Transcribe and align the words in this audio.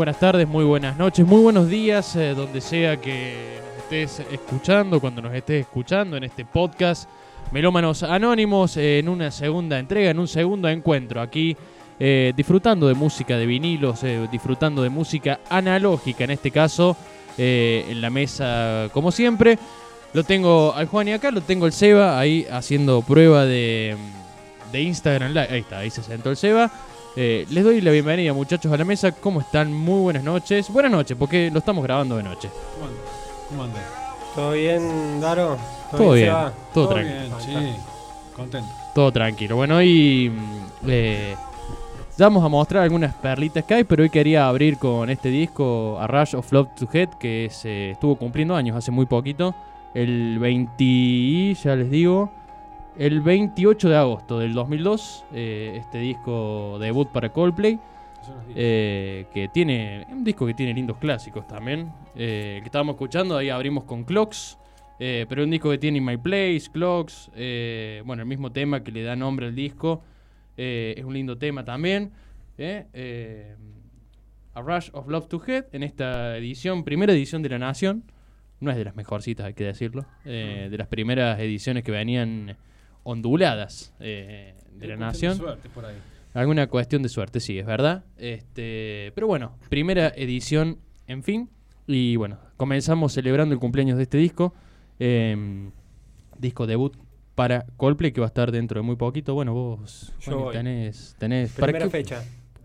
Buenas 0.00 0.18
tardes, 0.18 0.48
muy 0.48 0.64
buenas 0.64 0.96
noches, 0.96 1.26
muy 1.26 1.42
buenos 1.42 1.68
días, 1.68 2.16
eh, 2.16 2.32
donde 2.34 2.62
sea 2.62 2.98
que 2.98 3.60
nos 3.66 3.84
estés 3.84 4.26
escuchando, 4.32 4.98
cuando 4.98 5.20
nos 5.20 5.34
estés 5.34 5.60
escuchando 5.60 6.16
en 6.16 6.24
este 6.24 6.46
podcast. 6.46 7.06
Melómanos 7.52 8.02
Anónimos 8.02 8.78
en 8.78 9.10
una 9.10 9.30
segunda 9.30 9.78
entrega, 9.78 10.10
en 10.10 10.18
un 10.18 10.26
segundo 10.26 10.70
encuentro 10.70 11.20
aquí, 11.20 11.54
eh, 11.98 12.32
disfrutando 12.34 12.88
de 12.88 12.94
música 12.94 13.36
de 13.36 13.44
vinilos, 13.44 14.02
eh, 14.02 14.26
disfrutando 14.32 14.82
de 14.82 14.88
música 14.88 15.40
analógica 15.50 16.24
en 16.24 16.30
este 16.30 16.50
caso, 16.50 16.96
en 17.36 18.00
la 18.00 18.08
mesa 18.08 18.88
como 18.94 19.12
siempre. 19.12 19.58
Lo 20.14 20.24
tengo 20.24 20.72
al 20.74 20.86
Juan 20.86 21.08
y 21.08 21.12
acá, 21.12 21.30
lo 21.30 21.42
tengo 21.42 21.66
el 21.66 21.72
Seba 21.72 22.18
ahí 22.18 22.46
haciendo 22.50 23.02
prueba 23.02 23.44
de, 23.44 23.98
de 24.72 24.80
Instagram 24.80 25.34
Live. 25.34 25.48
Ahí 25.50 25.60
está, 25.60 25.78
ahí 25.80 25.90
se 25.90 26.02
sentó 26.02 26.30
el 26.30 26.38
Seba. 26.38 26.70
Eh, 27.16 27.46
les 27.50 27.64
doy 27.64 27.80
la 27.80 27.90
bienvenida 27.90 28.32
muchachos 28.32 28.72
a 28.72 28.76
la 28.76 28.84
mesa. 28.84 29.12
¿Cómo 29.12 29.40
están? 29.40 29.72
Muy 29.72 30.00
buenas 30.00 30.22
noches. 30.22 30.70
Buenas 30.70 30.92
noches, 30.92 31.16
porque 31.18 31.50
lo 31.50 31.58
estamos 31.58 31.82
grabando 31.84 32.16
de 32.16 32.22
noche. 32.22 32.48
¿Cómo 33.48 33.64
andás? 33.64 33.82
¿Todo 34.34 34.52
bien, 34.52 35.20
Daro? 35.20 35.56
Todo 35.90 36.12
bien, 36.12 36.26
Seba? 36.26 36.52
todo, 36.72 36.84
Todo 36.86 36.94
tranquilo. 36.94 37.36
bien, 37.48 37.72
sí. 37.74 37.76
Contento. 38.36 38.70
Todo 38.94 39.12
tranquilo. 39.12 39.56
Bueno, 39.56 39.76
hoy 39.76 40.30
mm, 40.32 40.86
eh, 40.88 41.34
ya 42.16 42.26
vamos 42.26 42.44
a 42.44 42.48
mostrar 42.48 42.84
algunas 42.84 43.12
perlitas 43.14 43.64
que 43.64 43.74
hay, 43.74 43.84
pero 43.84 44.04
hoy 44.04 44.10
quería 44.10 44.46
abrir 44.46 44.78
con 44.78 45.10
este 45.10 45.30
disco, 45.30 45.98
A 46.00 46.06
Rush 46.06 46.36
of 46.36 46.50
Love 46.52 46.68
to 46.78 46.88
Head, 46.92 47.08
que 47.18 47.48
se 47.50 47.90
estuvo 47.90 48.14
cumpliendo 48.14 48.54
años 48.54 48.76
hace 48.76 48.92
muy 48.92 49.06
poquito. 49.06 49.52
El 49.94 50.38
20, 50.38 51.54
ya 51.54 51.74
les 51.74 51.90
digo, 51.90 52.30
el 53.00 53.20
28 53.22 53.88
de 53.88 53.96
agosto 53.96 54.38
del 54.38 54.52
2002, 54.52 55.24
eh, 55.32 55.72
este 55.76 55.98
disco 55.98 56.78
debut 56.78 57.08
para 57.08 57.32
Coldplay. 57.32 57.78
Eh, 58.54 59.26
que 59.32 59.48
tiene 59.48 60.06
un 60.10 60.22
disco 60.22 60.46
que 60.46 60.52
tiene 60.52 60.74
lindos 60.74 60.98
clásicos 60.98 61.46
también. 61.48 61.90
Eh, 62.14 62.58
que 62.60 62.66
estábamos 62.66 62.94
escuchando, 62.94 63.36
ahí 63.38 63.48
abrimos 63.48 63.84
con 63.84 64.04
Clocks. 64.04 64.58
pero 64.98 65.42
un 65.44 65.50
disco 65.50 65.70
que 65.70 65.78
tiene 65.78 65.96
In 65.96 66.04
My 66.04 66.18
Place, 66.18 66.64
Clocks. 66.70 67.30
bueno, 68.04 68.22
el 68.22 68.26
mismo 68.26 68.52
tema 68.52 68.84
que 68.84 68.92
le 68.92 69.02
da 69.02 69.16
nombre 69.16 69.46
al 69.46 69.54
disco. 69.54 70.02
es 70.56 71.02
un 71.02 71.14
lindo 71.14 71.38
tema 71.38 71.64
también. 71.64 72.12
eh, 72.58 72.86
eh, 72.92 73.56
A 74.52 74.60
Rush 74.60 74.90
of 74.92 75.08
Love 75.08 75.26
to 75.28 75.40
Head 75.46 75.64
en 75.72 75.82
esta 75.84 76.36
edición, 76.36 76.84
primera 76.84 77.14
edición 77.14 77.40
de 77.42 77.48
La 77.48 77.58
Nación. 77.58 78.04
No 78.60 78.70
es 78.70 78.76
de 78.76 78.84
las 78.84 78.94
mejorcitas, 78.94 79.46
hay 79.46 79.54
que 79.54 79.64
decirlo. 79.64 80.04
eh, 80.26 80.68
de 80.70 80.76
las 80.76 80.88
primeras 80.88 81.40
ediciones 81.40 81.82
que 81.82 81.92
venían 81.92 82.58
onduladas 83.02 83.92
eh, 84.00 84.54
de 84.72 84.86
La 84.88 84.96
Nación. 84.96 85.36
suerte 85.36 85.68
por 85.68 85.84
ahí. 85.86 85.96
Alguna 86.34 86.68
cuestión 86.68 87.02
de 87.02 87.08
suerte, 87.08 87.40
sí, 87.40 87.58
es 87.58 87.66
verdad. 87.66 88.04
Este, 88.16 89.10
pero 89.14 89.26
bueno, 89.26 89.56
primera 89.68 90.08
edición, 90.14 90.78
en 91.06 91.22
fin. 91.24 91.50
Y 91.86 92.14
bueno, 92.16 92.38
comenzamos 92.56 93.12
celebrando 93.12 93.52
el 93.52 93.58
cumpleaños 93.60 93.96
de 93.96 94.04
este 94.04 94.18
disco. 94.18 94.54
em, 95.00 95.70
disco 96.38 96.66
debut 96.66 96.94
para 97.34 97.64
Coldplay, 97.78 98.12
que 98.12 98.20
va 98.20 98.26
a 98.26 98.28
estar 98.28 98.52
dentro 98.52 98.80
de 98.80 98.82
muy 98.86 98.96
poquito. 98.96 99.32
Bueno, 99.34 99.54
vos 99.54 100.12
voy. 100.26 100.52
tenés, 100.52 101.16
tenés 101.18 101.52
para 101.52 101.66
Primera 101.72 101.86
que- 101.86 101.90
fecha. 101.90 102.22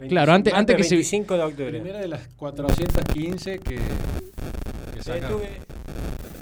Claro, 0.10 0.34
antes- 0.34 0.54
antes 0.54 0.76
que 0.76 0.84
se- 0.84 0.96
25 0.96 1.38
de 1.38 1.44
octubre. 1.44 1.70
Primera 1.72 2.00
de 2.00 2.10
las 2.10 2.28
415 2.36 3.60
que, 3.60 3.76
que 3.76 5.00
Eh, 5.00 5.02
sacaron. 5.02 5.40
tuve 5.40 5.50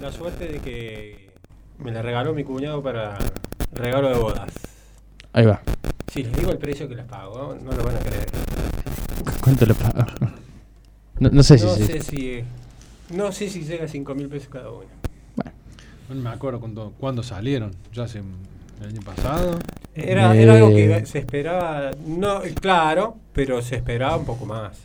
la 0.01 0.11
suerte 0.11 0.47
de 0.47 0.59
que 0.59 1.29
me 1.77 1.91
la 1.91 2.01
regaló 2.01 2.33
mi 2.33 2.43
cuñado 2.43 2.81
para 2.81 3.17
regalo 3.75 4.09
de 4.09 4.15
bodas. 4.15 4.51
Ahí 5.33 5.45
va. 5.45 5.61
Si 6.11 6.23
les 6.23 6.33
digo 6.35 6.51
el 6.51 6.57
precio 6.57 6.87
que 6.87 6.95
las 6.95 7.07
pagó, 7.07 7.55
no 7.61 7.71
lo 7.71 7.83
van 7.83 7.95
a 7.95 7.99
creer. 7.99 8.27
¿Cuánto 9.41 9.65
le 9.65 9.73
pago? 9.73 10.05
No, 11.19 11.29
no 11.29 11.43
sé 11.43 11.57
si... 11.57 11.65
no 11.65 11.75
si- 11.75 11.85
sé 11.85 12.01
si 12.01 12.43
no 13.09 13.31
sé 13.31 13.49
si 13.49 13.63
llega 13.63 13.85
a 13.85 13.87
5 13.87 14.15
mil 14.15 14.27
pesos 14.29 14.49
cada 14.49 14.69
uno. 14.71 14.85
No 16.09 16.15
me 16.15 16.29
acuerdo 16.29 16.59
cuándo, 16.59 16.93
cuándo 16.99 17.23
salieron. 17.23 17.71
Ya 17.93 18.03
hace 18.03 18.19
el 18.19 18.87
año 18.87 19.01
pasado. 19.01 19.59
Era, 19.95 20.35
Eh. 20.35 20.43
era 20.43 20.55
algo 20.55 20.69
que 20.69 21.05
se 21.05 21.19
esperaba, 21.19 21.91
no, 22.05 22.41
claro, 22.59 23.17
pero 23.33 23.61
se 23.61 23.75
esperaba 23.75 24.17
un 24.17 24.25
poco 24.25 24.45
más. 24.45 24.77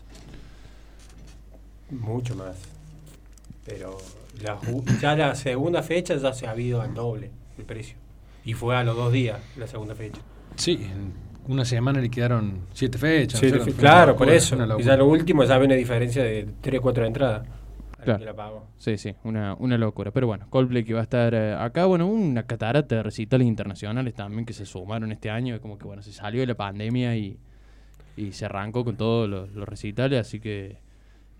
Mucho 1.90 2.34
más. 2.34 2.56
Pero 3.64 3.98
la 4.42 4.58
ya 5.00 5.16
la 5.16 5.34
segunda 5.34 5.82
fecha 5.82 6.16
ya 6.16 6.32
se 6.34 6.46
ha 6.46 6.50
habido 6.50 6.80
al 6.82 6.94
doble 6.94 7.30
el 7.58 7.64
precio. 7.64 7.96
Y 8.48 8.54
fue 8.54 8.74
a 8.74 8.82
los 8.82 8.96
dos 8.96 9.12
días 9.12 9.38
la 9.58 9.66
segunda 9.66 9.94
fecha. 9.94 10.22
Sí, 10.56 10.80
en 10.82 11.12
una 11.52 11.66
semana 11.66 12.00
le 12.00 12.08
quedaron 12.08 12.60
siete 12.72 12.96
fechas. 12.96 13.40
Sí, 13.40 13.48
o 13.48 13.50
sea, 13.50 13.62
una 13.62 13.72
claro, 13.74 14.16
por 14.16 14.26
locura, 14.26 14.36
eso. 14.38 14.56
una 14.56 14.74
Y 14.78 14.84
ya 14.84 14.96
lo 14.96 15.06
último 15.06 15.44
ya 15.44 15.58
ve 15.58 15.66
una 15.66 15.74
diferencia 15.74 16.22
de 16.24 16.48
3 16.62 16.80
4 16.80 17.04
entradas. 17.04 17.46
Claro. 18.02 18.18
que 18.18 18.24
la. 18.24 18.52
Sí, 18.78 18.96
sí, 18.96 19.14
una, 19.22 19.52
una 19.58 19.76
locura. 19.76 20.12
Pero 20.12 20.28
bueno, 20.28 20.46
Coldplay 20.48 20.82
que 20.82 20.94
va 20.94 21.00
a 21.00 21.02
estar 21.02 21.34
eh, 21.34 21.52
acá, 21.52 21.84
bueno, 21.84 22.06
una 22.06 22.44
catarata 22.44 22.94
de 22.96 23.02
recitales 23.02 23.46
internacionales 23.46 24.14
también 24.14 24.46
que 24.46 24.54
se 24.54 24.64
sumaron 24.64 25.12
este 25.12 25.28
año, 25.28 25.60
como 25.60 25.76
que 25.76 25.84
bueno, 25.84 26.00
se 26.00 26.12
salió 26.12 26.40
de 26.40 26.46
la 26.46 26.54
pandemia 26.54 27.18
y, 27.18 27.36
y 28.16 28.32
se 28.32 28.46
arrancó 28.46 28.82
con 28.82 28.96
todos 28.96 29.28
los, 29.28 29.52
los 29.52 29.68
recitales, 29.68 30.18
así 30.18 30.40
que 30.40 30.78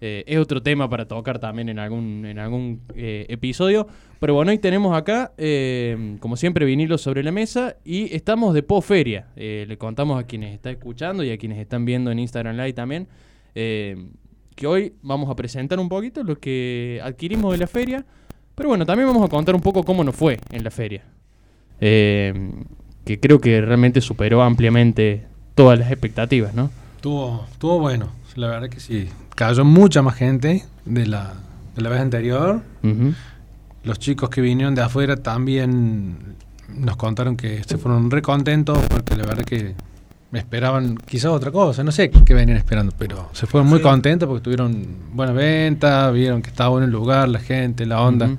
eh, 0.01 0.25
es 0.27 0.39
otro 0.39 0.63
tema 0.63 0.89
para 0.89 1.07
tocar 1.07 1.39
también 1.39 1.69
en 1.69 1.79
algún, 1.79 2.25
en 2.27 2.39
algún 2.39 2.81
eh, 2.95 3.27
episodio. 3.29 3.87
Pero 4.21 4.35
bueno, 4.35 4.51
hoy 4.51 4.59
tenemos 4.59 4.97
acá, 4.97 5.33
eh, 5.39 6.17
como 6.21 6.37
siempre, 6.37 6.65
vinilos 6.65 7.01
sobre 7.01 7.23
la 7.23 7.31
mesa 7.31 7.77
y 7.85 8.15
estamos 8.15 8.53
de 8.55 8.63
post-feria. 8.63 9.27
Eh, 9.37 9.65
le 9.69 9.79
contamos 9.79 10.19
a 10.19 10.27
quienes 10.27 10.55
están 10.55 10.73
escuchando 10.73 11.23
y 11.23 11.31
a 11.31 11.39
quienes 11.39 11.59
están 11.59 11.85
viendo 11.85 12.11
en 12.11 12.19
Instagram 12.19 12.57
Live 12.57 12.73
también. 12.73 13.07
eh, 13.55 13.97
que 14.55 14.67
hoy 14.67 14.93
vamos 15.03 15.31
a 15.31 15.37
presentar 15.37 15.79
un 15.79 15.89
poquito 15.89 16.25
lo 16.25 16.37
que 16.37 17.01
adquirimos 17.05 17.53
de 17.53 17.59
la 17.59 17.69
feria, 17.69 18.05
pero 18.57 18.69
bueno, 18.71 18.85
también 18.85 19.07
vamos 19.07 19.25
a 19.25 19.29
contar 19.29 19.55
un 19.55 19.61
poco 19.61 19.85
cómo 19.85 20.03
nos 20.03 20.17
fue 20.17 20.41
en 20.51 20.65
la 20.65 20.71
feria, 20.73 21.05
que 21.79 23.21
creo 23.21 23.41
que 23.41 23.61
realmente 23.61 24.01
superó 24.01 24.43
ampliamente 24.43 25.27
todas 25.55 25.79
las 25.79 25.93
expectativas, 25.93 26.55
¿no? 26.55 26.73
Estuvo, 26.97 27.47
estuvo 27.53 27.79
bueno, 27.79 28.11
la 28.39 28.49
verdad 28.49 28.69
que 28.69 28.81
sí. 28.81 29.09
Cayó 29.35 29.65
mucha 29.65 30.03
más 30.03 30.15
gente 30.15 30.65
de 30.85 31.07
la, 31.07 31.35
de 31.77 31.83
la 31.83 31.89
vez 31.91 32.01
anterior. 32.01 32.63
Los 33.85 33.99
chicos 33.99 34.29
que 34.31 34.41
vinieron 34.41 34.75
de 34.75 34.83
afuera 34.83 35.17
también 35.17 36.17
nos 36.69 36.97
contaron 36.97 37.37
que 37.37 37.63
se 37.65 37.79
fueron 37.79 38.11
re 38.11 38.21
contentos 38.23 38.79
porque 38.89 39.17
la 39.17 39.25
verdad 39.25 39.45
que 39.45 39.75
me 40.31 40.39
esperaban 40.41 40.97
quizás 40.99 41.31
otra 41.31 41.51
cosa, 41.51 41.83
no 41.83 41.91
sé 41.91 42.11
qué 42.11 42.35
venían 42.35 42.59
esperando, 42.59 42.93
pero 42.99 43.31
se 43.33 43.47
fueron 43.47 43.69
muy 43.69 43.79
Sí. 43.79 43.85
contentos 43.85 44.29
porque 44.29 44.43
tuvieron 44.45 44.87
buena 45.15 45.33
venta, 45.33 46.11
vieron 46.11 46.43
que 46.43 46.51
estaba 46.51 46.69
bueno 46.71 46.85
el 46.85 46.93
lugar, 46.93 47.29
la 47.31 47.39
gente, 47.41 47.87
la 47.87 48.03
onda. 48.03 48.37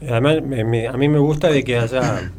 Además, 0.00 0.36
me- 0.42 0.64
me- 0.64 0.88
a 0.88 0.92
mí 0.94 1.08
me 1.10 1.18
gusta 1.18 1.48
de 1.48 1.62
que 1.62 1.76
haya, 1.78 2.30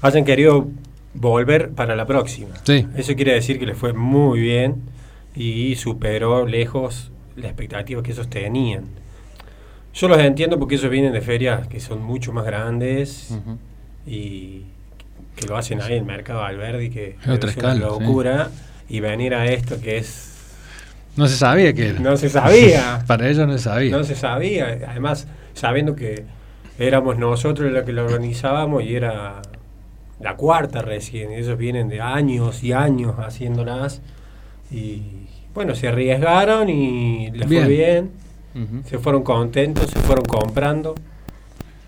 hayan 0.00 0.24
querido 0.24 0.68
volver 1.14 1.70
para 1.70 1.96
la 1.96 2.06
próxima. 2.06 2.54
Sí. 2.62 2.86
Eso 2.96 3.16
quiere 3.16 3.32
decir 3.34 3.58
que 3.58 3.66
les 3.66 3.76
fue 3.76 3.92
muy 3.92 4.40
bien 4.40 4.76
y 5.34 5.76
superó 5.76 6.46
lejos 6.46 7.10
la 7.36 7.48
expectativa 7.48 8.02
que 8.02 8.12
ellos 8.12 8.28
tenían. 8.28 8.84
Yo 9.94 10.08
los 10.08 10.18
entiendo 10.18 10.58
porque 10.58 10.76
ellos 10.76 10.90
vienen 10.90 11.12
de 11.12 11.20
ferias 11.20 11.66
que 11.68 11.80
son 11.80 12.02
mucho 12.02 12.32
más 12.32 12.44
grandes 12.44 13.36
y 14.06 14.62
que 15.36 15.46
lo 15.46 15.56
hacen 15.56 15.80
ahí 15.80 15.92
en 15.92 15.98
el 15.98 16.04
mercado 16.04 16.42
Alberdi, 16.42 16.90
que 16.90 17.16
Es 17.22 17.28
otra 17.28 17.52
una 17.58 17.74
sí. 17.74 17.80
locura, 17.80 18.50
y 18.88 19.00
venir 19.00 19.34
a 19.34 19.46
esto 19.46 19.80
que 19.80 19.98
es... 19.98 20.28
No 21.16 21.26
se 21.28 21.36
sabía 21.36 21.74
que 21.74 21.90
era. 21.90 22.00
No 22.00 22.16
se 22.16 22.30
sabía. 22.30 23.04
Para 23.06 23.28
ellos 23.28 23.46
no 23.46 23.52
se 23.52 23.64
sabía. 23.64 23.96
No 23.96 24.04
se 24.04 24.14
sabía, 24.14 24.78
además 24.88 25.26
sabiendo 25.54 25.94
que 25.94 26.24
éramos 26.78 27.18
nosotros 27.18 27.70
los 27.70 27.84
que 27.84 27.92
lo 27.92 28.04
organizábamos 28.04 28.82
y 28.82 28.96
era 28.96 29.42
la 30.20 30.36
cuarta 30.36 30.82
recién, 30.82 31.32
ellos 31.32 31.58
vienen 31.58 31.88
de 31.88 32.00
años 32.00 32.62
y 32.62 32.72
años 32.72 33.16
haciéndolas 33.18 34.00
y 34.70 35.21
bueno, 35.54 35.74
se 35.74 35.88
arriesgaron 35.88 36.68
y 36.68 37.30
les 37.30 37.48
Bien. 37.48 37.64
fue 37.64 37.72
bien, 37.72 38.10
se 38.84 38.98
fueron 38.98 39.22
contentos, 39.22 39.90
se 39.90 39.98
fueron 40.00 40.24
comprando. 40.24 40.94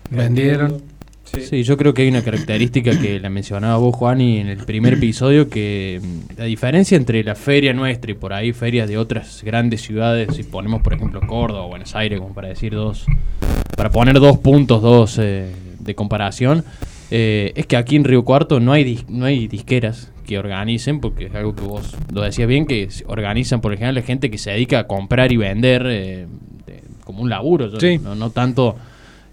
Vendieron. 0.09 0.81
Sí. 1.23 1.41
Sí, 1.41 1.63
yo 1.63 1.75
creo 1.75 1.93
que 1.93 2.03
hay 2.03 2.07
una 2.09 2.21
característica 2.23 2.97
que 2.99 3.19
la 3.19 3.29
mencionaba 3.29 3.77
vos, 3.77 3.95
Juan, 3.95 4.21
y 4.21 4.37
en 4.37 4.47
el 4.47 4.59
primer 4.63 4.93
episodio, 4.93 5.49
que 5.49 5.99
mm, 6.01 6.37
la 6.37 6.45
diferencia 6.45 6.95
entre 6.95 7.23
la 7.23 7.33
feria 7.33 7.73
nuestra 7.73 8.11
y 8.11 8.13
por 8.13 8.31
ahí 8.31 8.53
ferias 8.53 8.87
de 8.87 8.97
otras 8.99 9.41
grandes 9.43 9.81
ciudades, 9.81 10.35
si 10.35 10.43
ponemos 10.43 10.81
por 10.83 10.93
ejemplo 10.93 11.19
Córdoba 11.27 11.63
o 11.65 11.67
Buenos 11.69 11.95
Aires, 11.95 12.19
como 12.19 12.33
para 12.33 12.49
decir 12.49 12.73
dos, 12.73 13.05
para 13.75 13.89
poner 13.89 14.19
dos 14.19 14.37
puntos, 14.37 14.83
dos 14.83 15.17
eh, 15.19 15.51
de 15.79 15.95
comparación, 15.95 16.63
eh, 17.09 17.51
es 17.55 17.65
que 17.65 17.75
aquí 17.75 17.95
en 17.95 18.03
Río 18.03 18.23
Cuarto 18.23 18.59
no 18.59 18.71
hay, 18.71 18.83
dis- 18.85 19.07
no 19.09 19.25
hay 19.25 19.47
disqueras 19.47 20.11
que 20.25 20.37
organicen, 20.39 20.99
porque 20.99 21.27
es 21.27 21.35
algo 21.35 21.55
que 21.55 21.61
vos 21.63 21.95
lo 22.13 22.21
decías 22.21 22.47
bien, 22.47 22.65
que 22.65 22.89
organizan 23.07 23.61
por 23.61 23.73
ejemplo 23.73 23.93
la 23.93 24.05
gente 24.05 24.29
que 24.29 24.37
se 24.37 24.51
dedica 24.51 24.79
a 24.79 24.87
comprar 24.87 25.31
y 25.31 25.37
vender 25.37 25.85
eh, 25.87 26.27
de- 26.65 26.83
como 27.03 27.21
un 27.21 27.29
laburo, 27.29 27.71
yo- 27.71 27.79
Sí. 27.79 27.97
no, 27.99 28.15
no 28.15 28.29
tanto 28.31 28.75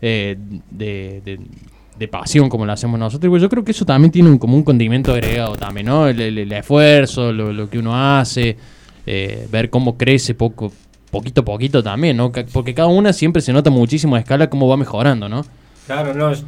eh, 0.00 0.36
de, 0.70 1.22
de- 1.24 1.40
de 1.98 2.08
pasión 2.08 2.48
como 2.48 2.66
lo 2.66 2.72
hacemos 2.72 2.98
nosotros. 2.98 3.30
Pues 3.30 3.40
yo 3.42 3.48
creo 3.48 3.64
que 3.64 3.70
eso 3.72 3.84
también 3.84 4.10
tiene 4.10 4.28
un, 4.30 4.38
como 4.38 4.56
un 4.56 4.62
condimento 4.64 5.12
agregado 5.12 5.54
también, 5.56 5.86
¿no? 5.86 6.08
El, 6.08 6.20
el- 6.20 6.38
el 6.38 6.52
esfuerzo, 6.52 7.32
lo, 7.32 7.52
lo 7.52 7.68
que 7.70 7.78
uno 7.78 7.94
hace, 7.94 8.56
eh, 9.06 9.46
ver 9.52 9.70
cómo 9.70 9.96
crece 9.96 10.34
poco, 10.34 10.72
poquito 11.10 11.42
a 11.42 11.44
poquito 11.44 11.82
también, 11.82 12.16
¿no? 12.16 12.32
Porque 12.52 12.74
cada 12.74 12.88
una 12.88 13.12
siempre 13.12 13.40
se 13.42 13.52
nota 13.52 13.70
muchísimo 13.70 14.16
a 14.16 14.18
escala 14.18 14.48
cómo 14.50 14.66
va 14.68 14.76
mejorando, 14.76 15.28
¿no? 15.28 15.44
Claro, 15.86 16.14
no, 16.14 16.30
es- 16.32 16.44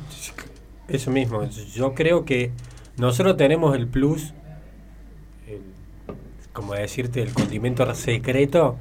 eso 0.89 1.11
mismo. 1.11 1.43
Yo 1.75 1.95
creo 1.95 2.25
que 2.25 2.51
nosotros 2.97 3.37
tenemos 3.37 3.75
el 3.77 3.87
plus, 3.87 4.33
el- 5.49 5.61
como 6.53 6.75
decirte, 6.75 7.23
el 7.23 7.33
condimento 7.33 7.93
secreto, 7.95 8.77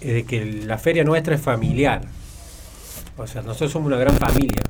es 0.00 0.14
de 0.14 0.24
que 0.24 0.44
la 0.66 0.78
feria 0.78 1.04
nuestra 1.04 1.34
es 1.34 1.40
familiar. 1.40 2.02
O 3.16 3.26
sea, 3.26 3.42
nosotros 3.42 3.72
somos 3.72 3.88
una 3.88 3.96
gran 3.98 4.16
familia. 4.16 4.62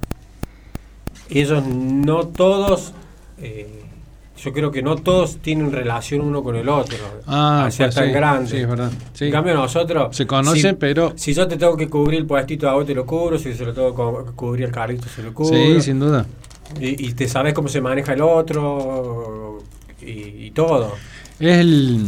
Ellos 1.29 1.63
no 1.65 2.27
todos, 2.27 2.93
eh, 3.39 3.85
yo 4.43 4.53
creo 4.53 4.73
que 4.73 4.83
no 4.83 4.97
todos 4.97 5.37
tienen 5.37 5.71
relación 5.71 6.23
uno 6.23 6.43
con 6.43 6.57
el 6.57 6.69
otro. 6.69 6.97
Ah, 7.27 7.65
al 7.67 7.73
ser 7.73 7.87
pues 7.89 7.95
tan 7.95 8.07
sí, 8.07 8.11
grande. 8.13 8.51
sí, 8.51 8.57
es 8.57 8.69
verdad. 8.69 8.91
Sí. 9.13 9.27
En 9.27 9.31
cambio 9.33 9.55
nosotros... 9.55 10.17
Se 10.17 10.27
conocen, 10.27 10.73
si- 10.73 10.77
pero- 10.77 11.13
Si 11.17 11.33
yo 11.35 11.47
te 11.47 11.57
tengo 11.57 11.77
que 11.77 11.89
cubrir 11.89 12.19
el 12.21 12.27
puestito 12.27 12.69
a 12.69 12.73
vos 12.75 12.85
te 12.87 12.95
lo 12.95 13.07
cubro, 13.07 13.39
si 13.39 13.55
se 13.55 13.65
lo 13.65 13.73
tengo 13.73 13.91
que 13.91 14.03
cu- 14.31 14.35
cubrir 14.35 14.65
el 14.65 14.73
carrito 14.73 15.07
se 15.09 15.23
lo 15.23 15.33
cubro. 15.33 15.55
Sí, 15.55 15.81
sin 15.83 16.01
duda. 16.01 16.27
Y, 16.79 17.09
y 17.09 17.13
te 17.15 17.27
sabes 17.29 17.55
cómo 17.55 17.69
se 17.69 17.81
maneja 17.81 18.13
el 18.13 18.23
otro 18.23 19.63
y, 20.01 20.47
y 20.47 20.51
todo. 20.53 20.95
Es 21.39 21.59
el. 21.59 22.07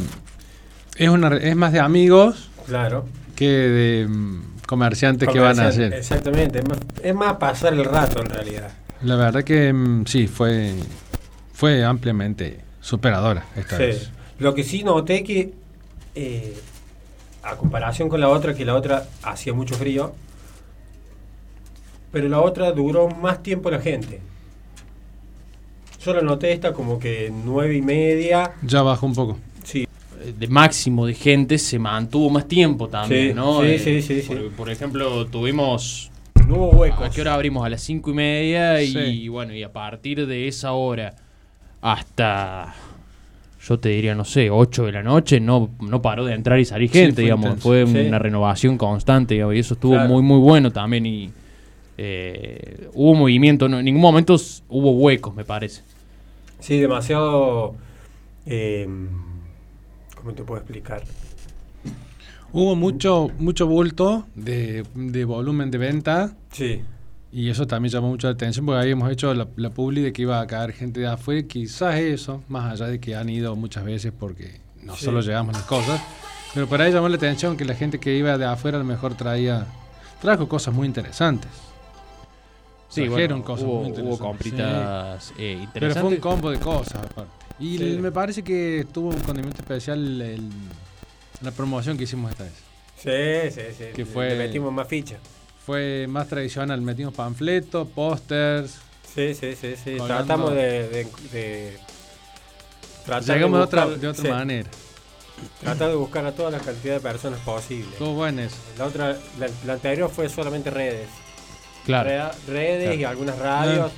Es, 0.96 1.08
una, 1.08 1.36
es 1.36 1.56
más 1.56 1.72
de 1.72 1.80
amigos 1.80 2.50
Claro. 2.66 3.06
que 3.34 3.48
de 3.48 4.06
mm, 4.08 4.42
comerciantes 4.66 5.28
que 5.28 5.40
van 5.40 5.58
a 5.58 5.68
hacer. 5.68 5.92
Exactamente. 5.94 6.58
Es 6.60 6.68
más, 6.68 6.78
es 7.02 7.14
más 7.14 7.34
pasar 7.38 7.72
el 7.72 7.84
rato 7.84 8.20
en 8.20 8.26
realidad. 8.26 8.70
La 9.02 9.16
verdad 9.16 9.42
que 9.42 9.72
mm, 9.72 10.04
sí, 10.06 10.26
fue, 10.28 10.74
fue 11.54 11.84
ampliamente 11.84 12.60
superadora 12.80 13.44
esta 13.56 13.76
Sí. 13.78 13.82
vez. 13.82 14.10
Lo 14.38 14.54
que 14.54 14.64
sí 14.64 14.84
noté 14.84 15.24
que, 15.24 15.52
eh, 16.14 16.56
a 17.42 17.56
comparación 17.56 18.08
con 18.08 18.20
la 18.20 18.28
otra, 18.28 18.54
que 18.54 18.64
la 18.64 18.74
otra 18.74 19.06
hacía 19.22 19.52
mucho 19.54 19.74
frío, 19.74 20.14
pero 22.12 22.28
la 22.28 22.40
otra 22.40 22.70
duró 22.72 23.08
más 23.08 23.42
tiempo 23.42 23.70
la 23.70 23.80
gente. 23.80 24.20
Yo 26.04 26.12
la 26.14 26.20
noté 26.22 26.52
esta 26.52 26.72
como 26.72 26.98
que 26.98 27.32
nueve 27.44 27.76
y 27.76 27.82
media. 27.82 28.52
Ya 28.62 28.82
bajó 28.82 29.06
un 29.06 29.14
poco. 29.14 29.38
Sí, 29.64 29.86
Eh, 30.24 30.32
De 30.38 30.46
máximo 30.48 31.06
de 31.06 31.14
gente 31.14 31.58
se 31.58 31.78
mantuvo 31.78 32.30
más 32.30 32.46
tiempo 32.48 32.88
también, 32.88 33.28
Sí, 33.28 33.34
¿no? 33.34 33.60
sí, 33.60 33.66
Eh, 33.66 33.78
sí, 33.78 34.02
sí, 34.02 34.22
sí. 34.22 34.28
Por, 34.28 34.50
por 34.52 34.70
ejemplo, 34.70 35.26
tuvimos 35.26 36.10
no 36.48 36.56
hubo 36.56 36.70
huecos. 36.70 37.02
¿A 37.06 37.10
qué 37.10 37.20
hora 37.20 37.34
abrimos? 37.34 37.64
A 37.64 37.68
las 37.68 37.82
cinco 37.82 38.10
y 38.10 38.14
media 38.14 38.82
y 38.82 38.88
Sí. 38.88 39.28
bueno, 39.28 39.54
y 39.54 39.62
a 39.62 39.72
partir 39.72 40.26
de 40.26 40.48
esa 40.48 40.72
hora 40.72 41.14
hasta, 41.80 42.74
yo 43.66 43.78
te 43.78 43.88
diría, 43.90 44.14
no 44.14 44.24
sé, 44.24 44.50
8 44.50 44.84
de 44.86 44.92
la 44.92 45.02
noche, 45.02 45.40
no, 45.40 45.70
no 45.80 46.00
paró 46.02 46.24
de 46.24 46.34
entrar 46.34 46.58
y 46.58 46.64
salir 46.64 46.88
Sí, 46.90 46.98
gente, 46.98 47.14
fue 47.16 47.22
digamos. 47.24 47.44
intenso. 47.46 47.68
Fue 47.68 47.86
Sí. 47.86 48.08
una 48.08 48.18
renovación 48.18 48.76
constante, 48.78 49.34
digamos, 49.34 49.54
y 49.56 49.58
eso 49.60 49.74
estuvo 49.74 49.92
Claro. 49.94 50.08
muy, 50.08 50.22
muy 50.22 50.38
bueno 50.40 50.70
también 50.72 51.06
y 51.06 51.30
eh, 51.98 52.88
hubo 52.94 53.14
movimiento, 53.14 53.68
no, 53.68 53.78
en 53.78 53.84
ningún 53.84 54.00
momento 54.02 54.34
hubo 54.68 54.92
huecos, 54.92 55.34
me 55.34 55.44
parece. 55.44 55.82
Sí, 56.62 56.78
demasiado... 56.80 57.74
eh, 58.46 58.88
¿Cómo 60.16 60.32
te 60.34 60.44
puedo 60.44 60.60
explicar? 60.60 61.02
Hubo 62.52 62.76
mucho, 62.76 63.28
mucho 63.38 63.66
bulto 63.66 64.26
de, 64.34 64.84
de 64.94 65.24
volumen 65.24 65.70
de 65.70 65.78
venta 65.78 66.36
Sí, 66.52 66.82
y 67.32 67.48
eso 67.48 67.66
también 67.66 67.90
llamó 67.92 68.08
mucho 68.08 68.26
la 68.28 68.34
atención 68.34 68.66
porque 68.66 68.80
habíamos 68.82 69.10
hecho 69.10 69.32
la, 69.34 69.48
la 69.56 69.70
publi 69.70 70.02
de 70.02 70.12
que 70.12 70.22
iba 70.22 70.38
a 70.40 70.46
caer 70.46 70.72
gente 70.72 71.00
de 71.00 71.06
afuera. 71.08 71.42
Quizás 71.48 71.96
eso, 71.96 72.42
más 72.48 72.70
allá 72.72 72.88
de 72.90 73.00
que 73.00 73.16
han 73.16 73.28
ido 73.30 73.56
muchas 73.56 73.84
veces 73.84 74.12
porque 74.16 74.60
no 74.82 74.94
Sí. 74.94 75.06
solo 75.06 75.22
llevamos 75.22 75.54
las 75.54 75.62
cosas, 75.64 76.00
pero 76.52 76.66
por 76.68 76.80
ahí 76.82 76.92
llamó 76.92 77.08
la 77.08 77.16
atención 77.16 77.56
que 77.56 77.64
la 77.64 77.74
gente 77.74 77.98
que 77.98 78.16
iba 78.16 78.36
de 78.38 78.44
afuera 78.44 78.76
a 78.76 78.80
lo 78.80 78.86
mejor 78.86 79.14
traía, 79.14 79.66
trajo 80.20 80.46
cosas 80.46 80.74
muy 80.74 80.86
interesantes. 80.86 81.50
Sí, 82.94 83.08
bueno, 83.08 83.42
cosas 83.42 83.64
hubo, 83.64 83.72
muy 83.82 83.82
hubo 83.82 83.88
interesantes. 83.88 84.18
compritas 84.20 85.32
eh, 85.38 85.66
Pero 85.72 85.92
fue 85.94 86.02
un 86.04 86.16
combo 86.16 86.50
de 86.50 86.58
cosas 86.58 86.96
aparte. 86.96 87.30
Y 87.58 87.78
Sí. 87.78 87.84
me 88.00 88.12
parece 88.12 88.42
que 88.42 88.86
tuvo 88.92 89.08
un 89.10 89.20
condimento 89.20 89.60
especial 89.62 90.20
el- 90.20 90.50
la 91.40 91.50
promoción 91.52 91.96
que 91.96 92.04
hicimos 92.04 92.30
esta 92.32 92.44
vez. 92.44 92.52
sí, 92.96 93.50
sí. 93.60 93.66
sí. 93.76 93.84
Que 93.94 94.04
fue- 94.04 94.30
Le 94.30 94.36
metimos 94.46 94.72
más 94.72 94.86
ficha. 94.88 95.16
Fue 95.64 96.06
más 96.08 96.28
tradicional, 96.28 96.80
metimos 96.80 97.14
panfletos, 97.14 97.88
pósters. 97.88 98.78
Sí, 99.14 99.34
sí, 99.34 99.54
sí, 99.54 99.74
sí. 99.76 99.96
Colgando. 99.96 100.06
Tratamos 100.24 100.50
de... 100.54 100.88
de, 100.88 101.06
de 101.32 101.78
tratar 103.04 103.34
Llegamos 103.36 103.58
de 103.58 103.64
otra, 103.64 103.84
buscar- 103.86 104.00
de 104.00 104.08
otra 104.08 104.22
sí, 104.22 104.28
manera. 104.30 104.70
Tratar 105.60 105.88
de 105.90 105.94
buscar 105.96 106.26
a 106.26 106.32
toda 106.32 106.50
la 106.50 106.58
cantidad 106.60 106.94
de 106.94 107.00
personas 107.00 107.40
posible. 107.40 107.90
Estuvo 107.92 108.14
bueno 108.14 108.42
eso. 108.42 108.56
La 108.78 108.84
otra, 108.86 109.16
la, 109.38 109.48
la 109.66 109.72
anterior 109.74 110.08
fue 110.10 110.28
solamente 110.28 110.70
redes. 110.70 111.08
Claro. 111.84 112.08
Redes 112.46 112.82
Claro. 112.84 112.94
y 113.00 113.04
algunas 113.04 113.38
radios. 113.38 113.92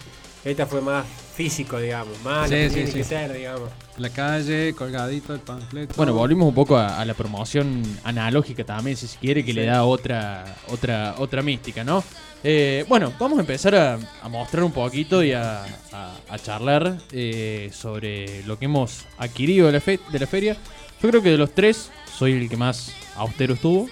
Esta 0.44 0.66
fue 0.66 0.80
más 0.80 1.04
físico, 1.34 1.78
digamos. 1.78 2.20
Más 2.22 2.48
Sí, 2.48 2.54
lo 2.54 2.60
que 2.60 2.68
sí, 2.68 2.74
tiene 2.74 2.90
sí. 2.90 2.96
que 2.98 3.04
ser, 3.04 3.32
digamos. 3.32 3.70
La 3.98 4.10
calle, 4.10 4.74
colgadito 4.76 5.32
el 5.34 5.40
panfleto. 5.40 5.94
Bueno, 5.96 6.12
volvimos 6.14 6.48
un 6.48 6.54
poco 6.54 6.76
a, 6.76 7.00
a 7.00 7.04
la 7.04 7.14
promoción 7.14 7.82
analógica 8.04 8.64
también, 8.64 8.96
si 8.96 9.06
se 9.06 9.18
quiere, 9.18 9.42
que 9.44 9.52
Sí. 9.52 9.56
le 9.58 9.66
da 9.66 9.84
otra, 9.84 10.44
otra, 10.68 11.14
otra 11.18 11.42
mística, 11.42 11.82
¿no? 11.84 12.02
Eh, 12.42 12.84
bueno, 12.88 13.12
vamos 13.18 13.38
a 13.38 13.40
empezar 13.40 13.74
a, 13.74 13.98
a 14.22 14.28
mostrar 14.28 14.64
un 14.64 14.72
poquito 14.72 15.22
y 15.24 15.32
a, 15.32 15.62
a- 15.92 16.14
a 16.28 16.38
charlar 16.38 16.98
eh, 17.12 17.70
sobre 17.72 18.42
lo 18.44 18.58
que 18.58 18.66
hemos 18.66 19.06
adquirido 19.16 19.66
de 19.68 19.72
la, 19.72 19.80
fe- 19.80 20.00
de 20.12 20.18
la 20.18 20.26
feria. 20.26 20.56
Yo 21.02 21.08
creo 21.08 21.22
que 21.22 21.30
de 21.30 21.38
los 21.38 21.52
tres 21.54 21.90
soy 22.18 22.32
el 22.32 22.48
que 22.50 22.56
más 22.56 22.92
austero 23.16 23.54
estuvo. 23.54 23.88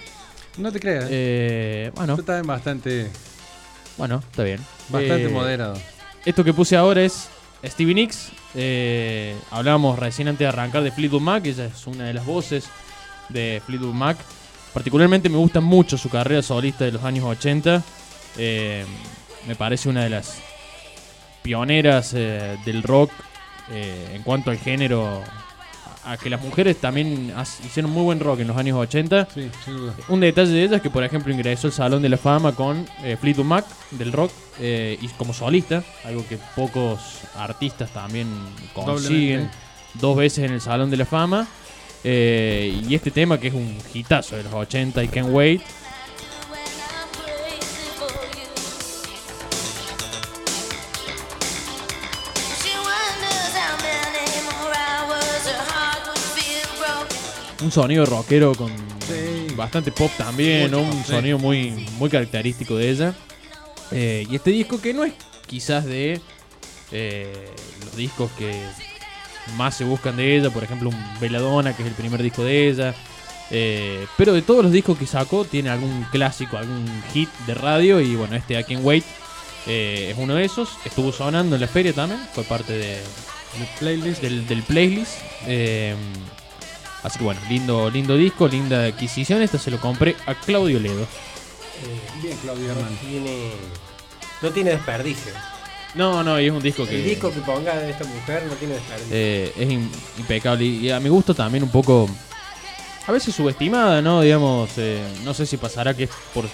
No 0.57 0.71
te 0.71 0.79
creas. 0.79 1.05
Eh, 1.09 1.91
bueno, 1.95 2.15
Yo 2.15 2.23
también 2.23 2.45
bastante, 2.45 3.07
bueno, 3.97 4.21
está 4.29 4.43
bien. 4.43 4.59
bastante 4.89 5.25
Eh, 5.25 5.29
moderado. 5.29 5.75
Esto 6.25 6.43
que 6.43 6.53
puse 6.53 6.75
ahora 6.75 7.01
es 7.03 7.29
Stevie 7.63 7.95
Nicks. 7.95 8.31
Eh, 8.55 9.35
hablábamos 9.51 9.99
recién 9.99 10.27
antes 10.27 10.39
de 10.39 10.47
arrancar 10.47 10.83
de 10.83 10.91
Fleetwood 10.91 11.21
Mac. 11.21 11.45
Ella 11.45 11.65
es 11.65 11.87
una 11.87 12.05
de 12.05 12.13
las 12.13 12.25
voces 12.25 12.65
de 13.29 13.61
Fleetwood 13.65 13.93
Mac. 13.93 14.17
Particularmente 14.73 15.29
me 15.29 15.37
gusta 15.37 15.61
mucho 15.61 15.97
su 15.97 16.09
carrera 16.09 16.41
solista 16.41 16.85
de 16.85 16.93
los 16.93 17.03
años 17.03 17.25
80. 17.25 17.83
Eh, 18.37 18.85
me 19.47 19.55
parece 19.55 19.89
una 19.89 20.03
de 20.03 20.09
las 20.09 20.39
pioneras 21.41 22.11
del 22.13 22.83
rock 22.83 23.11
en 23.69 24.23
cuanto 24.23 24.49
al 24.51 24.57
género 24.57 25.21
a 26.05 26.17
que 26.17 26.29
las 26.29 26.41
mujeres 26.41 26.77
también 26.77 27.33
hicieron 27.65 27.91
muy 27.91 28.03
buen 28.03 28.19
rock 28.19 28.39
en 28.41 28.47
los 28.47 28.57
años 28.57 28.77
80. 28.77 29.27
Sí, 29.33 29.49
sin 29.63 29.77
duda. 29.77 29.93
Un 30.09 30.19
detalle 30.19 30.51
de 30.51 30.63
ella 30.63 30.75
es 30.77 30.81
que, 30.81 30.89
por 30.89 31.03
ejemplo, 31.03 31.33
ingresó 31.33 31.67
al 31.67 31.73
Salón 31.73 32.01
de 32.01 32.09
la 32.09 32.17
Fama 32.17 32.53
con 32.53 32.85
eh, 33.03 33.17
Fleetwood 33.19 33.45
Mac 33.45 33.65
del 33.91 34.11
rock 34.11 34.31
eh, 34.59 34.97
y 35.01 35.07
como 35.09 35.33
solista, 35.33 35.83
algo 36.03 36.25
que 36.27 36.37
pocos 36.55 37.21
artistas 37.37 37.91
también 37.91 38.27
consiguen. 38.73 39.49
Doblemente. 39.49 39.57
Dos 39.95 40.17
veces 40.17 40.45
en 40.45 40.53
el 40.53 40.61
Salón 40.61 40.89
de 40.89 40.97
la 40.97 41.05
Fama. 41.05 41.47
Eh, 42.03 42.81
y 42.87 42.95
este 42.95 43.11
tema 43.11 43.39
que 43.39 43.47
es 43.47 43.53
un 43.53 43.77
hitazo 43.93 44.35
de 44.35 44.43
los 44.43 44.53
80 44.53 45.03
y 45.03 45.07
Can't 45.07 45.29
Wait. 45.31 45.61
Un 57.63 57.71
sonido 57.71 58.05
rockero 58.05 58.53
con 58.55 58.69
Sí. 59.07 59.53
bastante 59.55 59.91
pop 59.91 60.11
también, 60.17 60.73
un 60.75 61.03
sonido 61.05 61.37
muy, 61.39 61.71
muy 61.97 62.09
característico 62.09 62.75
de 62.75 62.89
ella. 62.89 63.13
Eh, 63.91 64.25
y 64.29 64.35
este 64.35 64.51
disco 64.51 64.81
que 64.81 64.93
no 64.93 65.03
es 65.03 65.13
quizás 65.47 65.85
de 65.85 66.19
eh, 66.91 67.49
los 67.85 67.95
discos 67.95 68.31
que 68.37 68.53
más 69.57 69.75
se 69.77 69.83
buscan 69.85 70.15
de 70.17 70.37
ella, 70.37 70.49
por 70.49 70.63
ejemplo 70.63 70.89
un 70.89 71.19
Veladona, 71.19 71.75
que 71.75 71.83
es 71.83 71.87
el 71.87 71.93
primer 71.95 72.21
disco 72.21 72.43
de 72.43 72.69
ella. 72.69 72.95
Eh, 73.51 74.07
pero 74.17 74.33
de 74.33 74.41
todos 74.41 74.63
los 74.63 74.71
discos 74.71 74.97
que 74.97 75.05
sacó, 75.05 75.45
tiene 75.45 75.69
algún 75.69 76.05
clásico, 76.11 76.57
algún 76.57 76.85
hit 77.13 77.29
de 77.45 77.53
radio. 77.53 78.01
Y 78.01 78.15
bueno, 78.15 78.35
este 78.35 78.59
I 78.59 78.63
Can 78.63 78.83
Wait 78.83 79.03
es 79.67 80.15
uno 80.17 80.35
de 80.35 80.45
esos. 80.45 80.69
Estuvo 80.85 81.11
sonando 81.13 81.55
en 81.55 81.61
la 81.61 81.67
feria 81.67 81.93
también, 81.93 82.19
fue 82.33 82.43
parte 82.43 82.73
de, 82.73 82.99
playlist. 83.79 84.21
del, 84.21 84.47
del 84.47 84.63
playlist. 84.63 85.17
Eh, 87.03 87.07
así 87.07 87.17
que 87.19 87.23
bueno, 87.23 87.41
lindo, 87.49 87.89
lindo 87.89 88.15
disco, 88.15 88.47
linda 88.47 88.85
adquisición. 88.85 89.41
Esta 89.41 89.57
se 89.57 89.71
lo 89.71 89.79
compré 89.79 90.15
a 90.25 90.35
Claudio 90.35 90.79
Ledo. 90.79 91.05
Bien, 92.21 92.37
Claudio 92.37 92.67
No 92.67 92.71
Hernández. 92.79 92.99
tiene, 93.01 93.51
no 94.41 94.49
tiene 94.51 94.69
desperdicio. 94.71 95.31
No, 95.95 96.23
no, 96.23 96.39
y 96.39 96.47
es 96.47 96.51
un 96.51 96.61
disco 96.61 96.87
que 96.87 96.95
El 96.95 97.03
disco 97.05 97.31
que 97.31 97.39
ponga 97.41 97.75
de 97.75 97.91
esta 97.91 98.05
mujer 98.05 98.43
no 98.47 98.53
tiene 98.55 98.75
desperdicio. 98.75 99.09
eh, 99.15 99.53
es 99.57 99.67
im- 99.69 99.89
impecable. 100.17 100.63
Y, 100.65 100.87
y 100.87 100.91
a 100.91 100.99
mi 100.99 101.09
gusto 101.09 101.35
también 101.35 101.63
un 101.63 101.69
poco, 101.69 102.09
a 103.05 103.11
veces 103.11 103.35
subestimada, 103.35 104.01
¿no? 104.01 104.21
Digamos, 104.21 104.71
eh, 104.77 105.03
no 105.23 105.33
sé 105.35 105.45
si 105.45 105.57
pasará 105.57 105.93
que 105.93 106.05
es 106.05 106.09
por, 106.33 106.45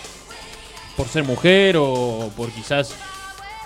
por 0.98 1.08
ser 1.08 1.24
mujer 1.24 1.78
o 1.78 2.32
por 2.36 2.50
quizás 2.52 2.94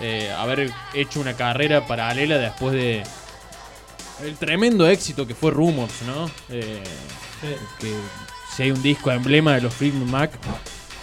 eh, 0.00 0.30
haber 0.38 0.70
hecho 0.92 1.18
una 1.20 1.34
carrera 1.34 1.86
paralela 1.88 2.38
después 2.38 2.72
de 2.74 3.02
el 4.22 4.36
tremendo 4.36 4.86
éxito 4.88 5.26
que 5.26 5.34
fue 5.34 5.50
Rumors, 5.50 6.02
¿no? 6.06 6.30
Eh, 6.50 6.82
que 7.80 7.94
si 8.56 8.62
hay 8.62 8.70
un 8.70 8.82
disco 8.82 9.10
emblema 9.10 9.54
de 9.54 9.60
los 9.62 9.74
Fleetwood 9.74 10.08
Mac 10.08 10.30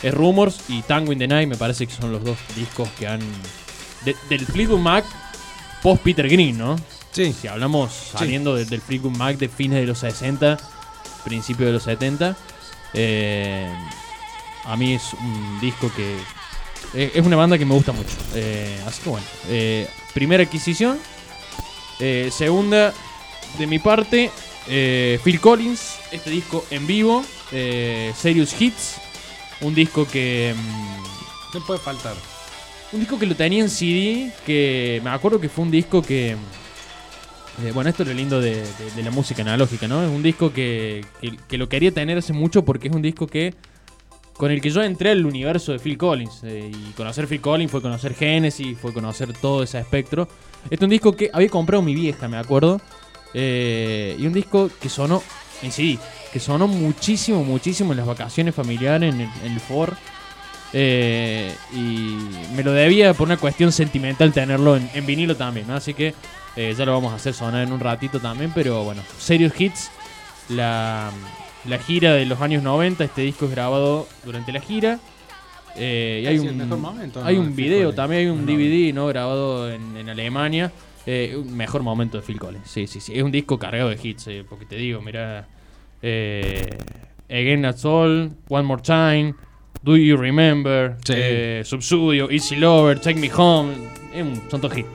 es 0.01 0.13
Rumors 0.13 0.61
y 0.69 0.81
Tango 0.83 1.11
in 1.11 1.19
the 1.19 1.27
Night 1.27 1.47
me 1.47 1.55
parece 1.57 1.85
que 1.85 1.93
son 1.93 2.11
los 2.11 2.23
dos 2.23 2.37
discos 2.55 2.89
que 2.97 3.07
han 3.07 3.19
de- 4.05 4.15
del 4.29 4.45
Fleetwood 4.45 4.79
Mac 4.79 5.05
post 5.83 6.01
Peter 6.03 6.27
Green, 6.27 6.57
¿no? 6.57 6.77
Sí, 7.11 7.33
Si 7.39 7.47
hablamos 7.47 7.91
saliendo 8.17 8.55
de- 8.55 8.65
del 8.65 8.81
Fleetwood 8.81 9.17
Mac 9.17 9.37
de 9.37 9.49
fines 9.49 9.79
de 9.81 9.85
los 9.85 9.99
60, 9.99 10.57
principios 11.25 11.67
de 11.67 11.73
los 11.73 11.83
70, 11.83 12.35
eh, 12.93 13.71
a 14.65 14.75
mí 14.77 14.93
es 14.93 15.13
un 15.13 15.59
disco 15.59 15.91
que 15.95 16.17
eh, 16.93 17.11
es 17.15 17.25
una 17.25 17.35
banda 17.35 17.57
que 17.57 17.65
me 17.65 17.73
gusta 17.73 17.91
mucho. 17.91 18.09
Eh, 18.33 18.79
así 18.87 19.01
que 19.03 19.09
bueno, 19.09 19.25
eh, 19.49 19.87
primera 20.13 20.43
adquisición. 20.43 20.97
Eh, 22.01 22.29
segunda, 22.31 22.93
de 23.60 23.67
mi 23.67 23.79
parte, 23.79 24.31
eh, 24.67 25.20
Phil 25.24 25.39
Collins, 25.39 25.98
este 26.12 26.29
disco 26.31 26.65
en 26.72 26.88
vivo, 26.88 27.24
eh, 27.51 28.12
Serious 28.15 28.60
Hits, 28.60 28.96
un 29.62 29.75
disco 29.75 30.08
que... 30.08 30.53
mm, 30.58 31.58
no 31.58 31.65
puede 31.65 31.79
faltar. 31.79 32.15
un 32.91 33.00
disco 33.00 33.20
que 33.20 33.25
lo 33.27 33.36
tenía 33.36 33.62
en 33.63 33.70
CD, 33.70 34.31
que 34.46 35.00
me 35.03 35.12
acuerdo 35.12 35.39
que 35.39 35.48
fue 35.50 35.63
un 35.63 35.72
disco 35.72 36.01
que... 36.01 36.31
eh, 36.31 37.72
bueno, 37.74 37.89
esto 37.89 38.01
es 38.03 38.10
lo 38.10 38.15
lindo 38.15 38.41
de, 38.41 38.55
de- 38.55 38.91
de 38.96 39.03
la 39.03 39.12
música 39.12 39.41
analógica, 39.43 39.88
¿no? 39.88 40.01
Es 40.03 40.10
un 40.10 40.24
disco 40.24 40.51
que, 40.51 41.05
que- 41.22 41.38
que 41.48 41.58
lo 41.58 41.70
quería 41.70 41.91
tener 41.91 42.17
hace 42.17 42.34
mucho 42.34 42.65
porque 42.65 42.88
es 42.88 42.93
un 42.96 43.01
disco 43.01 43.27
que... 43.27 43.53
Con 44.41 44.50
el 44.50 44.60
que 44.60 44.71
yo 44.71 44.81
entré 44.81 45.12
al 45.12 45.24
universo 45.24 45.71
de 45.71 45.77
Phil 45.77 46.00
Collins. 46.00 46.39
eh, 46.45 46.71
y 46.74 46.93
conocer 46.93 47.27
Phil 47.27 47.39
Collins 47.39 47.69
fue 47.69 47.79
conocer 47.79 48.15
Genesis, 48.15 48.75
fue 48.75 48.91
conocer 48.91 49.33
todo 49.33 49.62
ese 49.62 49.77
espectro. 49.77 50.27
Este 50.63 50.77
es 50.77 50.81
un 50.81 50.89
disco 50.89 51.15
que 51.15 51.29
había 51.31 51.48
comprado 51.48 51.83
mi 51.83 51.93
vieja, 51.93 52.27
me 52.27 52.38
acuerdo. 52.38 52.81
eh, 53.36 54.15
y 54.17 54.25
un 54.25 54.33
disco 54.33 54.71
que 54.81 54.89
sonó 54.89 55.21
en. 55.62 56.00
Que 56.33 56.39
sonó 56.39 56.67
muchísimo, 56.67 57.43
muchísimo 57.43 57.93
en 57.93 57.98
las 57.98 58.07
vacaciones 58.07 58.55
familiares, 58.55 59.13
en 59.13 59.21
el, 59.21 59.60
Ford. 59.60 59.93
Eh, 60.74 61.53
y 61.71 62.17
me 62.55 62.63
lo 62.63 62.71
debía 62.71 63.13
por 63.13 63.27
una 63.27 63.38
cuestión 63.38 63.71
sentimental 63.71 64.33
tenerlo 64.33 64.75
en, 64.75 65.05
vinilo 65.05 65.38
también. 65.38 65.69
Así 65.69 65.93
que 65.93 66.15
ya 66.55 66.83
lo 66.83 66.93
vamos 66.93 67.13
a 67.13 67.17
hacer 67.17 67.36
sonar 67.36 67.62
en 67.67 67.71
un 67.71 67.79
ratito 67.79 68.19
también, 68.19 68.51
pero 68.55 68.83
bueno, 68.83 69.03
Serious 69.19 69.53
Hits, 69.62 69.91
la, 70.50 71.12
la 71.65 71.77
gira 71.79 72.13
de 72.13 72.25
los 72.25 72.41
años 72.41 72.63
90, 72.63 73.03
este 73.03 73.21
disco 73.21 73.45
es 73.45 73.51
grabado 73.51 74.07
durante 74.25 74.51
la 74.51 74.59
gira. 74.61 74.99
Eh, 75.75 76.21
y 76.23 76.27
hay 76.27 76.39
un, 76.39 76.57
momento, 76.81 77.23
hay 77.23 77.35
¿no? 77.35 77.41
un 77.43 77.55
video, 77.55 77.93
también 77.93 78.21
hay 78.23 78.27
un 78.27 78.45
No, 78.45 78.51
DVD 78.51 78.93
¿no? 78.93 79.07
grabado 79.07 79.71
en, 79.71 79.95
en 79.95 80.09
Alemania. 80.09 80.71
Eh, 81.05 81.35
un 81.35 81.55
mejor 81.55 81.81
momento 81.81 82.17
de 82.17 82.23
Phil 82.23 82.37
Collins. 82.39 82.69
Sí, 82.69 82.87
sí, 82.87 82.99
sí. 82.99 83.13
Es 83.15 83.23
un 83.23 83.31
disco 83.31 83.57
cargado 83.57 83.89
de 83.89 83.97
hits, 84.01 84.27
eh, 84.27 84.43
porque 84.47 84.65
te 84.65 84.75
digo, 84.75 85.01
mira. 85.01 85.47
Eh, 86.01 86.67
Again 87.29 87.61
That's 87.61 87.85
All, 87.85 88.31
One 88.49 88.63
More 88.63 88.81
Time, 88.81 89.33
Do 89.81 89.95
You 89.95 90.17
Remember, 90.17 90.97
Sí. 91.05 91.13
eh, 91.15 91.61
Subsudio, 91.63 92.29
Easy 92.29 92.55
Lover, 92.57 92.99
Take 92.99 93.19
Me 93.19 93.31
Home. 93.33 93.73
Es 94.13 94.21
un, 94.21 94.41
son 94.51 94.59
todos 94.61 94.77
hits. 94.77 94.89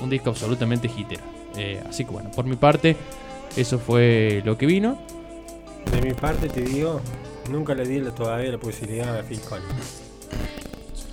Un 0.00 0.08
disco 0.10 0.30
absolutamente 0.30 0.88
hitero. 0.96 1.22
Eh, 1.56 1.82
así 1.88 2.04
que 2.04 2.10
bueno, 2.10 2.30
por 2.30 2.44
mi 2.46 2.56
parte, 2.56 2.96
eso 3.56 3.78
fue 3.78 4.42
lo 4.44 4.56
que 4.56 4.64
vino. 4.66 4.98
De 5.92 6.02
mi 6.02 6.12
parte 6.14 6.48
te 6.48 6.62
digo, 6.62 7.00
nunca 7.50 7.74
le 7.74 7.84
di 7.86 8.00
todavía 8.10 8.50
la 8.52 8.58
posibilidad 8.58 9.16
a 9.18 9.22
Phil 9.22 9.40
Collins. 9.40 10.02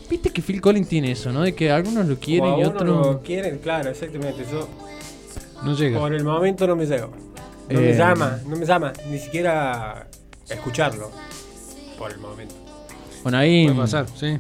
Viste 0.10 0.30
que 0.32 0.42
Phil 0.42 0.62
Collins 0.62 0.88
tiene 0.88 1.12
eso, 1.12 1.32
¿no? 1.32 1.42
De 1.42 1.56
que 1.56 1.72
algunos 1.72 2.06
lo 2.08 2.18
quieren 2.20 2.50
O 2.52 2.56
a 2.56 2.60
y 2.60 2.64
otros. 2.66 3.08
lo 3.08 3.22
quieren, 3.22 3.60
claro, 3.60 3.90
exactamente. 3.90 4.46
Yo 4.52 4.68
No 5.64 5.76
llega. 5.76 6.00
por 6.00 6.14
el 6.14 6.24
momento 6.24 6.68
no 6.68 6.76
me 6.76 6.86
llego. 6.86 7.08
No 7.70 7.80
Eh, 7.80 7.82
me 7.92 7.94
llama, 7.98 8.40
no 8.46 8.56
me 8.56 8.66
llama, 8.66 8.94
ni 9.10 9.18
siquiera 9.18 10.08
escucharlo. 10.50 11.10
Por 11.98 12.12
el 12.12 12.18
momento. 12.20 12.54
Bueno, 13.24 13.38
ahí. 13.38 13.66
Puede 13.66 13.78
pasar, 13.80 14.06
sí. 14.16 14.38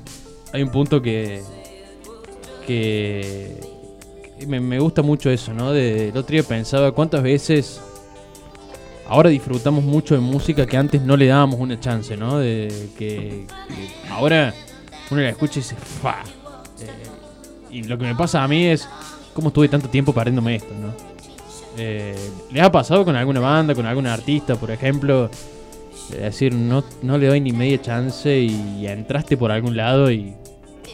hay 0.51 0.61
un 0.63 0.69
punto 0.71 1.01
que 1.01 1.41
que, 2.67 3.55
que 4.39 4.47
me, 4.47 4.59
me 4.59 4.79
gusta 4.79 5.01
mucho 5.01 5.29
eso, 5.29 5.53
¿no? 5.53 5.71
De, 5.71 6.09
el 6.09 6.17
otro 6.17 6.33
día 6.33 6.43
pensaba 6.43 6.91
cuántas 6.91 7.21
veces 7.23 7.81
ahora 9.07 9.29
disfrutamos 9.29 9.83
mucho 9.83 10.15
de 10.15 10.21
música 10.21 10.65
que 10.65 10.77
antes 10.77 11.01
no 11.01 11.17
le 11.17 11.27
dábamos 11.27 11.59
una 11.59 11.79
chance, 11.79 12.15
¿no? 12.17 12.39
De 12.39 12.89
que, 12.97 13.45
que 13.47 14.09
ahora 14.09 14.53
uno 15.11 15.21
la 15.21 15.29
escucha 15.29 15.59
y 15.59 15.63
dice, 15.63 15.75
fa. 15.75 16.23
Eh, 16.81 17.71
y 17.71 17.83
lo 17.83 17.97
que 17.97 18.05
me 18.05 18.15
pasa 18.15 18.43
a 18.43 18.47
mí 18.47 18.65
es 18.65 18.87
cómo 19.33 19.49
estuve 19.49 19.67
tanto 19.67 19.89
tiempo 19.89 20.13
perdiéndome 20.13 20.55
esto, 20.55 20.73
¿no? 20.79 20.93
Eh, 21.77 22.15
¿Les 22.51 22.63
ha 22.63 22.71
pasado 22.71 23.03
con 23.03 23.15
alguna 23.15 23.39
banda, 23.39 23.73
con 23.73 23.85
algún 23.85 24.07
artista, 24.07 24.55
por 24.55 24.71
ejemplo? 24.71 25.29
Es 26.11 26.21
decir, 26.21 26.53
no, 26.53 26.83
no 27.01 27.17
le 27.17 27.27
doy 27.27 27.39
ni 27.39 27.51
media 27.51 27.81
chance 27.81 28.37
y 28.37 28.85
entraste 28.85 29.37
por 29.37 29.51
algún 29.51 29.75
lado 29.75 30.11
y, 30.11 30.35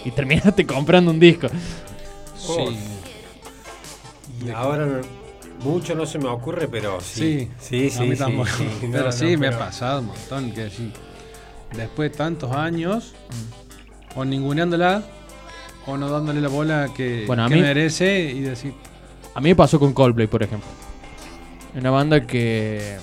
y 0.05 0.11
terminaste 0.11 0.65
comprando 0.67 1.11
un 1.11 1.19
disco. 1.19 1.47
Oh. 2.47 2.69
Sí. 2.69 2.77
Y 4.45 4.51
ahora 4.51 5.01
mucho 5.63 5.95
no 5.95 6.05
se 6.05 6.19
me 6.19 6.27
ocurre, 6.27 6.67
pero 6.67 6.99
sí. 7.01 7.49
Sí, 7.59 7.89
sí, 7.89 7.97
a 7.97 8.01
mí 8.05 8.11
sí. 8.15 8.17
tampoco. 8.19 8.47
sí, 8.57 8.67
sí. 8.79 8.87
Pero 8.91 9.05
No, 9.05 9.11
sí, 9.11 9.31
no, 9.33 9.39
me 9.39 9.47
ha 9.47 9.57
pasado 9.59 9.99
un 10.01 10.07
montón. 10.07 10.51
Que 10.51 10.69
sí, 10.69 10.91
después 11.75 12.11
de 12.11 12.17
tantos 12.17 12.51
años, 12.51 13.13
o 14.15 14.25
ninguneándola, 14.25 15.03
o 15.85 15.97
no 15.97 16.09
dándole 16.09 16.41
la 16.41 16.49
bola 16.49 16.89
que, 16.95 17.23
Bueno, 17.27 17.45
a 17.45 17.49
que 17.49 17.55
mí- 17.55 17.61
merece 17.61 18.21
y 18.31 18.41
decir, 18.41 18.73
A 19.35 19.41
mí 19.41 19.49
me 19.49 19.55
pasó 19.55 19.79
con 19.79 19.93
Coldplay, 19.93 20.27
por 20.27 20.43
ejemplo. 20.43 20.67
Una 21.75 21.91
banda 21.91 22.25
que. 22.25 22.97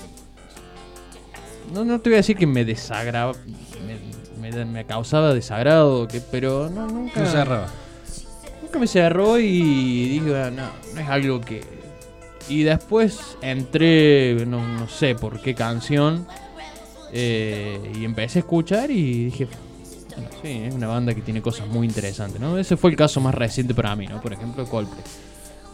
No, 1.73 1.83
no 1.85 1.99
te 1.99 2.09
voy 2.09 2.15
a 2.15 2.17
decir 2.17 2.37
que 2.37 2.47
me 2.47 2.63
desagraba. 2.65 3.33
Me, 4.39 4.51
me- 4.51 4.65
me 4.65 4.85
causaba 4.85 5.33
desagrado, 5.33 6.07
que, 6.07 6.21
pero 6.21 6.69
no, 6.69 6.87
nunca. 6.87 7.21
no 7.21 7.25
cerraba. 7.29 7.67
Nunca 8.61 8.79
me 8.79 8.87
cerró 8.87 9.39
y 9.39 10.09
dije, 10.09 10.35
"Ah, 10.37 10.51
no, 10.51 10.69
no 10.93 10.99
es 11.01 11.07
algo 11.09 11.41
que. 11.41 11.61
Y 12.49 12.63
después 12.63 13.37
entré, 13.41 14.45
no, 14.45 14.65
no 14.65 14.87
sé 14.87 15.15
por 15.15 15.41
qué 15.41 15.53
canción, 15.53 16.25
eh, 17.11 17.91
y 17.95 18.05
empecé 18.05 18.39
a 18.39 18.41
escuchar 18.41 18.89
y 18.91 19.25
dije, 19.25 19.47
bueno, 20.15 20.29
sí, 20.41 20.63
es 20.65 20.73
una 20.73 20.87
banda 20.87 21.13
que 21.13 21.21
tiene 21.21 21.41
cosas 21.41 21.67
muy 21.67 21.85
interesantes, 21.87 22.39
¿no? 22.39 22.57
Ese 22.57 22.77
fue 22.77 22.91
el 22.91 22.95
caso 22.95 23.19
más 23.19 23.35
reciente 23.35 23.73
para 23.73 23.95
mí, 23.95 24.07
¿no? 24.07 24.21
Por 24.21 24.33
ejemplo, 24.33 24.65
Coldplay. 24.65 25.03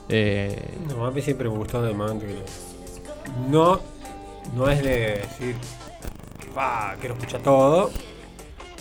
Eh, 0.10 0.74
No, 0.90 1.06
a 1.06 1.12
mí 1.12 1.22
siempre 1.22 1.48
me 1.50 1.56
gustó 1.58 1.82
momento 1.96 2.26
que 2.26 2.36
no, 3.50 3.80
no 4.56 4.70
es 4.70 4.84
de 4.84 4.98
decir, 5.22 5.56
"Ah, 6.58 6.96
quiero 7.00 7.16
escuchar 7.16 7.42
todo, 7.42 7.90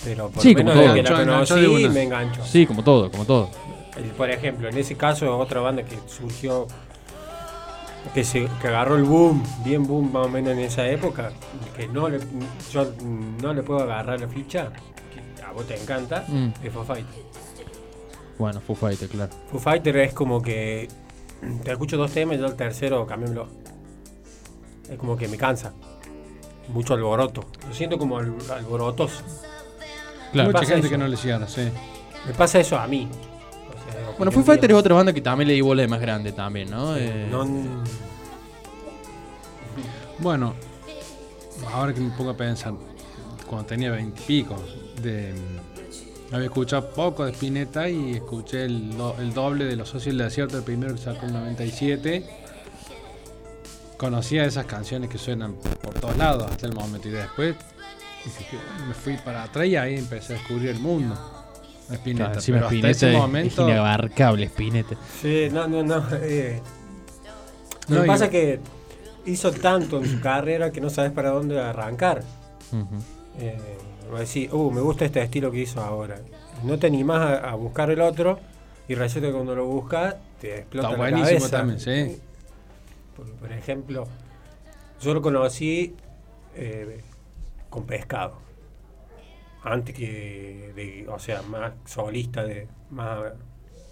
pero 0.05 0.29
por 0.31 0.43
Sí, 0.43 0.53
lo 0.53 0.59
menos 0.59 0.73
como 0.73 0.85
todo. 0.87 0.95
que 0.95 1.03
la 1.03 1.09
de 1.21 1.25
conocí 1.27 1.53
una. 1.85 1.89
me 1.91 2.03
engancho. 2.03 2.45
Sí, 2.45 2.67
como 2.67 2.83
todo, 2.83 3.11
como 3.11 3.25
todo. 3.25 3.51
El- 3.97 4.05
Por 4.13 4.31
ejemplo, 4.31 4.69
en 4.69 4.79
ese 4.79 4.97
caso, 4.97 5.39
otra 5.39 5.61
banda 5.61 5.85
que 5.85 5.97
surgió, 6.07 6.67
que, 8.15 8.25
se, 8.25 8.49
que 8.61 8.69
agarró 8.69 8.97
el 8.97 9.05
boom, 9.05 9.43
bien 9.65 9.87
boom 9.87 10.13
más 10.13 10.27
o 10.27 10.29
menos 10.29 10.53
en 10.53 10.59
esa 10.61 10.87
época, 10.87 11.33
que 11.77 11.87
no 11.89 12.09
le, 12.09 12.21
yo 12.73 12.93
no 13.43 13.55
le 13.55 13.63
puedo 13.63 13.81
agarrar 13.81 14.21
la 14.21 14.29
ficha, 14.29 14.71
que 15.37 15.43
a 15.43 15.53
vos 15.53 15.67
te 15.67 15.81
encanta, 15.81 16.25
Mm. 16.29 16.49
es 16.63 16.73
Foo 16.73 16.85
Fighter. 16.85 17.23
Bueno, 18.39 18.61
Foo 18.61 18.75
Fighter, 18.77 19.09
claro. 19.09 19.31
Foo 19.51 19.61
Fighter 19.61 19.97
es 19.99 20.13
como 20.15 20.43
que 20.43 20.89
te 21.65 21.73
escucho 21.73 21.97
dos 21.97 22.11
temas 22.13 22.37
y 22.37 22.41
yo 22.41 22.47
el 22.47 22.55
tercero 22.57 23.07
cámbiamelo. 23.07 23.47
Es 24.91 24.99
como 24.99 25.17
que 25.17 25.29
me 25.29 25.37
cansa. 25.37 25.73
Mucho 26.69 26.95
alboroto. 26.95 27.45
Lo 27.69 27.75
siento 27.75 27.99
como 27.99 28.19
al- 28.19 28.37
alborotos. 28.51 29.23
Claro. 30.33 30.51
Mucha 30.51 30.65
gente 30.67 30.81
eso. 30.87 30.91
que 30.91 30.99
no 30.99 31.07
le 31.09 31.17
cierra, 31.17 31.47
sí. 31.49 31.69
Me 32.27 32.33
pasa 32.35 32.61
eso 32.61 32.79
a 32.79 32.87
mí. 32.87 33.09
Bueno, 34.19 34.31
Foo 34.33 34.43
Fighter 34.45 34.71
es 34.71 34.77
otra 34.77 34.95
banda 34.95 35.13
que 35.13 35.21
también 35.21 35.49
le 35.49 35.55
di 35.55 35.61
bola 35.61 35.83
de 35.83 35.89
más 35.89 36.01
grande 36.01 36.33
también, 36.33 36.71
¿no? 36.71 36.97
Eh, 36.97 37.29
No, 37.31 37.45
Bueno, 40.19 40.55
ahora 41.73 41.93
que 41.93 42.01
me 42.01 42.11
pongo 42.17 42.31
a 42.31 42.37
pensar, 42.37 42.75
cuando 43.49 43.67
tenía 43.67 43.91
veintipico, 43.91 44.57
de 45.01 45.35
había 46.31 46.47
escuchado 46.47 46.89
poco 46.91 47.25
de 47.27 47.33
Spinetta 47.33 47.89
y 47.89 48.13
escuché 48.15 48.65
el, 48.65 48.97
do- 48.97 49.17
el 49.19 49.35
doble 49.35 49.65
de 49.67 49.77
Los 49.77 49.89
Socios 49.91 50.17
del 50.17 50.27
Desierto, 50.27 50.57
el 50.59 50.65
primero 50.65 50.95
que 50.95 51.01
sacó 51.01 51.27
en 51.27 51.33
97. 51.35 52.25
Conocía 53.99 54.45
esas 54.45 54.65
canciones 54.67 55.11
que 55.11 55.19
suenan 55.19 55.55
por 55.83 55.95
todos 55.95 56.17
lados 56.17 56.51
hasta 56.51 56.67
el 56.67 56.73
momento 56.73 57.09
y 57.09 57.13
después 57.13 57.55
me 58.89 58.95
fui 58.95 59.17
para 59.19 59.43
atrás 59.45 59.67
y 59.67 59.77
ahí 59.77 59.97
empecé 59.97 60.35
a 60.35 60.37
descubrir 60.39 60.71
el 60.71 60.79
mundo. 60.79 61.15
Spinetta. 61.91 62.31
claro, 62.33 62.43
Pero 62.47 62.57
hasta 62.57 62.67
Spinetta 62.69 62.91
ese 62.91 63.13
es- 63.13 63.19
momento, 63.19 63.63
es 63.69 63.73
inabarcable, 63.75 64.45
Spinetta. 64.47 64.97
Sí, 65.21 65.49
no, 65.53 65.67
no, 65.69 65.83
no. 65.83 66.05
eh, 66.23 66.61
lo 67.89 67.97
No, 67.97 68.03
que 68.03 68.07
pasa 68.07 68.25
es 68.27 68.31
que 68.31 68.61
hizo 69.27 69.51
tanto 69.53 69.99
en 69.99 70.07
su 70.09 70.21
carrera 70.21 70.71
que 70.73 70.81
no 70.81 70.91
sabes 70.91 71.13
para 71.13 71.31
dónde 71.31 71.61
arrancar. 71.61 72.23
Eh, 73.39 73.59
va 74.13 74.19
a 74.19 74.21
decir, 74.21 74.53
uh, 74.53 74.71
me 74.71 74.81
gusta 74.81 75.05
este 75.05 75.21
estilo 75.23 75.51
que 75.51 75.59
hizo 75.61 75.81
ahora. 75.83 76.19
No 76.65 76.79
te 76.79 76.87
animás 76.87 77.21
a, 77.43 77.51
a 77.51 77.55
buscar 77.55 77.91
el 77.91 78.01
otro 78.01 78.39
y 78.89 78.95
resulta 78.95 79.29
que 79.29 79.33
cuando 79.35 79.55
lo 79.55 79.67
buscas 79.67 80.17
te 80.41 80.59
explota 80.59 80.89
Está 80.91 81.03
la 81.03 81.11
buenísimo 81.11 81.39
cabeza. 81.41 81.57
también, 81.57 81.81
sí. 81.81 82.21
Por, 83.17 83.27
por 83.35 83.53
ejemplo, 83.53 84.07
yo 85.03 85.15
lo 85.15 85.23
conocí 85.23 85.95
eh, 86.55 87.01
con 87.71 87.85
pescado. 87.85 88.39
Antes 89.65 89.95
que, 89.95 90.73
de, 90.75 91.07
o 91.09 91.19
sea, 91.19 91.43
más 91.43 91.73
solista, 91.85 92.43
de 92.43 92.67
más 92.91 93.33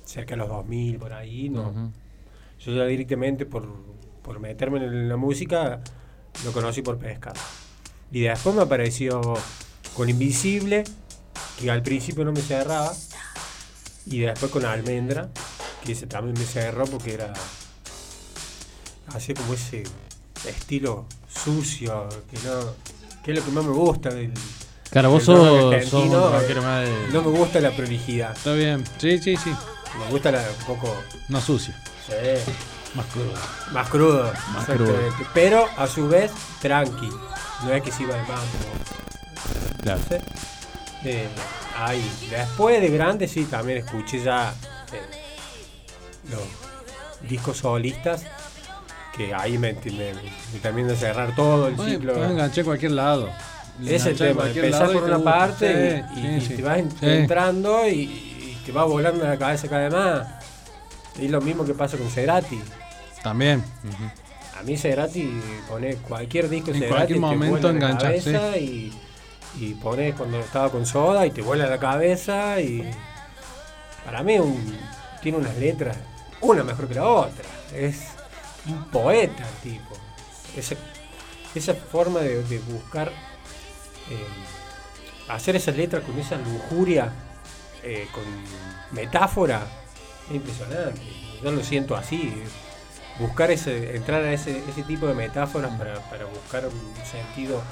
cerca 0.05 0.35
de 0.35 0.39
los 0.39 0.49
2000, 0.49 0.99
por 0.99 1.13
ahí, 1.13 1.49
no. 1.49 1.93
Yo 2.59 2.73
ya 2.73 2.85
directamente 2.85 3.47
por, 3.47 3.67
por 4.23 4.41
meterme 4.41 4.85
en 4.85 5.09
la 5.09 5.17
música 5.17 5.81
lo 6.45 6.53
conocí 6.53 6.83
por 6.83 6.99
pescado. 6.99 7.41
Y 8.13 8.21
después 8.23 8.55
me 8.55 8.63
apareció 8.63 9.21
con 9.97 10.09
Invisible, 10.09 10.85
que 11.59 11.71
al 11.71 11.83
principio 11.83 12.25
no 12.25 12.33
me 12.33 12.41
cerraba. 12.41 12.93
Y 14.07 14.21
después 14.21 14.51
con 14.51 14.65
Almendra, 14.65 15.29
que 15.85 15.93
ese 15.93 16.07
también 16.07 16.39
me 16.39 16.45
cerró 16.45 16.85
porque 16.87 17.15
era. 17.15 17.33
Hacía 19.09 19.35
como 19.35 19.55
ese 19.55 19.85
estilo 20.49 21.07
sucio, 21.29 22.09
que 22.31 22.37
no. 22.47 22.75
que 23.23 23.33
es 23.33 23.39
lo 23.39 23.45
que 23.45 23.51
más 23.53 23.65
me 23.65 23.73
gusta 23.73 24.11
del. 24.11 24.33
Claro, 24.91 25.11
vos 25.11 25.23
sos, 25.23 25.37
sos 25.37 25.65
un 25.65 25.75
argentino, 25.75 26.29
eh, 26.29 26.41
rockero 26.41 26.63
más 26.63 26.85
de... 26.85 27.09
No 27.13 27.23
me 27.23 27.31
gusta 27.31 27.61
la 27.61 27.71
prolijidad. 27.71 28.37
Está 28.37 28.53
bien, 28.55 28.85
sí, 28.99 29.19
sí, 29.19 29.37
sí. 29.37 29.55
Me 29.99 30.11
gusta 30.11 30.33
la, 30.33 30.41
un 30.41 30.67
poco. 30.67 30.97
No 31.29 31.41
sucio, 31.41 31.75
sí, 32.07 32.53
más 32.95 33.07
crudo. 33.07 33.33
Más 33.73 33.89
crudo. 33.89 34.33
Más 34.53 34.69
exactamente. 34.69 35.27
Pero 35.33 35.69
a 35.77 35.87
su 35.87 36.09
vez, 36.09 36.33
tranqui. 36.61 37.09
No 37.65 37.73
es 37.73 37.83
que 37.83 37.93
se 37.93 38.03
iba 38.03 38.15
de 38.15 38.23
mambo. 38.23 38.43
Claro. 39.83 40.01
¿sí? 40.09 40.17
Eh, 41.05 41.29
ahí. 41.79 42.11
Después 42.29 42.81
de 42.81 42.89
grande, 42.89 43.29
sí, 43.29 43.45
también 43.45 43.79
escuché 43.79 44.23
ya 44.23 44.53
eh, 44.93 45.01
los 46.31 47.29
discos 47.29 47.59
solistas. 47.59 48.25
Que 49.17 49.35
ahí 49.35 49.59
me, 49.59 49.73
me, 49.73 50.15
me 50.53 50.59
termino 50.63 50.89
de 50.89 50.97
cerrar 50.97 51.35
todo 51.35 51.69
el 51.69 51.77
ciclo. 51.77 52.15
puedes 52.15 52.31
enganchar 52.31 52.63
a 52.63 52.65
cualquier 52.65 52.93
lado. 52.93 53.29
Es 53.87 54.07
el 54.07 54.17
tema, 54.17 54.49
y 54.49 54.53
por 54.55 54.63
te 54.63 54.97
una 54.99 55.19
parte 55.23 56.05
Sí, 56.15 56.21
y, 56.21 56.41
sí, 56.41 56.55
te 56.57 56.63
vas 56.63 56.79
en- 56.79 56.91
entrando 57.03 57.87
y, 57.89 58.01
y 58.03 58.63
te 58.65 58.73
va 58.73 58.85
volando 58.85 59.25
la 59.25 59.39
cabeza 59.39 59.69
cada 59.69 59.83
vez 59.89 59.93
más. 59.93 60.29
Y 61.19 61.29
lo 61.29 61.41
mismo 61.41 61.65
que 61.65 61.75
pasa 61.75 61.97
con 61.97 62.09
Cerati. 62.11 62.61
También. 63.23 63.63
A 64.59 64.63
mí 64.63 64.77
Cerati 64.77 65.41
pone 65.69 65.95
cualquier 65.97 66.49
disco 66.49 66.71
En 66.71 66.79
Cerati 66.81 66.95
cualquier 66.95 67.17
te 67.17 67.21
momento 67.21 67.73
vuela 67.73 67.89
la 67.89 67.99
cabeza 67.99 68.57
y, 68.59 68.93
y 69.59 69.75
pones 69.75 70.15
cuando 70.15 70.39
estaba 70.41 70.71
con 70.71 70.85
Soda 70.87 71.27
y 71.27 71.31
te 71.31 71.41
vuela 71.43 71.67
la 71.67 71.79
cabeza 71.79 72.61
y 72.61 72.89
para 74.05 74.23
mí 74.23 74.39
un- 74.39 74.79
tiene 75.23 75.39
unas 75.39 75.57
letras 75.57 75.97
una 76.43 76.63
mejor 76.65 76.89
que 76.89 76.95
la 76.95 77.07
otra 77.07 77.45
es 77.75 78.01
un 78.67 78.85
poeta 78.85 79.45
el 79.65 79.71
tipo 79.71 79.97
esa, 80.57 80.75
esa 81.55 81.75
forma 81.75 82.21
de, 82.21 82.43
de 82.45 82.59
buscar 82.61 83.11
hacer 85.29 85.57
esas 85.57 85.77
letras 85.77 86.03
con 86.05 86.19
esa 86.19 86.37
lujuria 86.37 87.13
eh, 87.83 88.07
con 88.13 88.23
metáfora 88.93 89.63
es 90.29 90.37
impresionante 90.37 91.01
yo 91.43 91.51
lo 91.53 91.63
siento 91.63 91.97
así 91.97 92.33
buscar 93.19 93.51
ese, 93.51 93.97
entrar 93.97 94.23
a 94.23 94.33
ese, 94.33 94.63
ese 94.69 94.83
tipo 94.83 95.07
de 95.07 95.15
metáforas 95.15 95.71
para, 95.79 96.01
para 96.11 96.25
buscar 96.25 96.65
un 96.67 97.05
sentido 97.05 97.63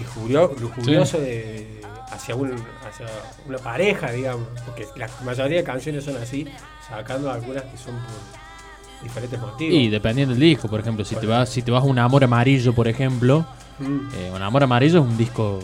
lujurio- 0.00 0.54
lujurioso 0.58 1.18
de- 1.20 1.80
hacia, 2.10 2.34
un, 2.36 2.52
hacia 2.86 3.06
una 3.46 3.58
pareja, 3.58 4.10
digamos, 4.10 4.46
porque 4.66 4.86
la 4.96 5.08
mayoría 5.24 5.58
de 5.58 5.64
canciones 5.64 6.04
son 6.04 6.16
así, 6.16 6.46
sacando 6.88 7.30
algunas 7.30 7.62
que 7.64 7.76
son 7.78 7.94
por 7.94 9.02
diferentes 9.04 9.40
motivos. 9.40 9.74
Y 9.74 9.88
dependiendo 9.88 10.34
del 10.34 10.40
disco, 10.42 10.68
por 10.68 10.80
ejemplo, 10.80 11.04
si 11.04 11.14
te 11.16 11.26
vas, 11.26 11.48
si 11.48 11.62
te 11.62 11.70
vas 11.70 11.82
a 11.82 11.86
un 11.86 11.98
amor 11.98 12.22
amarillo, 12.24 12.72
por 12.74 12.86
ejemplo, 12.88 13.46
Mm, 13.78 14.08
eh, 14.14 14.30
un 14.34 14.42
amor 14.42 14.62
amarillo 14.62 15.00
es 15.00 15.04
un 15.06 15.16
disco 15.16 15.60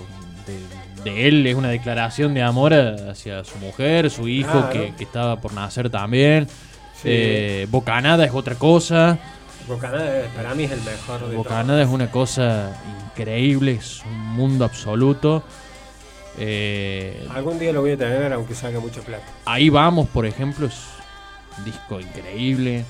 de, 0.47 1.03
de 1.11 1.29
él, 1.29 1.47
es 1.47 1.55
una 1.55 1.68
declaración 1.68 2.35
de 2.35 2.42
amor 2.42 2.73
hacia 2.75 3.44
su 3.44 3.59
mujer, 3.59 4.11
su 4.11 4.27
hijo 4.29 4.51
Claro. 4.51 4.71
que, 4.71 4.94
que 4.97 5.05
estaba 5.05 5.40
por 5.40 5.53
nacer 5.53 5.90
también. 5.90 6.49
sí. 6.94 7.09
Eh, 7.11 7.66
Bocanada 7.71 8.25
es 8.25 8.33
otra 8.33 8.55
cosa. 8.57 9.18
Bocanada, 9.68 10.21
eh, 10.21 10.29
para 10.35 10.55
mí 10.55 10.64
es 10.64 10.73
el 10.73 10.81
mejor 10.81 11.29
de 11.29 11.37
Bocanada 11.37 11.83
es 11.83 11.88
una 11.88 12.11
cosa 12.11 12.73
increíble, 13.11 13.73
es 13.73 14.03
un 14.07 14.18
mundo 14.35 14.64
absoluto. 14.64 15.42
Eh. 16.38 17.27
Algún 17.35 17.59
día 17.59 17.73
lo 17.73 17.81
voy 17.81 17.92
a 17.92 17.97
tener, 17.99 18.33
aunque 18.33 18.55
salga 18.55 18.81
mucha 18.81 19.01
plata. 19.01 19.25
Ahí 19.44 19.68
vamos, 19.68 20.09
por 20.09 20.25
ejemplo, 20.25 20.66
es 20.66 20.75
un 21.59 21.64
disco 21.64 22.01
increíble. 22.01 22.85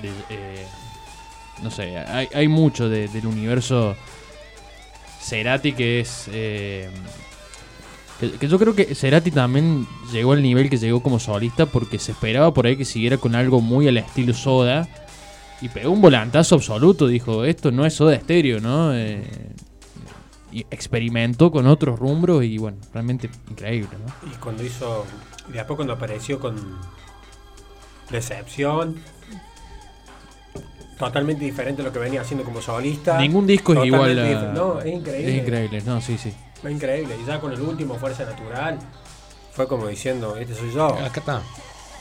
de- 0.00 0.08
eh, 0.30 0.66
no 1.62 1.70
sé, 1.70 1.96
hay, 1.98 2.28
hay 2.34 2.48
mucho 2.48 2.88
de- 2.88 3.06
del 3.08 3.26
universo 3.26 3.94
Cerati 5.22 5.72
que 5.72 6.00
es. 6.00 6.28
eh, 6.32 6.88
que, 8.20 8.48
yo 8.48 8.58
creo 8.58 8.74
que 8.74 8.94
Cerati 8.94 9.30
también 9.30 9.86
llegó 10.12 10.32
al 10.32 10.42
nivel 10.42 10.70
que 10.70 10.76
llegó 10.76 11.02
como 11.02 11.18
solista 11.18 11.66
porque 11.66 11.98
se 11.98 12.12
esperaba 12.12 12.52
por 12.52 12.66
ahí 12.66 12.76
que 12.76 12.84
siguiera 12.84 13.16
con 13.16 13.34
algo 13.34 13.60
muy 13.60 13.88
al 13.88 13.96
estilo 13.96 14.34
Soda. 14.34 14.88
Y 15.60 15.68
pegó 15.68 15.92
un 15.92 16.00
volantazo 16.00 16.56
absoluto, 16.56 17.06
dijo, 17.06 17.44
esto 17.44 17.70
no 17.70 17.86
es 17.86 17.94
Soda 17.94 18.14
Estéreo, 18.14 18.60
¿no? 18.60 18.92
Eh, 18.94 19.22
y 20.50 20.66
experimentó 20.70 21.50
con 21.50 21.66
otros 21.66 21.98
rumbros 21.98 22.44
y 22.44 22.58
bueno, 22.58 22.78
realmente 22.92 23.30
increíble, 23.48 23.90
¿no? 24.04 24.30
Y 24.30 24.34
cuando 24.36 24.64
hizo. 24.64 25.06
Y 25.48 25.52
después 25.52 25.76
cuando 25.76 25.94
apareció 25.94 26.40
con 26.40 26.78
Decepción. 28.10 28.96
Totalmente 31.06 31.44
diferente 31.44 31.82
a 31.82 31.84
lo 31.84 31.92
que 31.92 31.98
venía 31.98 32.20
haciendo 32.20 32.44
como 32.44 32.60
solista. 32.62 33.18
Ningún 33.18 33.46
disco 33.46 33.72
es 33.74 33.84
igual 33.86 34.18
a... 34.18 34.52
No, 34.52 34.80
es 34.80 34.86
increíble. 34.86 35.36
Es 35.36 35.42
increíble, 35.42 35.82
no, 35.84 36.00
sí, 36.00 36.16
sí. 36.16 36.32
Es 36.62 36.70
increíble. 36.70 37.16
Y 37.22 37.26
ya 37.26 37.40
con 37.40 37.52
el 37.52 37.60
último, 37.60 37.96
Fuerza 37.96 38.24
Natural, 38.24 38.78
fue 39.52 39.66
como 39.66 39.88
diciendo, 39.88 40.36
este 40.36 40.54
soy 40.54 40.72
yo. 40.72 40.86
Acá 40.86 41.18
está. 41.20 41.42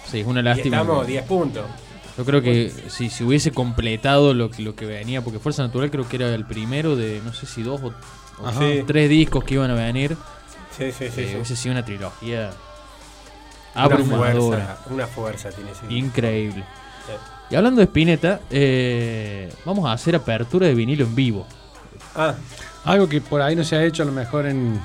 Sí, 0.06 0.20
es 0.20 0.28
una 0.28 0.42
Y 0.42 0.44
lástima. 0.44 0.82
estamos 0.82 1.06
que- 1.06 1.12
10 1.14 1.24
puntos. 1.26 1.66
Yo 2.18 2.26
creo 2.26 2.42
que 2.44 2.72
si, 2.90 3.10
si 3.10 3.24
hubiese 3.24 3.52
completado 3.52 4.34
lo 4.36 4.52
que, 4.52 4.62
lo 4.62 4.76
que 4.76 4.86
venía, 4.86 5.22
porque 5.24 5.40
Fuerza 5.40 5.64
Natural 5.64 5.90
creo 5.90 6.08
que 6.08 6.18
era 6.18 6.34
el 6.36 6.46
primero 6.46 6.96
de 6.96 7.22
no 7.26 7.34
sé 7.34 7.46
si 7.48 7.64
dos 7.64 7.82
o, 7.82 7.88
o 8.44 8.48
Ajá. 8.48 8.60
Sí. 8.60 8.84
tres 8.86 9.10
discos 9.10 9.44
que 9.46 9.56
iban 9.56 9.72
a 9.72 9.76
venir, 9.76 10.16
Sí, 10.78 10.92
sí, 10.92 11.10
sí. 11.10 11.22
eh, 11.22 11.28
sí. 11.30 11.36
hubiese 11.36 11.56
sido 11.56 11.72
una 11.74 11.84
trilogía 11.86 12.52
Una 13.74 13.84
abrumadora, 13.84 14.66
fuerza, 14.66 14.78
una 14.94 15.08
fuerza 15.08 15.50
tiene 15.50 15.72
ese 15.72 15.88
disco. 15.88 15.96
Y 17.50 17.56
hablando 17.56 17.80
de 17.80 17.86
Spinetta, 17.86 18.40
eh, 18.50 19.52
vamos 19.66 19.86
a 19.90 19.94
hacer 19.94 20.16
apertura 20.16 20.68
de 20.68 20.74
vinilo 20.74 21.06
en 21.06 21.16
vivo. 21.16 21.46
Ah, 22.16 22.34
Algo 22.86 23.08
que 23.10 23.22
por 23.22 23.42
ahí 23.42 23.56
no 23.56 23.64
se 23.64 23.76
ha 23.76 23.84
hecho 23.84 24.04
a 24.04 24.06
lo 24.06 24.12
mejor 24.12 24.46
en, 24.48 24.80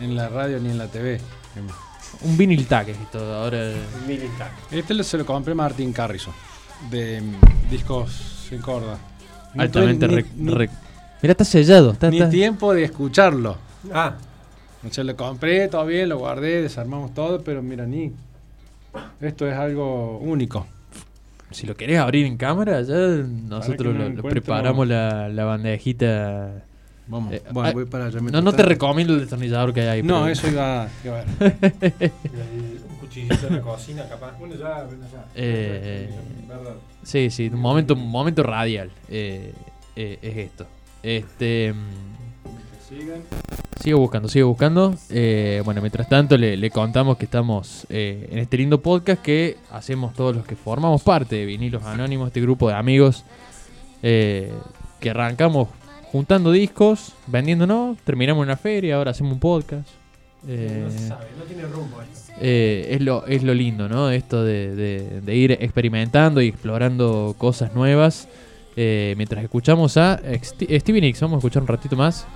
en 0.00 0.16
la 0.16 0.28
radio 0.28 0.58
ni 0.58 0.70
en 0.70 0.78
la 0.78 0.86
TV. 0.86 1.20
Un 2.22 2.36
vinil 2.36 2.66
tag 2.66 2.88
es 2.88 2.98
esto. 2.98 3.18
Ahora. 3.34 3.72
militar. 4.06 4.50
Este 4.70 4.94
lo- 4.94 5.04
se 5.04 5.16
lo 5.18 5.24
compré 5.26 5.52
a 5.52 5.56
Martin 5.56 5.92
Carrison, 5.92 6.34
de 6.90 7.20
mm, 7.20 7.70
discos 7.70 8.48
en 8.50 8.60
corda. 8.60 8.98
No 9.54 9.62
altamente 9.62 10.08
ni, 10.08 10.24
Mira, 10.36 11.32
está 11.32 11.44
sellado. 11.44 11.92
Está, 11.92 12.10
ni 12.10 12.18
está- 12.18 12.30
tiempo 12.30 12.72
de 12.72 12.84
escucharlo. 12.84 13.56
Ah, 13.92 14.14
O 14.88 14.92
sea, 14.92 15.04
lo 15.04 15.14
compré, 15.16 15.68
todo 15.68 15.84
bien, 15.84 16.08
lo 16.08 16.18
guardé, 16.18 16.62
desarmamos 16.62 17.12
todo, 17.14 17.42
pero 17.44 17.62
mira, 17.62 17.84
ni. 17.86 18.12
Esto 19.20 19.46
es 19.48 19.54
algo 19.56 20.18
único. 20.18 20.66
Si 21.50 21.66
lo 21.66 21.76
querés 21.76 21.98
abrir 21.98 22.26
en 22.26 22.36
cámara, 22.36 22.80
ya 22.82 22.94
nosotros 22.94 23.76
que 23.78 23.84
no 23.84 23.92
lo- 23.92 23.98
lo 23.98 24.06
encuentro- 24.06 24.30
preparamos 24.30 24.86
la, 24.86 25.28
la 25.28 25.44
bandejita. 25.44 26.62
Vamos, 27.08 27.32
Eh, 27.34 27.42
bueno, 27.50 27.68
ah, 27.70 27.72
voy 27.72 27.84
para 27.86 28.06
allá. 28.06 28.20
No, 28.20 28.40
no 28.40 28.52
te 28.52 28.62
recomiendo 28.62 29.14
el 29.14 29.20
destornillador 29.20 29.74
que 29.74 29.80
hay 29.80 29.88
ahí. 29.88 30.02
No, 30.04 30.20
pero- 30.20 30.28
eso 30.28 30.46
iba, 30.48 30.82
a 30.84 30.88
ver. 31.02 31.24
un 32.88 32.96
cuchillito 33.00 33.48
en 33.48 33.56
la 33.56 33.60
cocina, 33.62 34.04
capaz. 34.08 34.32
Eh, 35.34 36.08
sí, 37.02 37.30
sí, 37.30 37.48
un 37.52 37.58
momento, 37.60 37.94
un 37.94 38.08
momento 38.08 38.42
radial 38.44 38.90
eh, 39.08 39.52
eh, 39.96 40.18
es 40.22 40.36
esto. 40.36 40.66
Este. 41.02 41.74
Mm, 42.90 43.82
Sigo 43.82 43.98
buscando, 43.98 44.28
sigo 44.28 44.48
buscando. 44.48 44.94
Eh, 45.08 45.62
bueno, 45.64 45.80
mientras 45.80 46.08
tanto 46.08 46.36
le, 46.36 46.56
le 46.56 46.70
contamos 46.70 47.16
que 47.16 47.24
estamos 47.24 47.86
eh, 47.88 48.28
en 48.30 48.38
este 48.38 48.58
lindo 48.58 48.80
podcast 48.82 49.22
que 49.22 49.56
hacemos 49.70 50.12
todos 50.14 50.36
los 50.36 50.44
que 50.46 50.54
formamos 50.54 51.02
parte 51.02 51.36
de 51.36 51.46
Vinilos 51.46 51.82
Anónimos, 51.84 52.26
este 52.26 52.42
grupo 52.42 52.68
de 52.68 52.74
amigos 52.74 53.24
eh, 54.02 54.52
que 55.00 55.10
arrancamos 55.10 55.68
juntando 56.12 56.50
discos, 56.52 57.14
vendiéndonos, 57.26 57.96
terminamos 58.04 58.42
una 58.42 58.56
feria, 58.56 58.96
ahora 58.96 59.12
hacemos 59.12 59.32
un 59.32 59.40
podcast. 59.40 59.88
Eh, 60.46 60.82
No 60.84 60.90
se 60.90 61.08
sabe, 61.08 61.26
no 61.38 61.44
tiene 61.44 61.62
rumbo 61.62 62.02
esto. 62.02 62.32
es, 62.38 63.00
lo, 63.00 63.26
es 63.26 63.42
lo 63.42 63.54
lindo, 63.54 63.88
¿no? 63.88 64.10
Esto 64.10 64.44
de, 64.44 64.74
de- 64.74 65.20
de 65.22 65.34
ir 65.36 65.52
experimentando 65.52 66.42
y 66.42 66.48
explorando 66.48 67.34
cosas 67.38 67.74
nuevas. 67.74 68.28
Mientras 68.76 69.42
escuchamos 69.44 69.96
a 69.98 70.18
Stevie 70.42 71.00
Nicks, 71.02 71.20
vamos 71.20 71.36
a 71.36 71.38
escuchar 71.38 71.60
un 71.62 71.68
ratito 71.68 71.96
más. 71.96 72.26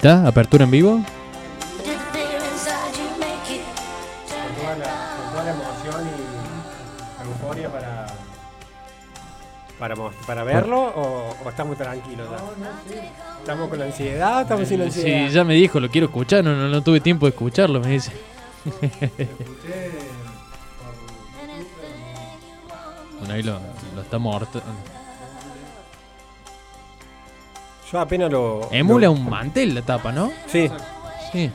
Está, 0.00 0.26
apertura 0.26 0.64
en 0.64 0.70
vivo. 0.70 0.90
Con 0.92 1.04
toda 4.62 4.76
la, 4.76 5.16
con 5.16 5.30
toda 5.32 5.44
la 5.44 5.50
emoción 5.50 6.08
y 6.08 7.24
euforia 7.28 7.70
para. 7.70 8.06
¿Para, 9.78 9.96
mos- 9.96 10.14
para 10.26 10.44
verlo 10.44 10.78
o, 10.78 11.34
o 11.42 11.48
estamos 11.48 11.76
tranquilos 11.78 12.28
ya? 12.30 12.36
¿Estamos 13.40 13.68
con 13.70 13.80
ansiedad? 13.80 14.42
¿Estamos 14.42 14.68
sin 14.68 14.82
ansiedad? 14.82 15.28
Sí, 15.28 15.32
ya 15.34 15.42
me 15.42 15.54
dijo, 15.54 15.80
lo 15.80 15.88
quiero 15.90 16.06
escuchar, 16.08 16.44
no, 16.44 16.54
no, 16.54 16.68
no 16.68 16.82
tuve 16.82 17.00
tiempo 17.00 17.24
de 17.24 17.30
escucharlo, 17.30 17.80
me 17.80 17.88
dice. 17.88 18.12
Bueno, 23.18 23.34
ahí 23.34 23.42
lo, 23.42 23.58
lo 23.94 24.00
está 24.00 24.16
morto. 24.18 24.62
Yo 27.92 27.98
apenas 28.00 28.30
lo. 28.30 28.68
Emula 28.72 29.06
lo- 29.06 29.12
un 29.12 29.28
mantel 29.28 29.74
la 29.74 29.82
tapa, 29.82 30.12
¿no? 30.12 30.30
Sí, 30.46 30.68
Sí. 31.32 31.50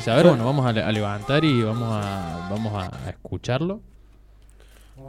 Sí, 0.00 0.10
a 0.10 0.16
ver, 0.16 0.26
bueno, 0.28 0.44
vamos 0.44 0.66
a, 0.66 0.72
le- 0.72 0.82
a 0.82 0.92
levantar 0.92 1.42
y 1.44 1.62
vamos 1.62 1.88
a, 1.90 2.48
vamos 2.50 2.72
a, 2.74 3.08
escucharlo. 3.10 3.80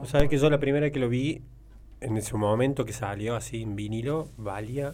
sabes 0.05 0.29
que 0.29 0.37
yo 0.37 0.49
la 0.49 0.57
primera 0.59 0.85
vez 0.85 0.93
que 0.93 0.99
lo 0.99 1.09
vi, 1.09 1.41
en 2.01 2.15
ese 2.17 2.35
momento 2.37 2.85
que 2.85 2.93
salió 2.93 3.35
así 3.35 3.61
en 3.61 3.75
vinilo, 3.75 4.29
valía 4.37 4.93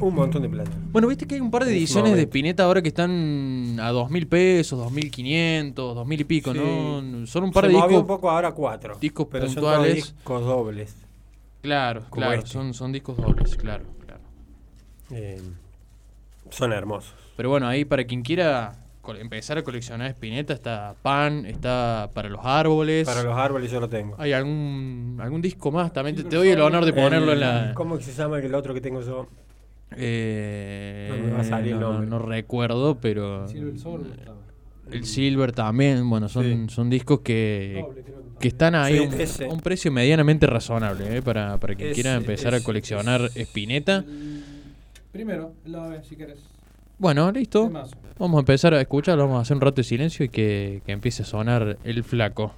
un 0.00 0.14
montón 0.14 0.40
de 0.42 0.48
plata. 0.48 0.70
Bueno, 0.90 1.06
viste 1.08 1.26
que 1.26 1.34
hay 1.34 1.40
un 1.42 1.50
par 1.50 1.64
de 1.66 1.72
ediciones 1.72 2.16
de. 2.16 2.22
Spinetta 2.22 2.64
ahora 2.64 2.80
que 2.80 2.88
están 2.88 3.78
a 3.80 3.90
dos 3.90 4.10
mil 4.10 4.26
pesos, 4.26 4.78
dos 4.78 4.90
mil 4.90 5.10
quinientos, 5.10 5.94
dos 5.94 6.06
mil 6.06 6.20
y 6.20 6.24
pico, 6.24 6.52
Sí. 6.52 6.58
¿no? 6.58 7.26
Son 7.26 7.44
un 7.44 7.52
par 7.52 7.64
Se 7.64 7.68
de 7.68 7.74
discos. 7.74 7.92
un 7.92 8.06
poco 8.06 8.30
ahora 8.30 8.52
cuatro. 8.52 8.96
discos 8.98 9.28
pero 9.30 9.46
son 9.46 9.54
puntuales. 9.56 9.94
discos 9.96 10.44
dobles. 10.46 10.96
Claro, 11.60 12.00
como 12.08 12.22
claro, 12.26 12.38
este. 12.38 12.50
son, 12.50 12.72
son 12.74 12.90
discos 12.92 13.16
dobles, 13.18 13.54
claro. 13.56 13.84
Eh, 15.14 15.40
son 16.50 16.72
hermosos. 16.72 17.14
Pero 17.36 17.50
bueno, 17.50 17.66
ahí 17.66 17.84
para 17.84 18.04
quien 18.04 18.22
quiera 18.22 18.72
empezar 19.20 19.58
a 19.58 19.62
coleccionar 19.62 20.08
Spinetta 20.10 20.54
está 20.54 20.94
Pan, 21.02 21.44
está 21.46 22.10
para 22.14 22.28
los 22.28 22.40
árboles. 22.44 23.06
Para 23.06 23.22
los 23.22 23.36
árboles 23.36 23.70
yo 23.70 23.80
lo 23.80 23.88
tengo. 23.88 24.14
Hay 24.18 24.32
algún 24.32 25.18
algún 25.20 25.42
disco 25.42 25.70
más 25.70 25.92
también. 25.92 26.16
Te, 26.16 26.24
te 26.24 26.36
doy 26.36 26.48
el 26.48 26.60
honor 26.60 26.84
de 26.84 26.92
ponerlo 26.92 27.32
en 27.32 27.40
la. 27.40 27.72
¿Cómo 27.74 28.00
se 28.00 28.12
llama 28.12 28.38
el 28.38 28.54
otro 28.54 28.72
que 28.74 28.80
tengo 28.80 29.02
yo? 29.02 29.28
Eh, 29.96 31.08
No 31.10 31.26
me 31.26 31.32
va 31.32 31.40
a 31.40 31.44
salir 31.44 31.72
el 31.74 31.80
no, 31.80 31.92
nombre. 31.92 32.08
no 32.08 32.18
recuerdo, 32.18 32.96
pero. 33.00 33.46
Silver. 33.48 33.74
El 34.90 35.04
Silver 35.06 35.52
también, 35.52 36.08
bueno, 36.10 36.28
son, 36.28 36.68
son 36.68 36.90
discos 36.90 37.20
que, 37.20 37.84
que 38.38 38.48
están 38.48 38.74
ahí 38.74 39.08
Sí, 39.26 39.44
a 39.44 39.48
un, 39.48 39.60
precio 39.60 39.90
medianamente 39.90 40.46
razonable, 40.46 41.16
¿eh? 41.16 41.22
para, 41.22 41.56
para 41.56 41.74
quien 41.74 41.88
Ese, 41.88 41.94
quiera 41.94 42.14
empezar 42.16 42.52
a 42.52 42.58
ese, 42.58 42.66
coleccionar 42.66 43.30
Spinetta. 43.34 44.04
Primero, 45.14 45.54
la 45.64 45.86
B, 45.86 46.02
si 46.02 46.16
querés. 46.16 46.40
Bueno, 46.98 47.30
listo. 47.30 47.70
Vamos 48.18 48.36
a 48.36 48.40
empezar 48.40 48.74
a 48.74 48.80
escuchar, 48.80 49.16
vamos 49.16 49.38
a 49.38 49.42
hacer 49.42 49.56
un 49.56 49.60
rato 49.60 49.76
de 49.76 49.84
silencio 49.84 50.26
y 50.26 50.28
que, 50.28 50.82
que 50.84 50.90
empiece 50.90 51.22
a 51.22 51.24
sonar 51.24 51.78
el 51.84 52.02
flaco. 52.02 52.52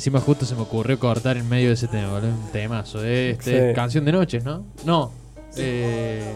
Encima 0.00 0.18
justo 0.18 0.46
se 0.46 0.54
me 0.54 0.62
ocurrió 0.62 0.98
cortar 0.98 1.36
en 1.36 1.46
medio 1.46 1.68
de 1.68 1.74
ese 1.74 1.86
tema, 1.86 2.12
boludo. 2.12 2.30
Un 2.30 2.50
temazo. 2.52 3.04
¿eh? 3.04 3.32
Este, 3.32 3.68
Sí. 3.68 3.74
Canción 3.74 4.02
de 4.06 4.12
noches, 4.12 4.42
¿no? 4.42 4.64
No. 4.82 5.12
Eh, 5.56 6.32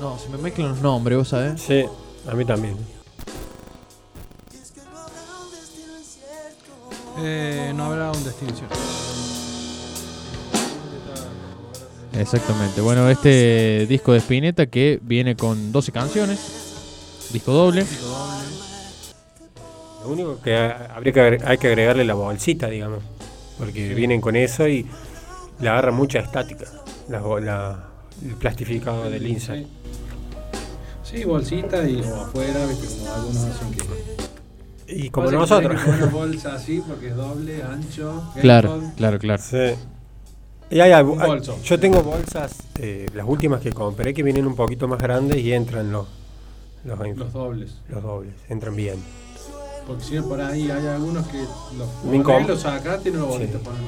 no, 0.00 0.18
se 0.18 0.28
me 0.30 0.38
mezclan 0.38 0.70
los 0.70 0.80
nombres, 0.80 1.16
vos 1.16 1.28
sabés. 1.28 1.60
Sí, 1.62 1.84
a 2.26 2.34
mí 2.34 2.44
también. 2.44 2.76
Eh, 7.18 7.72
no 7.76 7.84
habrá 7.84 8.10
un 8.10 8.24
destino 8.24 8.52
cierto. 8.52 8.76
Exactamente. 12.18 12.80
Bueno, 12.80 13.08
este 13.08 13.86
disco 13.88 14.12
de 14.12 14.18
Spinetta 14.18 14.66
que 14.66 14.98
viene 15.00 15.36
con 15.36 15.70
12 15.70 15.92
canciones. 15.92 16.40
Disco 17.32 17.52
doble. 17.52 17.86
Lo 20.04 20.10
único 20.10 20.40
que 20.40 20.54
ha- 20.56 20.94
habría 20.94 21.12
que 21.12 21.20
agre- 21.20 21.42
hay 21.44 21.58
que 21.58 21.66
agregarle 21.68 22.04
la 22.04 22.14
bolsita, 22.14 22.68
digamos. 22.68 23.00
Porque 23.58 23.94
vienen 23.94 24.20
con 24.20 24.36
eso 24.36 24.68
y 24.68 24.86
le 25.60 25.68
agarra 25.68 25.92
mucha 25.92 26.18
estática. 26.20 26.66
La, 27.08 27.20
la- 27.40 27.88
el 28.24 28.34
plastificado 28.36 29.08
del 29.10 29.26
Inside. 29.26 29.66
Sí, 31.02 31.18
sí 31.18 31.24
bolsita 31.24 31.88
y 31.88 32.00
o 32.02 32.16
afuera, 32.22 32.66
viste, 32.66 32.86
como 32.98 33.14
algunos 33.14 33.44
hacen 33.44 33.70
que. 33.72 33.84
Y 34.86 35.08
como 35.10 35.30
nosotros. 35.30 35.80
que 35.82 35.90
poner 35.90 36.06
bolsa 36.10 36.54
así 36.54 36.82
porque 36.86 37.08
es 37.08 37.16
doble, 37.16 37.62
ancho. 37.62 38.22
Claro, 38.40 38.82
claro, 38.96 39.18
claro. 39.18 39.42
Sí. 39.42 39.74
Y 40.70 40.80
hay 40.80 40.92
algo- 40.92 41.12
Un 41.12 41.18
bolso. 41.20 41.58
yo 41.62 41.78
tengo 41.80 42.02
bolsas, 42.02 42.52
eh, 42.78 43.06
las 43.14 43.26
últimas 43.26 43.60
que 43.60 43.72
compré, 43.72 44.12
que 44.12 44.22
vienen 44.22 44.46
un 44.46 44.56
poquito 44.56 44.86
más 44.88 44.98
grandes 45.00 45.38
y 45.38 45.52
entran 45.52 45.90
los, 45.92 46.06
los, 46.84 46.98
Los 47.16 47.32
dobles. 47.32 47.78
los 47.88 48.02
dobles, 48.02 48.34
entran 48.48 48.74
bien. 48.76 48.96
Porque 49.86 50.02
si 50.04 50.14
no, 50.14 50.24
por 50.26 50.40
ahí 50.40 50.70
hay 50.70 50.86
algunos 50.86 51.26
que 51.28 51.38
los 51.76 52.48
los 52.48 52.60
sacaste 52.60 53.08
y 53.10 53.12
no 53.12 53.18
los 53.20 53.28
volviste 53.28 53.58
Sí. 53.58 53.62
a 53.62 53.64
poner. 53.64 53.80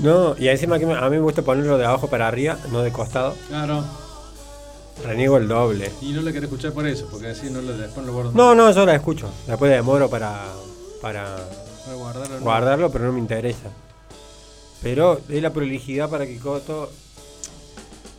No, 0.00 0.34
y 0.38 0.48
encima 0.48 0.78
que 0.78 0.84
a 0.86 1.04
mí 1.10 1.16
me 1.16 1.20
gusta 1.22 1.42
ponerlo 1.42 1.76
de 1.76 1.84
abajo 1.84 2.08
para 2.08 2.26
arriba, 2.28 2.56
no 2.70 2.80
de 2.82 2.92
costado. 2.92 3.34
Claro. 3.48 3.84
Reniego 5.04 5.36
el 5.36 5.48
doble. 5.48 5.90
Y 6.00 6.12
no 6.12 6.22
le 6.22 6.32
querés 6.32 6.44
escuchar 6.50 6.72
por 6.72 6.86
eso, 6.86 7.08
porque 7.10 7.28
así 7.28 7.50
no 7.50 7.60
lo, 7.60 7.76
después 7.76 8.06
lo 8.06 8.12
guardo. 8.12 8.32
No, 8.32 8.54
no, 8.54 8.70
yo 8.70 8.86
la 8.86 8.94
escucho. 8.94 9.28
Después 9.46 9.70
demoro 9.70 10.08
para, 10.08 10.44
para 11.00 11.36
Para 11.84 11.96
guardarlo. 11.96 12.86
no. 12.86 12.92
pero 12.92 13.04
no 13.06 13.12
me 13.12 13.18
interesa. 13.18 13.68
Pero 14.82 15.20
es 15.28 15.42
la 15.42 15.50
prolijidad 15.52 16.08
para 16.08 16.26
que 16.26 16.36
todo... 16.36 16.88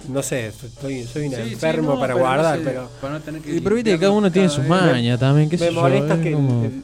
No 0.10 0.22
sé, 0.22 0.52
soy, 0.82 1.04
soy 1.06 1.28
un 1.28 1.34
Sí, 1.36 1.42
sí, 1.46 1.54
enfermo 1.54 1.94
no, 1.94 2.00
para 2.00 2.14
pero 2.14 2.26
guardar, 2.26 2.60
no 2.60 2.64
sé, 2.66 2.70
pero... 2.70 2.90
Para 3.02 3.14
no 3.14 3.20
tener 3.22 3.42
que 3.42 3.56
Y 3.56 3.62
pero 3.62 3.76
viste 3.76 3.92
que 3.92 4.00
cada 4.00 4.12
uno 4.12 4.32
tiene 4.32 4.50
sus 4.50 4.66
mañas 4.66 5.18
también, 5.20 5.50
qué 5.50 5.58
Me 5.58 5.72
molesta 5.72 6.16
es 6.16 6.20
que 6.22 6.32
como- 6.34 6.66
el- 6.66 6.84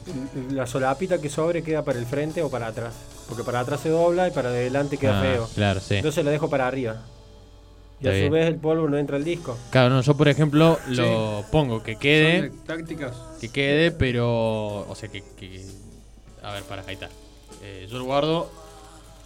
el- 0.50 0.56
la 0.56 0.66
solapita 0.66 1.20
que 1.20 1.28
sobre 1.28 1.62
queda 1.62 1.82
para 1.84 1.98
el 1.98 2.06
frente 2.06 2.42
o 2.42 2.48
para 2.50 2.68
atrás. 2.68 2.94
Porque 3.28 3.44
para 3.44 3.60
atrás 3.60 3.80
se 3.80 3.90
dobla 3.90 4.28
y 4.28 4.30
para 4.30 4.48
adelante 4.48 4.96
queda 4.96 5.18
Ah, 5.20 5.22
feo. 5.22 5.48
Claro, 5.54 5.80
sí. 5.80 5.96
Entonces 5.96 6.24
lo 6.24 6.30
dejo 6.30 6.48
para 6.48 6.66
arriba. 6.66 7.02
Y 8.00 8.06
Está 8.06 8.10
a 8.10 8.14
su 8.14 8.20
bien. 8.20 8.32
vez 8.32 8.46
el 8.48 8.56
polvo 8.56 8.88
no 8.88 8.96
entra 8.96 9.16
al 9.18 9.24
disco. 9.24 9.58
Claro, 9.70 9.90
no, 9.90 10.00
yo 10.00 10.16
por 10.16 10.28
ejemplo 10.28 10.78
lo 10.88 11.44
pongo 11.50 11.82
que 11.82 11.96
quede, 11.96 12.42
de 12.42 12.50
tácticas. 12.66 13.12
que 13.38 13.50
quede, 13.50 13.90
pero, 13.90 14.88
o 14.88 14.94
sea, 14.94 15.10
que, 15.10 15.22
que- 15.38 15.66
a 16.42 16.54
ver, 16.54 16.62
para, 16.62 16.82
ahí 16.86 16.94
está. 16.94 17.10
Eh, 17.62 17.86
yo 17.90 17.98
lo 17.98 18.04
guardo 18.06 18.50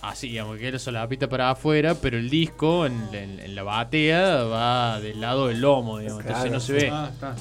así, 0.09 0.29
digamos, 0.29 0.59
que 0.59 0.71
la 0.73 0.79
solapita 0.79 1.29
para 1.29 1.51
afuera, 1.51 1.95
pero 1.95 2.17
el 2.19 2.29
disco 2.31 2.87
en, 2.87 3.09
en- 3.13 3.41
en 3.41 3.55
la 3.55 3.63
batea 3.63 4.45
va 4.45 5.01
del 5.01 5.21
lado 5.21 5.49
del 5.49 5.61
lomo, 5.61 5.99
digamos, 5.99 6.21
entonces 6.23 6.45
Claro, 6.45 6.55
no 6.55 6.61
se 6.61 6.73
ve. 6.73 6.91
Ah, 6.93 7.11
está. 7.13 7.35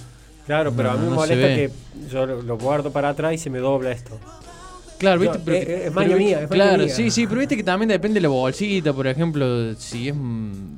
Claro, 0.45 0.73
pero 0.76 0.89
No, 0.89 0.95
a 0.95 0.97
mí 0.97 1.04
me 1.06 1.10
no 1.12 1.15
molesta 1.15 1.47
que 1.47 1.71
yo 2.12 2.26
lo, 2.26 2.58
guardo 2.58 2.91
para 2.91 3.10
atrás 3.10 3.34
y 3.34 3.38
se 3.38 3.49
me 3.49 3.60
dobla 3.60 3.91
esto. 3.91 4.19
Claro, 4.97 5.19
viste, 5.19 5.39
pero, 5.43 5.58
eh, 5.58 5.62
eh, 5.67 5.84
es 5.88 5.91
pero 5.93 6.17
mía, 6.17 6.41
es 6.43 6.49
claro, 6.49 6.84
mía. 6.84 6.95
sí, 6.95 7.12
sí, 7.12 7.28
pero 7.28 7.39
viste 7.39 7.58
que 7.58 7.63
también 7.63 7.89
depende 7.89 8.15
de 8.15 8.21
la 8.21 8.30
bolsita, 8.30 8.93
por 8.93 9.06
ejemplo, 9.08 9.73
si 9.76 10.10
es 10.10 10.15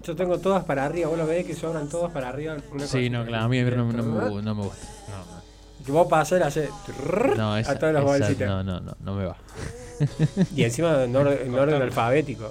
Yo 0.04 0.16
tengo 0.16 0.40
todas 0.40 0.64
para 0.64 0.86
arriba, 0.86 1.10
vos 1.10 1.18
lo 1.18 1.28
ves 1.28 1.46
que 1.46 1.54
sobran 1.56 1.88
todas 1.90 2.12
para 2.12 2.30
arriba. 2.30 2.56
una 2.72 2.88
Sí, 2.88 3.10
no, 3.10 3.26
claro, 3.26 3.46
a 3.46 3.48
mí 3.50 3.62
no, 3.62 3.92
no 3.92 4.04
me, 4.04 4.26
gu- 4.30 4.42
no 4.42 4.56
me 4.56 4.64
gusta. 4.64 4.88
Que 5.86 5.92
vos 5.92 6.08
pasás 6.08 6.40
y 6.40 6.44
haces 6.44 6.70
No, 7.30 7.36
no, 7.36 7.58
esa, 7.58 7.72
a 7.72 7.80
todas 7.80 7.94
las 7.94 8.04
esa 8.04 8.26
bolsitas. 8.26 8.48
no, 8.48 8.64
no, 8.64 8.80
no, 8.80 8.96
no 9.00 9.14
me 9.16 9.26
va. 9.26 9.36
Y 10.56 10.64
encima 10.64 11.04
en 11.04 11.16
orden, 11.16 11.40
en 11.46 11.56
orden 11.58 11.82
alfabético. 11.82 12.50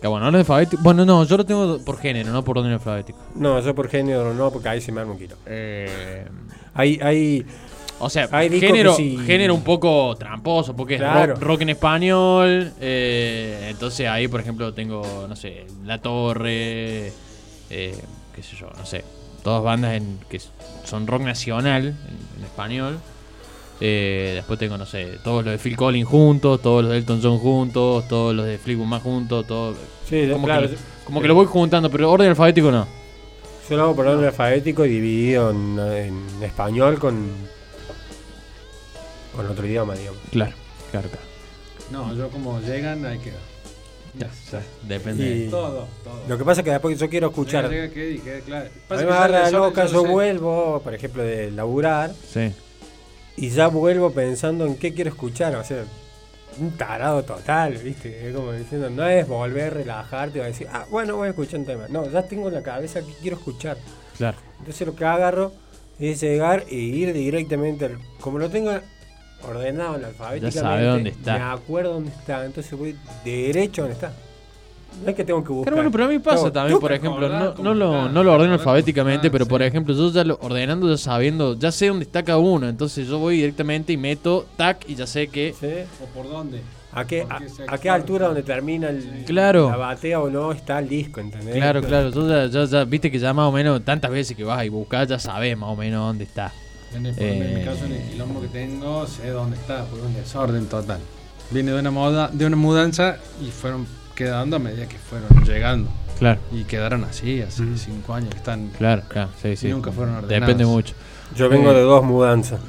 Que 0.00 0.08
bueno, 0.08 0.26
orden 0.26 0.40
alfabético. 0.40 0.82
Bueno, 0.82 1.04
no, 1.04 1.24
yo 1.24 1.36
lo 1.36 1.46
tengo 1.46 1.78
por 1.84 1.98
género, 1.98 2.30
no 2.32 2.44
por 2.44 2.58
orden 2.58 2.72
alfabético. 2.72 3.18
No, 3.34 3.60
yo 3.60 3.74
por 3.74 3.88
género 3.88 4.34
no, 4.34 4.50
porque 4.50 4.68
ahí 4.68 4.80
se 4.80 4.92
me 4.92 5.00
arma 5.00 5.12
un 5.12 5.18
kilo. 5.18 5.36
Eh, 5.46 6.24
Hay, 6.74 6.98
hay, 7.02 7.46
o 8.00 8.10
sea, 8.10 8.28
Hay 8.32 8.50
género, 8.60 8.94
sí- 8.96 9.16
género 9.24 9.54
un 9.54 9.62
poco 9.62 10.14
tramposo, 10.16 10.74
porque 10.76 10.96
es 10.96 11.00
rock, 11.00 11.40
rock 11.40 11.60
en 11.62 11.68
español. 11.70 12.72
eh, 12.80 13.68
entonces 13.70 14.08
ahí, 14.08 14.28
por 14.28 14.40
ejemplo, 14.40 14.74
tengo, 14.74 15.26
no 15.28 15.36
sé, 15.36 15.66
La 15.84 15.98
Torre, 16.02 17.12
eh, 17.70 17.94
qué 18.34 18.42
sé 18.42 18.56
yo, 18.56 18.68
no 18.76 18.84
sé. 18.84 19.04
Todas 19.42 19.62
bandas 19.62 19.94
en, 19.94 20.18
que 20.28 20.40
son 20.84 21.06
rock 21.06 21.22
nacional 21.22 21.86
en, 21.88 22.38
en 22.38 22.44
español. 22.44 22.98
Eh, 23.86 24.32
después 24.36 24.58
tengo, 24.58 24.78
no 24.78 24.86
sé, 24.86 25.18
todos 25.22 25.44
los 25.44 25.52
de 25.52 25.58
Phil 25.58 25.76
Collins 25.76 26.08
juntos, 26.08 26.62
todos 26.62 26.82
los 26.82 26.92
de 26.92 26.98
Elton 26.98 27.20
John 27.22 27.38
juntos, 27.38 28.08
todos 28.08 28.34
los 28.34 28.46
de 28.46 28.56
Fleetwood 28.56 28.86
Mac 28.86 29.02
juntos, 29.02 29.46
todo. 29.46 29.74
sí, 30.08 30.26
Como, 30.32 30.46
claro. 30.46 30.70
que, 30.70 30.76
como 31.04 31.20
que 31.20 31.28
lo 31.28 31.34
voy 31.34 31.44
juntando, 31.44 31.90
pero 31.90 32.10
orden 32.10 32.30
alfabético 32.30 32.70
no. 32.70 32.86
Yo 33.68 33.76
lo 33.76 33.82
hago 33.82 33.96
por 33.96 34.06
orden 34.06 34.24
alfabético 34.24 34.86
y 34.86 34.88
dividido 34.88 35.50
en, 35.50 35.78
en 35.78 36.42
español 36.42 36.98
con, 36.98 37.26
con 39.36 39.46
otro 39.50 39.66
idioma, 39.66 39.94
digamos. 39.94 40.20
Claro, 40.30 40.52
claro, 40.90 41.08
claro. 41.10 41.24
No, 41.90 42.14
yo 42.16 42.28
como 42.30 42.60
llegan, 42.60 43.04
hay 43.04 43.18
que. 43.18 43.32
Ya, 44.18 44.30
ya, 44.52 44.62
depende. 44.84 45.44
Y- 45.46 45.50
Todo, 45.50 45.88
todo. 46.04 46.22
Lo 46.28 46.38
que 46.38 46.44
pasa 46.44 46.60
es 46.60 46.64
que 46.64 46.70
después 46.70 46.98
yo 46.98 47.08
quiero 47.10 47.28
escuchar. 47.28 47.68
Llega, 47.68 47.90
quede 47.92 48.40
claro. 48.46 48.68
A 48.88 48.94
mí 48.94 49.00
que 49.00 49.06
me 49.06 49.12
agarra 49.12 49.50
loca, 49.50 49.86
yo 49.86 50.04
vuelvo, 50.04 50.80
por 50.82 50.94
ejemplo, 50.94 51.22
de 51.22 51.50
laburar 51.50 52.12
Sí. 52.32 52.52
Y 53.36 53.50
ya 53.50 53.68
vuelvo 53.68 54.10
pensando 54.12 54.66
en 54.66 54.76
qué 54.76 54.94
quiero 54.94 55.10
escuchar. 55.10 55.56
O 55.56 55.64
sea, 55.64 55.84
un 56.58 56.72
tarado 56.72 57.22
total, 57.24 57.74
¿viste? 57.74 58.28
Es 58.28 58.34
como 58.34 58.52
diciendo, 58.52 58.90
no 58.90 59.06
es 59.06 59.26
volver, 59.26 59.74
relajarte, 59.74 60.40
o 60.40 60.44
decir, 60.44 60.68
ah, 60.72 60.86
bueno, 60.90 61.16
voy 61.16 61.28
a 61.28 61.30
escuchar 61.30 61.60
un 61.60 61.66
tema. 61.66 61.86
No, 61.88 62.08
ya 62.08 62.22
tengo 62.22 62.48
en 62.48 62.54
la 62.54 62.62
cabeza 62.62 63.00
que 63.00 63.12
quiero 63.20 63.36
escuchar. 63.36 63.76
Claro. 64.16 64.38
Entonces 64.60 64.86
lo 64.86 64.94
que 64.94 65.04
agarro 65.04 65.52
es 65.98 66.20
llegar 66.20 66.64
e 66.68 66.76
ir 66.76 67.12
directamente 67.12 67.86
al. 67.86 67.98
Como 68.20 68.38
lo 68.38 68.48
tengo 68.50 68.72
ordenado 69.42 69.96
en 69.96 70.04
alfabéticamente, 70.04 70.60
sabe 70.60 70.84
dónde 70.84 71.10
está. 71.10 71.38
me 71.38 71.44
acuerdo 71.44 71.94
dónde 71.94 72.10
está. 72.10 72.44
Entonces 72.44 72.78
voy 72.78 72.96
derecho 73.24 73.82
a 73.82 73.88
donde 73.88 73.94
está. 73.94 74.12
No 75.02 75.10
es 75.10 75.16
que 75.16 75.24
tengo 75.24 75.42
que 75.42 75.48
buscar. 75.52 75.72
Claro, 75.72 75.76
bueno, 75.76 75.90
pero 75.90 76.04
a 76.04 76.08
mí 76.08 76.18
pasa 76.18 76.52
también, 76.52 76.78
por 76.78 76.92
ejemplo, 76.92 77.28
no, 77.62 77.74
lo, 77.74 78.08
no 78.08 78.22
lo 78.22 78.32
ordeno 78.34 78.54
alfabéticamente, 78.54 79.30
pero 79.30 79.46
por 79.46 79.60
sí. 79.60 79.66
ejemplo, 79.66 79.94
yo 79.94 80.10
ya 80.12 80.24
lo 80.24 80.38
ordenando, 80.40 80.88
ya 80.88 80.96
sabiendo, 80.96 81.58
ya 81.58 81.72
sé 81.72 81.88
dónde 81.88 82.04
está 82.04 82.22
cada 82.22 82.38
uno, 82.38 82.68
entonces 82.68 83.06
yo 83.08 83.18
voy 83.18 83.36
directamente 83.36 83.92
y 83.92 83.96
meto 83.96 84.46
tac 84.56 84.88
y 84.88 84.94
ya 84.94 85.06
sé 85.06 85.28
que... 85.28 85.54
¿sí? 85.58 85.66
¿O 86.02 86.06
por 86.14 86.28
dónde? 86.28 86.60
¿A 86.92 87.04
qué, 87.06 87.26
a, 87.68 87.78
qué 87.78 87.90
altura 87.90 88.26
donde 88.26 88.44
termina 88.44 88.88
el, 88.88 89.24
Claro. 89.26 89.68
la 89.68 89.76
batea 89.76 90.20
o 90.20 90.30
no 90.30 90.52
está 90.52 90.78
el 90.78 90.88
disco, 90.88 91.18
¿entendés? 91.18 91.56
Claro, 91.56 91.82
claro, 91.82 92.10
yo 92.10 92.28
ya, 92.28 92.46
ya, 92.46 92.64
ya- 92.64 92.84
viste 92.84 93.10
que 93.10 93.18
ya 93.18 93.32
más 93.34 93.48
o 93.48 93.52
menos, 93.52 93.84
tantas 93.84 94.12
veces 94.12 94.36
que 94.36 94.44
vas 94.44 94.64
y 94.64 94.68
buscas, 94.68 95.08
ya 95.08 95.18
sabes 95.18 95.58
más 95.58 95.70
o 95.70 95.74
menos 95.76 96.06
dónde 96.06 96.22
está. 96.22 96.52
En, 96.94 97.04
el, 97.06 97.18
en 97.18 97.54
mi 97.56 97.60
Eh. 97.60 97.64
caso, 97.64 97.84
en 97.86 97.92
el 97.94 98.02
quilombo 98.10 98.40
que 98.40 98.46
tengo, 98.46 99.04
sé 99.08 99.30
dónde 99.30 99.56
está, 99.56 99.84
porque 99.86 100.02
es 100.02 100.06
un 100.06 100.14
desorden 100.14 100.66
total. 100.66 101.00
Viene 101.50 101.72
de 101.72 101.80
una 101.80 101.90
moda, 101.90 102.30
de 102.32 102.46
una 102.46 102.54
mudanza 102.56 103.16
y 103.44 103.50
fueron 103.50 103.86
quedando 104.14 104.56
a 104.56 104.58
medida 104.58 104.86
que 104.86 104.96
fueron 104.98 105.44
llegando. 105.44 105.90
Claro, 106.18 106.40
Y 106.52 106.64
quedaron 106.64 107.02
así, 107.04 107.42
hace 107.42 107.64
cinco 107.76 108.14
años 108.14 108.30
que 108.30 108.36
están. 108.36 108.68
claro, 108.78 109.02
claro, 109.08 109.30
sí, 109.42 109.56
sí. 109.56 109.68
nunca 109.68 109.90
fueron 109.90 110.14
ordenados. 110.16 110.40
Depende 110.46 110.64
mucho. 110.64 110.94
Yo 111.36 111.48
vengo 111.48 111.72
Eh. 111.72 111.74
de 111.74 111.80
dos 111.80 112.04
mudanzas. 112.04 112.60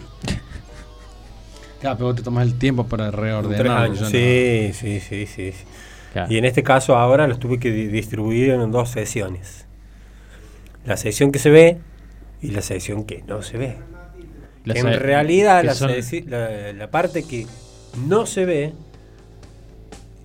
Claro, 1.81 1.97
pero 1.97 2.07
vos 2.07 2.15
te 2.15 2.23
tomas 2.23 2.47
el 2.47 2.57
tiempo 2.57 2.87
para 2.87 3.09
Tres 3.11 3.19
reordenar. 3.21 3.77
años. 3.77 3.99
yo 3.99 4.05
no. 4.05 4.09
Sí, 4.11 4.71
sí, 4.73 4.99
sí, 4.99 5.25
sí. 5.27 5.51
sí. 5.51 5.63
Claro. 6.13 6.31
Y 6.33 6.37
en 6.37 6.45
este 6.45 6.63
caso 6.63 6.95
ahora 6.95 7.27
los 7.27 7.39
tuve 7.39 7.59
que 7.59 7.69
di- 7.71 7.87
distribuir 7.87 8.49
en 8.51 8.71
dos 8.71 8.89
sesiones. 8.89 9.65
La 10.85 10.97
sesión 10.97 11.31
que 11.31 11.39
se 11.39 11.49
ve 11.49 11.77
y 12.41 12.51
la 12.51 12.61
sesión 12.61 13.03
que 13.05 13.23
no 13.27 13.41
se 13.43 13.57
ve. 13.57 13.77
En 14.65 14.99
realidad 14.99 15.63
la, 15.63 15.75
son- 15.75 15.91
la 16.79 16.89
parte 16.89 17.23
que 17.23 17.45
no 18.07 18.25
se 18.25 18.45
ve, 18.45 18.73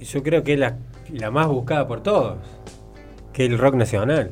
yo 0.00 0.22
creo 0.22 0.42
que 0.44 0.54
es 0.54 0.58
la, 0.58 0.76
la 1.12 1.30
más 1.30 1.46
buscada 1.48 1.86
por 1.86 2.02
todos, 2.02 2.38
que 3.32 3.44
es 3.46 3.50
el 3.50 3.58
rock 3.58 3.74
nacional. 3.74 4.30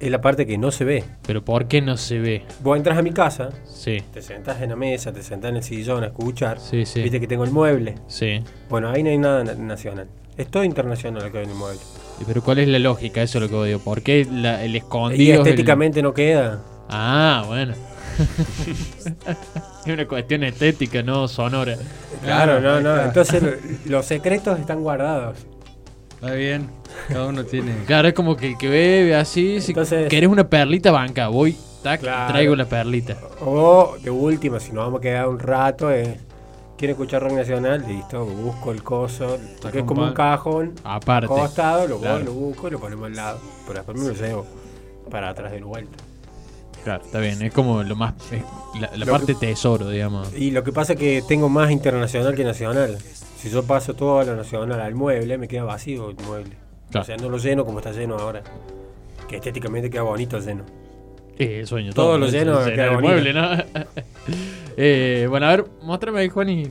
Es 0.00 0.10
la 0.10 0.20
parte 0.20 0.44
que 0.46 0.58
no 0.58 0.70
se 0.70 0.84
ve. 0.84 1.04
Pero 1.26 1.44
¿por 1.44 1.66
qué 1.66 1.80
no 1.80 1.96
se 1.96 2.18
ve? 2.18 2.42
Vos 2.62 2.76
entras 2.76 2.98
a 2.98 3.02
mi 3.02 3.12
casa, 3.12 3.50
Sí, 3.64 4.02
te 4.12 4.20
sentás 4.22 4.60
en 4.60 4.70
la 4.70 4.76
mesa, 4.76 5.12
te 5.12 5.22
sentás 5.22 5.50
en 5.50 5.56
el 5.56 5.62
sillón 5.62 6.02
a 6.02 6.08
escuchar, 6.08 6.58
sí, 6.60 6.84
sí. 6.84 7.00
viste 7.02 7.20
que 7.20 7.26
tengo 7.26 7.44
el 7.44 7.50
mueble. 7.52 7.94
Sí. 8.08 8.42
Bueno, 8.68 8.90
ahí 8.90 9.02
no 9.02 9.10
hay 9.10 9.18
nada 9.18 9.44
na- 9.44 9.54
nacional. 9.54 10.08
Es 10.36 10.48
todo 10.50 10.64
internacional 10.64 11.22
lo 11.24 11.32
que 11.32 11.38
hay 11.38 11.44
en 11.44 11.50
el 11.50 11.56
mueble. 11.56 11.80
Y 12.20 12.24
Pero 12.24 12.42
¿cuál 12.42 12.58
es 12.58 12.68
la 12.68 12.78
lógica? 12.80 13.22
Eso 13.22 13.38
es 13.38 13.50
lo 13.50 13.62
que 13.62 13.66
digo. 13.68 13.78
¿Por 13.80 14.02
qué 14.02 14.26
la- 14.30 14.62
el 14.64 14.74
Y 14.74 14.78
escondido? 14.78 15.34
es 15.34 15.40
el- 15.40 15.46
estéticamente 15.46 16.02
no 16.02 16.12
queda. 16.12 16.60
Ah, 16.90 17.44
bueno. 17.46 17.74
Es 19.86 19.92
una 19.92 20.06
cuestión 20.06 20.42
estética, 20.44 21.02
no 21.02 21.28
sonora. 21.28 21.76
Claro, 22.22 22.60
no, 22.60 22.74
ahí 22.76 22.82
no. 22.82 22.90
está. 22.96 23.04
Entonces 23.06 23.42
lo- 23.42 23.90
los 23.98 24.06
secretos 24.06 24.58
están 24.58 24.82
guardados. 24.82 25.38
Está 26.24 26.36
bien. 26.36 26.68
Cada 27.08 27.26
uno 27.26 27.44
tiene. 27.44 27.74
Claro, 27.86 28.08
es 28.08 28.14
como 28.14 28.36
que 28.36 28.48
el 28.48 28.58
que 28.58 28.68
bebe 28.68 29.14
así, 29.14 29.60
si 29.60 29.72
Entonces- 29.72 30.08
querés 30.08 30.28
una 30.28 30.48
perlita, 30.48 30.90
banca, 30.90 31.28
voy, 31.28 31.56
tac, 31.82 32.00
Claro. 32.00 32.32
traigo 32.32 32.56
la 32.56 32.64
perlita. 32.64 33.16
O 33.40 33.96
de 34.02 34.10
última, 34.10 34.58
si 34.60 34.72
nos 34.72 34.84
vamos 34.86 34.98
a 34.98 35.02
quedar 35.02 35.28
un 35.28 35.38
rato, 35.38 35.90
es. 35.90 36.08
¿Quiere 36.76 36.92
escuchar 36.92 37.22
rock 37.22 37.32
nacional? 37.34 37.84
Listo, 37.86 38.24
busco 38.26 38.72
el 38.72 38.82
coso. 38.82 39.38
Que 39.70 39.78
es 39.78 39.84
como 39.84 40.02
un 40.02 40.12
cajón. 40.12 40.72
Aparte. 40.82 41.28
Costado, 41.28 41.86
lo 41.86 41.98
voy, 41.98 42.22
lo 42.24 42.32
busco 42.32 42.66
y 42.66 42.72
lo 42.72 42.80
ponemos 42.80 43.06
al 43.06 43.14
lado. 43.14 43.38
Pero 43.66 43.74
después 43.78 43.96
me 43.98 44.08
lo 44.08 44.14
llevo 44.14 44.46
para 45.08 45.28
atrás 45.30 45.52
del 45.52 45.64
vuelta. 45.64 45.96
Claro, 46.82 47.04
está 47.04 47.20
bien, 47.20 47.40
es 47.42 47.52
como 47.52 47.82
lo 47.84 47.94
más. 47.94 48.14
es 48.32 48.42
la 48.80 48.90
la 48.96 49.04
Lo 49.06 49.12
parte 49.12 49.34
tesoro, 49.36 49.88
digamos. 49.88 50.34
Y 50.34 50.50
lo 50.50 50.64
que 50.64 50.72
pasa 50.72 50.94
es 50.94 50.98
que 50.98 51.22
tengo 51.26 51.48
más 51.48 51.70
internacional 51.70 52.34
que 52.34 52.42
nacional. 52.44 52.98
Si 53.44 53.50
yo 53.50 53.62
paso 53.62 53.92
todo 53.94 54.24
lo 54.24 54.34
nacional 54.36 54.80
al 54.80 54.94
mueble, 54.94 55.36
me 55.36 55.46
queda 55.48 55.64
vacío 55.64 56.08
el 56.08 56.16
mueble. 56.26 56.56
Claro. 56.90 57.02
O 57.02 57.04
sea, 57.04 57.16
no 57.18 57.28
lo 57.28 57.36
lleno 57.36 57.66
como 57.66 57.78
está 57.80 57.92
lleno 57.92 58.16
ahora. 58.16 58.42
Que 59.28 59.36
estéticamente 59.36 59.90
queda 59.90 60.00
bonito 60.02 60.38
lleno. 60.38 60.64
Eh, 61.38 61.64
sueño. 61.66 61.92
Todo 61.92 62.16
lo 62.16 62.24
¿no? 62.26 62.32
lleno 62.32 62.64
se- 62.64 62.72
queda 62.72 62.84
el 62.86 62.94
bonito. 62.94 63.12
mueble, 63.12 63.32
¿no? 63.34 63.50
eh, 64.78 65.26
bueno, 65.28 65.46
a 65.46 65.50
ver, 65.50 65.66
muéstrame 65.82 66.20
ahí, 66.20 66.28
Juan, 66.30 66.48
y 66.48 66.70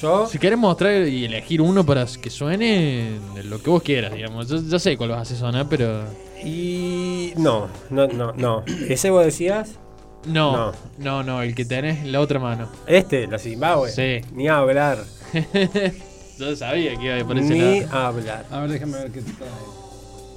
Yo, 0.00 0.26
si 0.26 0.38
querés 0.38 0.58
mostrar 0.58 1.06
y 1.06 1.26
elegir 1.26 1.60
uno 1.60 1.84
para 1.84 2.06
que 2.06 2.30
suene 2.30 3.18
lo 3.44 3.60
que 3.62 3.68
vos 3.68 3.82
quieras, 3.82 4.14
digamos. 4.14 4.48
Yo, 4.48 4.62
yo 4.62 4.78
sé 4.78 4.96
cuál 4.96 5.10
vas 5.10 5.18
a 5.18 5.22
hacer 5.22 5.36
sonar, 5.36 5.66
pero. 5.68 6.04
y. 6.42 7.32
No, 7.36 7.68
no, 7.90 8.06
no, 8.06 8.32
no. 8.32 8.64
¿Ese 8.88 9.10
vos 9.10 9.24
decías? 9.26 9.78
No, 10.26 10.56
No. 10.56 10.72
no, 10.98 11.22
no, 11.22 11.42
el 11.42 11.54
que 11.54 11.64
tenés 11.64 12.00
en 12.04 12.12
la 12.12 12.20
otra 12.20 12.38
mano. 12.38 12.68
Este, 12.86 13.26
la 13.26 13.38
Zimbabue. 13.38 13.90
Sí. 13.90 14.20
Ni 14.32 14.48
hablar. 14.48 14.98
Yo 16.38 16.54
sabía 16.56 16.96
que 16.96 17.04
iba 17.18 17.26
por 17.26 17.38
ese 17.38 17.54
Ni 17.54 17.80
lado. 17.80 18.06
hablar. 18.06 18.46
A 18.50 18.60
ver, 18.60 18.70
déjame 18.70 18.92
ver 18.98 19.10
qué 19.10 19.22
trae. 19.22 19.48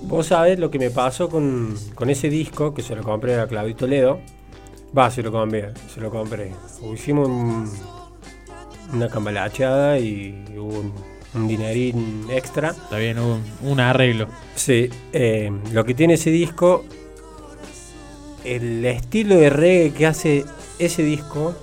Vos 0.03 0.27
sabés 0.27 0.57
lo 0.57 0.71
que 0.71 0.79
me 0.79 0.89
pasó 0.89 1.29
con, 1.29 1.75
con 1.93 2.09
ese 2.09 2.29
disco 2.29 2.73
que 2.73 2.81
se 2.81 2.95
lo 2.95 3.03
compré 3.03 3.39
a 3.39 3.47
Claudio 3.47 3.75
Toledo. 3.75 4.19
Va, 4.97 5.11
se 5.11 5.21
lo 5.21 5.31
compré, 5.31 5.69
se 5.93 6.01
lo 6.01 6.09
compré. 6.09 6.51
Hicimos 6.93 7.27
un- 7.29 7.71
una 8.93 9.07
cambalacheada 9.09 9.99
y 9.99 10.43
hubo 10.57 10.79
un, 10.79 10.93
un 11.35 11.47
dinerín 11.47 12.25
extra. 12.31 12.71
Está 12.71 12.97
bien, 12.97 13.19
hubo 13.19 13.35
un, 13.35 13.43
un 13.71 13.79
arreglo. 13.79 14.27
Sí, 14.55 14.89
eh, 15.13 15.51
lo 15.71 15.85
que 15.85 15.93
tiene 15.93 16.15
ese 16.15 16.31
disco, 16.31 16.83
el 18.43 18.83
estilo 18.85 19.35
de 19.35 19.49
reggae 19.49 19.93
que 19.93 20.07
hace 20.07 20.45
ese 20.79 21.03
disco 21.03 21.53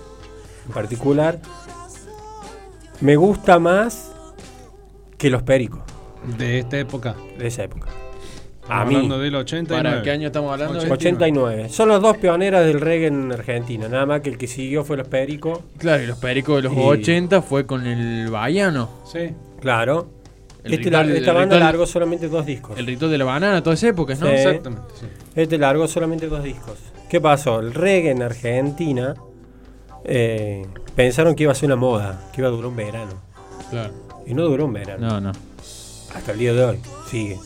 en 0.67 0.73
particular, 0.73 1.41
me 3.01 3.17
gusta 3.17 3.59
más 3.59 4.13
que 5.17 5.31
los 5.31 5.43
pericos 5.43 5.81
De 6.37 6.59
esta 6.61 6.79
época. 6.79 7.15
de 7.39 7.47
esa 7.47 7.65
época. 7.65 7.89
Estamos 8.63 8.83
A 8.83 8.85
mí. 8.85 8.95
Hablando 8.97 9.19
del 9.19 9.35
89. 9.35 9.89
¿Para 9.91 10.03
qué 10.03 10.11
año 10.11 10.27
estamos 10.27 10.53
hablando? 10.53 10.79
89. 10.93 11.69
Son 11.71 11.89
los 11.89 12.03
dos 12.03 12.19
pioneras 12.19 12.67
del 12.67 12.81
reggae 12.81 13.07
en 13.07 13.33
Argentina. 13.33 13.89
Nada 13.89 14.05
más 14.05 14.21
que 14.21 14.29
el 14.29 14.37
que 14.37 14.47
siguió 14.47 14.85
fue 14.85 14.99
los 14.99 15.09
Pericos. 15.09 15.61
Claro, 15.79 16.03
y 16.03 16.07
los 16.07 16.19
pericos 16.19 16.57
de 16.57 16.63
los 16.69 16.75
Y- 16.75 16.81
80 16.81 17.41
fue 17.41 17.65
con 17.65 17.87
el 17.87 18.29
Baiano. 18.31 18.91
Sí. 19.11 19.31
Claro. 19.61 20.11
El 20.65 20.75
Este 20.75 20.91
ritual- 20.91 21.07
lar- 21.09 21.17
esta 21.17 21.33
banda 21.33 21.57
ritual- 21.57 21.61
largó 21.61 21.87
solamente 21.87 22.29
dos 22.29 22.45
discos. 22.45 22.79
El 22.79 22.87
ritual 22.87 23.11
de 23.11 23.17
la 23.19 23.25
banana, 23.25 23.63
todas 23.63 23.79
esas 23.79 23.91
épocas, 23.93 24.21
¿no? 24.21 24.27
Sí. 24.27 24.33
Exactamente, 24.35 24.85
sí. 25.01 25.07
Este 25.35 25.57
largó 25.57 25.89
solamente 25.89 26.27
dos 26.27 26.43
discos. 26.43 26.75
¿Qué 27.09 27.23
pasó? 27.23 27.61
El 27.61 27.73
reggae 27.73 28.11
en 28.11 28.23
Argentina 28.23 29.15
eh, 30.05 30.67
pensaron 30.99 31.37
que 31.37 31.45
iba 31.45 31.53
a 31.53 31.55
ser 31.55 31.67
una 31.69 31.77
moda, 31.77 32.29
que 32.33 32.41
iba 32.41 32.49
a 32.49 32.51
durar 32.51 32.67
un 32.67 32.75
verano. 32.77 33.13
Claro. 33.71 33.95
Y 34.27 34.35
no 34.35 34.43
duró 34.47 34.65
un 34.65 34.73
verano. 34.73 35.09
No, 35.09 35.21
no. 35.21 35.33
Hasta 36.13 36.33
el 36.33 36.39
día 36.41 36.53
de 36.53 36.65
hoy. 36.65 36.81
Sigue. 37.09 37.39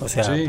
O 0.00 0.08
sea, 0.08 0.22
Sí. 0.22 0.48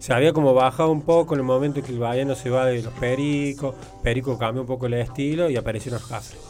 se 0.00 0.12
había 0.12 0.32
como 0.32 0.54
bajado 0.54 0.90
un 0.90 1.02
poco 1.02 1.34
en 1.34 1.40
el 1.40 1.46
momento 1.46 1.84
que 1.84 1.92
el 1.92 2.00
baiano 2.00 2.34
se 2.34 2.50
va 2.50 2.66
de 2.66 2.82
los 2.82 2.92
pericos. 2.94 3.76
Perico 4.02 4.36
cambió 4.38 4.62
un 4.62 4.66
poco 4.66 4.86
el 4.86 4.94
estilo 4.94 5.48
y 5.48 5.56
aparecieron 5.56 6.00
los 6.00 6.08
cafres. 6.10 6.40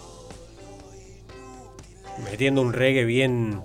Metiendo 2.30 2.62
un 2.62 2.72
reggae 2.72 3.04
bien. 3.04 3.60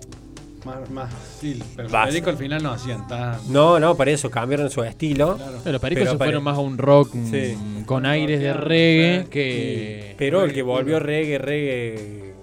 Más, 0.66 0.90
más 0.90 1.14
sí, 1.40 1.62
pero 1.76 1.88
Basta. 1.90 2.06
los 2.08 2.14
Perico 2.16 2.30
al 2.32 2.38
final 2.38 2.64
no 2.64 2.72
hacían 2.72 3.08
tan. 3.08 3.40
No, 3.54 3.80
no, 3.80 3.96
para 3.96 4.10
eso 4.12 4.32
cambiaron 4.32 4.70
su 4.72 4.84
estilo. 4.84 5.36
Claro. 5.38 5.60
Pero 5.64 5.72
los 5.74 5.82
pericos 5.82 6.02
Pero 6.02 6.12
se 6.14 6.18
pare- 6.18 6.30
fueron 6.30 6.44
más 6.44 6.58
a 6.58 6.60
un 6.62 6.78
rock 6.78 7.14
mm, 7.14 7.32
Sí. 7.32 7.58
con 7.86 8.06
aires 8.08 8.40
de 8.40 8.52
reggae 8.54 9.28
que. 9.30 10.16
Pero 10.18 10.44
el 10.44 10.54
que 10.54 10.64
volvió 10.64 11.00
reggae, 11.00 11.38
reggae. 11.38 12.34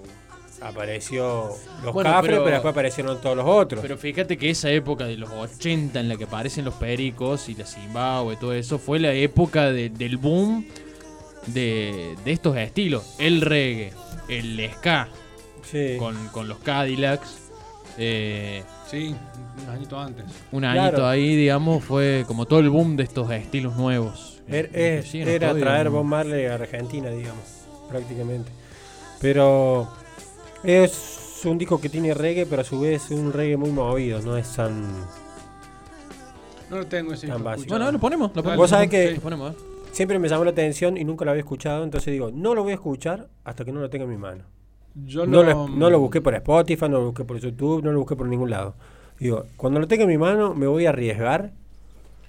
Apareció 0.61 1.49
los 1.83 1.93
Bueno, 1.93 2.09
cafres, 2.09 2.31
pero- 2.31 2.43
pero, 2.45 2.53
después 2.55 2.71
aparecieron 2.71 3.19
todos 3.19 3.35
los 3.35 3.45
otros. 3.45 3.81
Pero 3.81 3.97
fíjate 3.97 4.37
que 4.37 4.49
esa 4.49 4.69
época 4.71 5.03
de 5.05 5.17
los 5.17 5.29
80 5.29 5.99
en 5.99 6.07
la 6.07 6.15
que 6.15 6.23
aparecen 6.23 6.63
los 6.63 6.75
pericos 6.75 7.49
y 7.49 7.55
la 7.55 7.65
Zimbabue, 7.65 8.37
todo 8.37 8.53
eso, 8.53 8.79
fue 8.79 8.99
la 8.99 9.11
época 9.13 9.69
de- 9.71 9.89
del 9.89 10.15
boom 10.17 10.65
de, 11.47 12.15
de 12.23 12.31
estos 12.31 12.55
estilos. 12.55 13.15
El 13.19 13.41
reggae, 13.41 13.91
el 14.29 14.69
ska, 14.75 15.09
sí. 15.69 15.97
con, 15.99 16.15
con 16.29 16.47
los 16.47 16.59
Cadillacs. 16.59 17.42
Eh, 17.97 18.63
Sí, 18.89 19.15
unos 19.57 19.69
añitos 19.69 19.99
antes. 20.05 20.25
un 20.51 20.59
Claro. 20.61 20.81
añito 20.81 21.07
ahí, 21.07 21.35
digamos, 21.35 21.83
fue 21.83 22.23
como 22.27 22.45
todo 22.45 22.59
el 22.59 22.69
boom 22.69 22.95
de 22.95 23.03
estos 23.03 23.29
estilos 23.31 23.75
nuevos. 23.75 24.41
Er- 24.47 24.69
es- 24.73 25.13
era 25.15 25.53
traer 25.53 25.57
digamos. 25.87 25.93
Bob 25.93 26.03
Marley 26.05 26.45
a 26.47 26.55
Argentina, 26.55 27.09
digamos, 27.09 27.43
prácticamente. 27.89 28.51
Pero 29.21 29.87
es 30.63 31.41
un 31.45 31.57
disco 31.57 31.79
que 31.79 31.89
tiene 31.89 32.13
reggae, 32.13 32.45
pero 32.45 32.61
a 32.61 32.65
su 32.65 32.79
vez 32.79 33.05
es 33.05 33.11
un 33.11 33.31
reggae 33.33 33.57
muy 33.57 33.69
movido, 33.71 34.21
no 34.21 34.37
es 34.37 34.53
tan... 34.55 34.83
No 36.69 36.77
lo 36.77 36.87
tengo 36.87 37.13
ese. 37.13 37.27
Tan 37.27 37.43
básico. 37.43 37.69
Bueno, 37.69 37.91
lo 37.91 37.99
ponemos, 37.99 38.29
lo 38.35 38.41
ponemos. 38.43 38.57
Vos 38.57 38.69
sabés 38.69 38.89
que- 38.89 39.11
Lo 39.11 39.21
ponemos, 39.21 39.53
¿eh? 39.53 39.57
Siempre 39.91 40.17
me 40.17 40.27
llamó 40.27 40.43
la 40.43 40.49
atención 40.51 40.97
y 40.97 41.03
nunca 41.03 41.23
lo 41.23 41.31
había 41.31 41.41
escuchado, 41.41 41.83
entonces 41.83 42.11
digo, 42.11 42.31
no 42.33 42.55
lo 42.55 42.63
voy 42.63 42.71
a 42.71 42.75
escuchar 42.75 43.27
hasta 43.43 43.63
que 43.63 43.71
no 43.71 43.79
lo 43.79 43.89
tenga 43.91 44.05
en 44.05 44.09
mi 44.09 44.17
mano. 44.17 44.43
Yo 44.95 45.25
No 45.25 45.43
lo, 45.43 45.49
lo, 45.49 45.67
no 45.69 45.89
lo 45.89 45.99
busqué 45.99 46.21
por 46.21 46.35
Spotify, 46.35 46.83
no 46.83 46.99
lo 46.99 47.05
busqué 47.07 47.23
por 47.23 47.37
YouTube, 47.39 47.83
no 47.83 47.91
lo 47.91 47.99
busqué 47.99 48.15
por 48.15 48.27
ningún 48.27 48.49
lado. 48.49 48.75
Digo, 49.19 49.45
cuando 49.57 49.79
lo 49.79 49.87
tenga 49.87 50.03
en 50.03 50.09
mi 50.09 50.17
mano 50.17 50.53
me 50.53 50.67
voy 50.67 50.85
a 50.85 50.89
arriesgar 50.89 51.51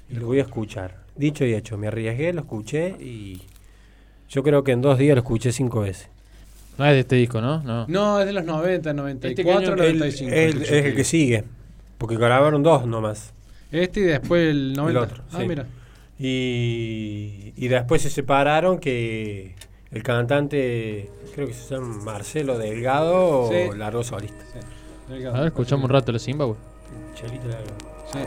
y 0.08 0.14
lo 0.14 0.26
voy 0.26 0.38
a 0.38 0.42
escuchar. 0.42 0.96
Dicho 1.16 1.44
y 1.44 1.54
hecho, 1.54 1.76
me 1.76 1.88
arriesgué, 1.88 2.32
lo 2.32 2.40
escuché 2.40 2.90
y 3.00 3.42
yo 4.28 4.42
creo 4.42 4.64
que 4.64 4.72
en 4.72 4.80
dos 4.82 4.98
días 4.98 5.14
lo 5.14 5.20
escuché 5.20 5.52
cinco 5.52 5.80
veces. 5.80 6.08
No 6.78 6.84
es 6.86 6.92
de 6.92 7.00
este 7.00 7.16
disco, 7.16 7.40
¿no? 7.40 7.62
No. 7.62 7.86
No, 7.86 8.20
es 8.20 8.26
de 8.26 8.32
los 8.32 8.44
90, 8.44 8.92
94, 8.94 9.72
año- 9.74 9.82
El- 9.84 9.98
95. 9.98 10.34
el- 10.34 10.52
yo 10.64 10.74
es 10.74 10.84
el 10.86 10.94
que 10.96 11.04
sigue, 11.04 11.44
porque 11.98 12.16
grabaron 12.16 12.62
dos 12.62 12.86
nomás. 12.86 13.32
Este 13.70 14.00
y 14.00 14.02
después 14.04 14.48
el 14.50 14.72
90. 14.74 15.00
otro, 15.00 15.22
ah, 15.32 15.38
sí. 15.40 15.46
mira. 15.48 15.66
Y, 16.18 17.52
y 17.56 17.68
después 17.68 18.02
se 18.02 18.10
separaron 18.10 18.78
que 18.78 19.54
el 19.94 20.02
cantante, 20.02 21.08
creo 21.34 21.46
que 21.46 21.54
se 21.54 21.74
llama 21.74 21.96
Marcelo 22.04 22.58
Delgado, 22.58 23.48
Sí. 23.50 23.76
largó 23.76 24.02
solista. 24.04 24.44
A 25.08 25.38
ver, 25.38 25.46
escuchamos 25.46 25.84
un 25.84 25.90
rato 25.90 26.12
la 26.12 26.18
Zimbabue. 26.18 26.56
Chelito 27.14 27.46
Delgado. 27.48 27.76
Sí. 28.12 28.18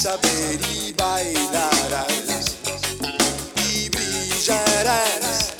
Saber 0.00 0.58
y 0.72 0.94
bailarás 0.94 2.56
y 3.68 3.90
brillarás. 3.90 5.52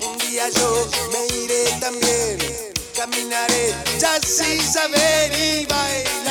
Un 0.00 0.18
día 0.18 0.48
yo 0.50 0.88
me 1.10 1.26
iré 1.42 1.64
también, 1.80 2.38
caminaré 2.94 3.74
ya 3.98 4.20
sin 4.20 4.62
saber 4.62 5.32
y 5.32 5.66
bailaré 5.66 6.23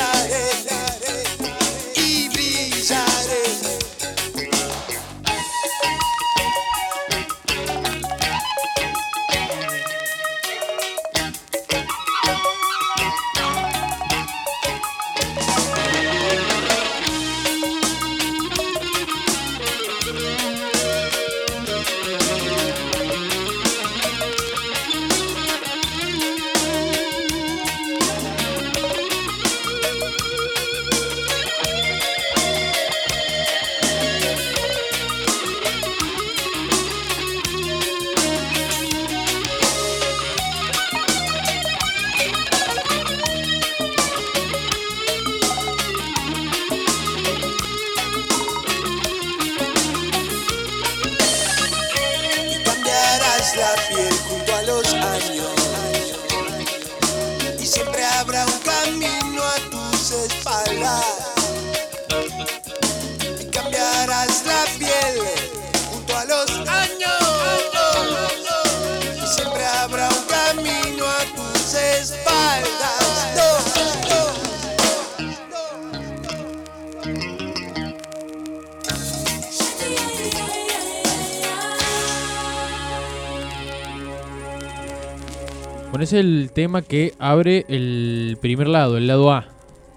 el 86.14 86.50
tema 86.54 86.82
que 86.82 87.12
abre 87.18 87.64
el 87.68 88.38
primer 88.40 88.68
lado, 88.68 88.96
el 88.96 89.06
lado 89.06 89.32
A. 89.32 89.48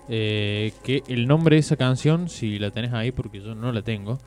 Eh, 0.10 0.72
que 0.84 1.04
el 1.08 1.28
nombre 1.28 1.56
de 1.58 1.60
esa 1.60 1.76
canción, 1.76 2.30
si 2.30 2.60
la 2.60 2.72
tenés 2.72 2.94
ahí, 2.94 3.12
porque 3.12 3.42
yo 3.42 3.56
no 3.56 3.72
la 3.72 3.82
tengo. 3.82 4.20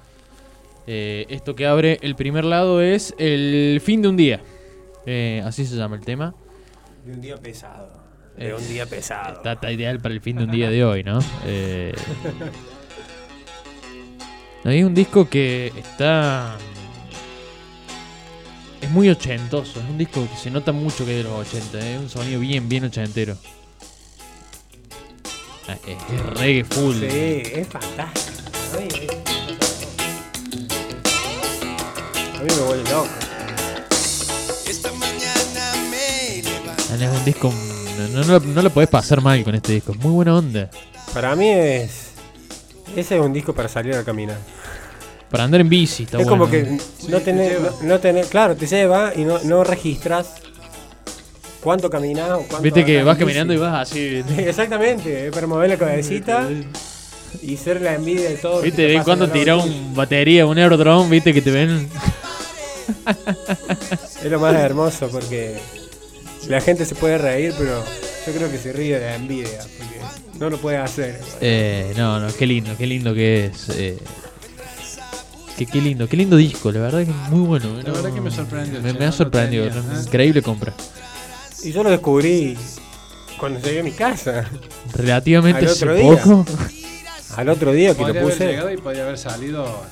eh, 0.86 1.26
esto 1.28 1.54
que 1.54 1.66
abre 1.66 1.98
el 2.02 2.16
primer 2.16 2.44
lado 2.44 2.80
es 2.82 3.14
el 3.18 3.80
fin 3.82 4.02
de 4.02 4.08
un 4.08 4.16
día. 4.16 4.40
Eh, 5.06 5.42
así 5.44 5.64
se 5.64 5.76
llama 5.76 5.96
el 5.96 6.02
tema. 6.04 6.34
De 7.04 7.12
un 7.12 7.20
día 7.20 7.36
pesado. 7.36 8.00
De 8.36 8.54
un 8.54 8.68
día 8.68 8.86
pesado. 8.86 9.36
Está, 9.36 9.52
está 9.52 9.72
ideal 9.72 10.00
para 10.00 10.14
el 10.14 10.20
fin 10.20 10.36
de 10.36 10.44
un 10.44 10.50
día 10.50 10.70
de 10.70 10.84
hoy, 10.84 11.02
¿no? 11.02 11.18
Es 14.64 14.84
un 14.84 14.94
disco 14.94 15.28
que 15.28 15.72
está. 15.76 16.56
Es 18.90 18.94
muy 18.94 19.08
ochentoso. 19.08 19.78
Es 19.78 19.88
un 19.88 19.98
disco 19.98 20.26
que 20.28 20.36
se 20.36 20.50
nota 20.50 20.72
mucho 20.72 21.06
que 21.06 21.20
es 21.20 21.24
de 21.24 21.30
los 21.30 21.46
80. 21.46 21.78
Es 21.78 22.00
un 22.00 22.10
sonido 22.10 22.40
bien, 22.40 22.68
bien 22.68 22.82
ochentero. 22.82 23.36
Ah, 25.68 25.76
Es, 25.86 25.96
es 26.12 26.26
reggae 26.26 26.64
full. 26.64 26.96
Sí, 26.96 27.42
es 27.54 27.68
fantástico. 27.68 28.40
A 32.34 32.42
mí, 32.42 32.48
me 32.48 32.62
vuelve 32.62 32.90
loco. 32.90 33.08
Esta 34.68 34.90
mañana 34.94 35.72
me 35.88 36.42
levanté. 36.42 37.04
Es 37.04 37.10
un 37.16 37.24
disco. 37.24 37.54
No, 37.96 38.08
no, 38.08 38.24
no, 38.24 38.40
no 38.40 38.62
lo 38.62 38.70
podés 38.70 38.90
pasar 38.90 39.20
mal 39.20 39.44
con 39.44 39.54
este 39.54 39.74
disco. 39.74 39.92
Es 39.92 39.98
muy 39.98 40.10
buena 40.10 40.34
onda. 40.34 40.68
Para 41.14 41.36
mí 41.36 41.48
es. 41.48 42.10
Ese 42.96 43.18
es 43.18 43.22
un 43.22 43.32
disco 43.32 43.54
para 43.54 43.68
salir 43.68 43.94
a 43.94 44.02
caminar. 44.02 44.38
Para 45.30 45.44
andar 45.44 45.60
en 45.60 45.68
bici, 45.68 46.02
está 46.04 46.18
es 46.18 46.24
bueno. 46.24 46.42
como 46.42 46.50
que 46.50 46.78
no 47.08 47.20
tener, 47.20 47.60
no, 47.60 47.70
no 47.82 48.00
tener, 48.00 48.26
claro, 48.26 48.56
te 48.56 48.66
lleva 48.66 49.12
y 49.14 49.24
no, 49.24 49.38
no 49.44 49.62
registras 49.62 50.26
cuánto 51.60 51.88
caminás 51.88 52.30
o 52.32 52.38
cuánto 52.38 52.62
Viste 52.62 52.84
que 52.84 53.02
vas 53.04 53.16
bici. 53.16 53.26
caminando 53.26 53.54
y 53.54 53.56
vas 53.56 53.88
así. 53.88 54.22
Exactamente, 54.38 55.26
es 55.28 55.32
para 55.32 55.46
mover 55.46 55.70
la 55.70 55.76
cabecita 55.76 56.48
y 57.42 57.56
ser 57.56 57.80
la 57.80 57.94
envidia 57.94 58.28
de 58.28 58.36
todo. 58.36 58.60
Viste, 58.60 58.86
ven 58.86 59.04
cuando 59.04 59.28
tira 59.30 59.56
un 59.56 59.94
batería, 59.94 60.46
un 60.46 60.58
aerodrome, 60.58 61.08
viste 61.10 61.32
que 61.32 61.42
te 61.42 61.52
ven. 61.52 61.88
Es 64.24 64.30
lo 64.30 64.40
más 64.40 64.54
hermoso 64.56 65.08
porque 65.10 65.56
la 66.48 66.60
gente 66.60 66.84
se 66.84 66.94
puede 66.94 67.18
reír, 67.18 67.54
pero 67.56 67.84
yo 68.26 68.32
creo 68.32 68.50
que 68.50 68.58
se 68.58 68.72
ríe 68.72 68.98
de 68.98 69.06
la 69.06 69.14
envidia 69.14 69.60
porque 69.78 70.38
no 70.40 70.50
lo 70.50 70.58
puede 70.58 70.76
hacer. 70.78 71.20
Eh, 71.40 71.92
no, 71.96 72.18
no, 72.20 72.34
qué 72.34 72.46
lindo, 72.46 72.72
qué 72.76 72.86
lindo 72.86 73.14
que 73.14 73.46
es. 73.46 73.68
Eh, 73.70 73.96
qué, 75.56 75.66
qué 75.66 75.80
lindo, 75.80 76.08
qué 76.08 76.16
lindo 76.16 76.36
disco, 76.36 76.70
la 76.72 76.80
verdad 76.80 77.04
que 77.04 77.10
es 77.10 77.16
muy 77.30 77.46
bueno. 77.46 77.66
eh, 77.78 77.82
La 77.82 77.88
no- 77.90 77.94
verdad 77.94 78.12
que 78.14 78.20
me 78.20 78.30
sorprendió, 78.30 78.80
Me, 78.80 79.04
ha 79.04 79.12
sorprendido, 79.12 79.68
tenía, 79.68 79.80
¿eh? 79.80 80.02
increíble 80.04 80.42
compra. 80.42 80.72
Y 81.62 81.72
yo 81.72 81.82
lo 81.82 81.90
descubrí 81.90 82.56
cuando 83.38 83.60
llegué 83.60 83.80
a 83.80 83.82
mi 83.82 83.92
casa. 83.92 84.46
Relativamente 84.94 85.58
Al 85.66 85.72
hace 85.72 85.84
otro 85.84 85.94
día. 85.94 86.22
poco. 86.22 86.46
Al 87.36 87.48
otro 87.48 87.72
día 87.72 87.90
que 87.90 87.96
Podría 88.02 88.14
lo 88.14 88.20
haber 88.26 88.32
puse. 88.34 88.46
llegado 88.48 88.72
y 88.72 88.76
podría 88.78 89.02
haber 89.04 89.18
salido 89.18 89.82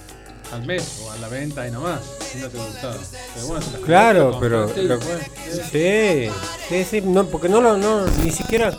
al 0.52 0.64
mes 0.66 1.02
o 1.04 1.10
a 1.12 1.16
la 1.18 1.28
venta 1.28 1.68
y 1.68 1.70
nomás, 1.70 2.00
si 2.32 2.38
no 2.38 2.48
te 2.48 2.56
gustaba. 2.58 2.96
Pero 3.34 3.46
bueno, 3.46 3.66
Claro, 3.84 4.30
compraste, 4.32 4.74
pero 4.74 4.96
lo-. 4.96 5.00
Sí, 5.70 6.30
sí, 6.68 6.84
sí, 6.90 7.00
no, 7.02 7.26
porque 7.26 7.48
no 7.50 7.60
lo, 7.60 7.76
no, 7.76 8.06
ni 8.24 8.30
siquiera 8.30 8.76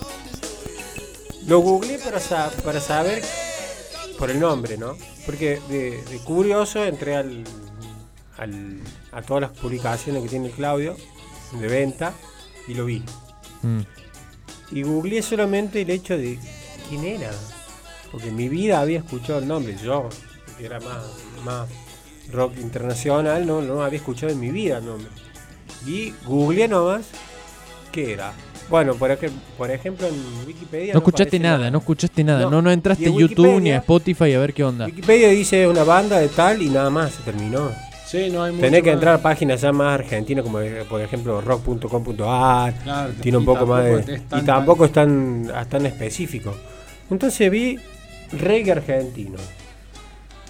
lo 1.48 1.60
googleé 1.60 2.00
para, 2.00 2.20
sa- 2.20 2.52
para 2.64 2.80
saber 2.80 3.24
por 4.20 4.30
el 4.30 4.40
nombre, 4.40 4.78
¿no? 4.78 4.96
Porque 5.26 5.60
de, 5.70 6.04
de 6.04 6.18
curioso 6.26 6.84
entré 6.84 7.16
al, 7.16 7.44
al- 8.38 8.82
a 9.14 9.22
todas 9.22 9.42
las 9.42 9.52
publicaciones 9.52 10.22
que 10.24 10.30
tiene 10.30 10.52
Claudio 10.52 10.96
de 11.60 11.68
venta 11.68 12.14
y 12.68 12.74
lo 12.74 12.86
vi. 12.86 13.02
Mm. 13.64 13.80
Y 14.72 14.84
googleé 14.84 15.22
solamente 15.24 15.82
el 15.82 15.90
hecho 15.90 16.18
de 16.18 16.38
quién 16.90 17.06
era. 17.06 17.32
Porque 18.12 18.28
en 18.28 18.36
mi 18.36 18.50
vida 18.50 18.82
había 18.82 19.00
escuchado 19.00 19.40
el 19.40 19.48
nombre. 19.48 19.76
Yo, 19.82 20.10
que 20.58 20.66
era 20.66 20.80
más, 20.82 21.04
más 21.46 21.70
rock 22.32 22.58
internacional, 22.58 23.48
no, 23.48 23.62
no 23.62 23.82
había 23.84 24.00
escuchado 24.00 24.32
en 24.32 24.40
mi 24.40 24.52
vida 24.52 24.80
el 24.80 24.86
nombre. 24.86 25.10
Y 25.88 26.14
googleé 26.26 26.68
nomás 26.68 27.06
qué 27.92 28.14
era. 28.14 28.34
Bueno, 28.70 28.94
por, 28.96 29.10
ej- 29.12 29.32
por 29.58 29.72
ejemplo 29.72 30.08
en 30.08 30.14
Wikipedia. 30.48 30.94
No 30.94 31.00
escuchaste 31.00 31.40
nada, 31.40 31.72
no 31.72 31.80
escuchaste 31.80 32.24
nada. 32.24 32.42
No. 32.42 32.50
No, 32.52 32.62
no 32.62 32.72
entraste 32.72 33.06
en 33.08 33.18
YouTube 33.18 33.60
ni 33.62 33.72
a 33.72 33.78
Spotify 33.78 34.34
a 34.34 34.40
ver 34.40 34.54
qué 34.54 34.64
onda. 34.64 34.86
Wikipedia 34.86 35.30
dice 35.30 35.68
una 35.68 35.84
banda 35.84 36.20
de 36.20 36.28
tal 36.30 36.62
y 36.62 36.70
nada 36.70 36.90
más, 36.90 37.12
se 37.14 37.24
terminó. 37.24 37.72
Sí, 38.06 38.30
no 38.32 38.42
hay 38.44 38.52
mucho 38.52 38.64
Tenés 38.66 38.82
que 38.82 38.90
más. 38.90 38.94
entrar 38.96 39.16
a 39.16 39.22
páginas 39.22 39.62
ya 39.62 39.72
más 39.72 39.94
argentinas, 40.00 40.44
como 40.44 40.60
por 40.90 41.00
ejemplo 41.02 41.42
rock.com.ar. 41.42 42.74
Claro, 42.84 43.14
tiene 43.22 43.38
un 43.38 43.44
y 43.44 43.46
poco 43.46 43.66
más 43.68 43.84
de. 43.86 43.92
tampoco 43.92 44.06
es 44.16 44.28
tan- 44.30 44.40
Y 44.40 44.46
tampoco 44.46 44.86
es 44.86 44.92
tan, 44.92 45.52
tan 45.70 45.86
específico. 45.86 46.56
Entonces 47.12 47.52
vi 47.52 47.78
reggae 48.32 48.72
argentino. 48.72 49.38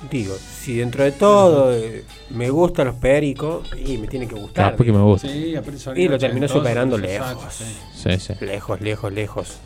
Digo, 0.09 0.35
si 0.37 0.77
dentro 0.77 1.03
de 1.03 1.11
todo 1.11 1.73
eh, 1.75 2.05
me 2.29 2.49
gustan 2.49 2.87
los 2.87 2.95
pericos, 2.95 3.67
y 3.75 3.97
me 3.97 4.07
tiene 4.07 4.27
que 4.27 4.35
gustar. 4.35 4.73
Ah, 4.73 4.75
porque 4.77 4.93
me 4.93 5.01
gusta. 5.01 5.27
Sí, 5.27 5.53
Y 5.95 6.07
lo 6.07 6.17
terminó 6.17 6.47
superando 6.47 6.97
lejos. 6.97 7.27
saxos, 7.27 7.53
sí. 7.53 7.77
Sí, 7.95 8.19
sí. 8.19 8.45
Lejos, 8.45 8.79
lejos, 8.79 9.11
lejos. 9.11 9.57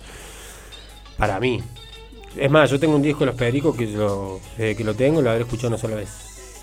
Para 1.18 1.40
mí. 1.40 1.62
Es 2.36 2.50
más, 2.50 2.72
yo 2.72 2.80
tengo 2.80 2.96
un 2.96 3.04
disco 3.04 3.20
de 3.20 3.26
los 3.28 3.36
pericos 3.36 3.76
que 3.76 3.92
yo, 3.92 4.40
desde 4.58 4.76
que 4.76 4.84
lo 4.84 4.96
tengo, 4.96 5.22
lo 5.22 5.30
habré 5.30 5.44
escuchado 5.44 5.68
una 5.68 5.78
sola 5.78 5.96
vez. 5.98 6.10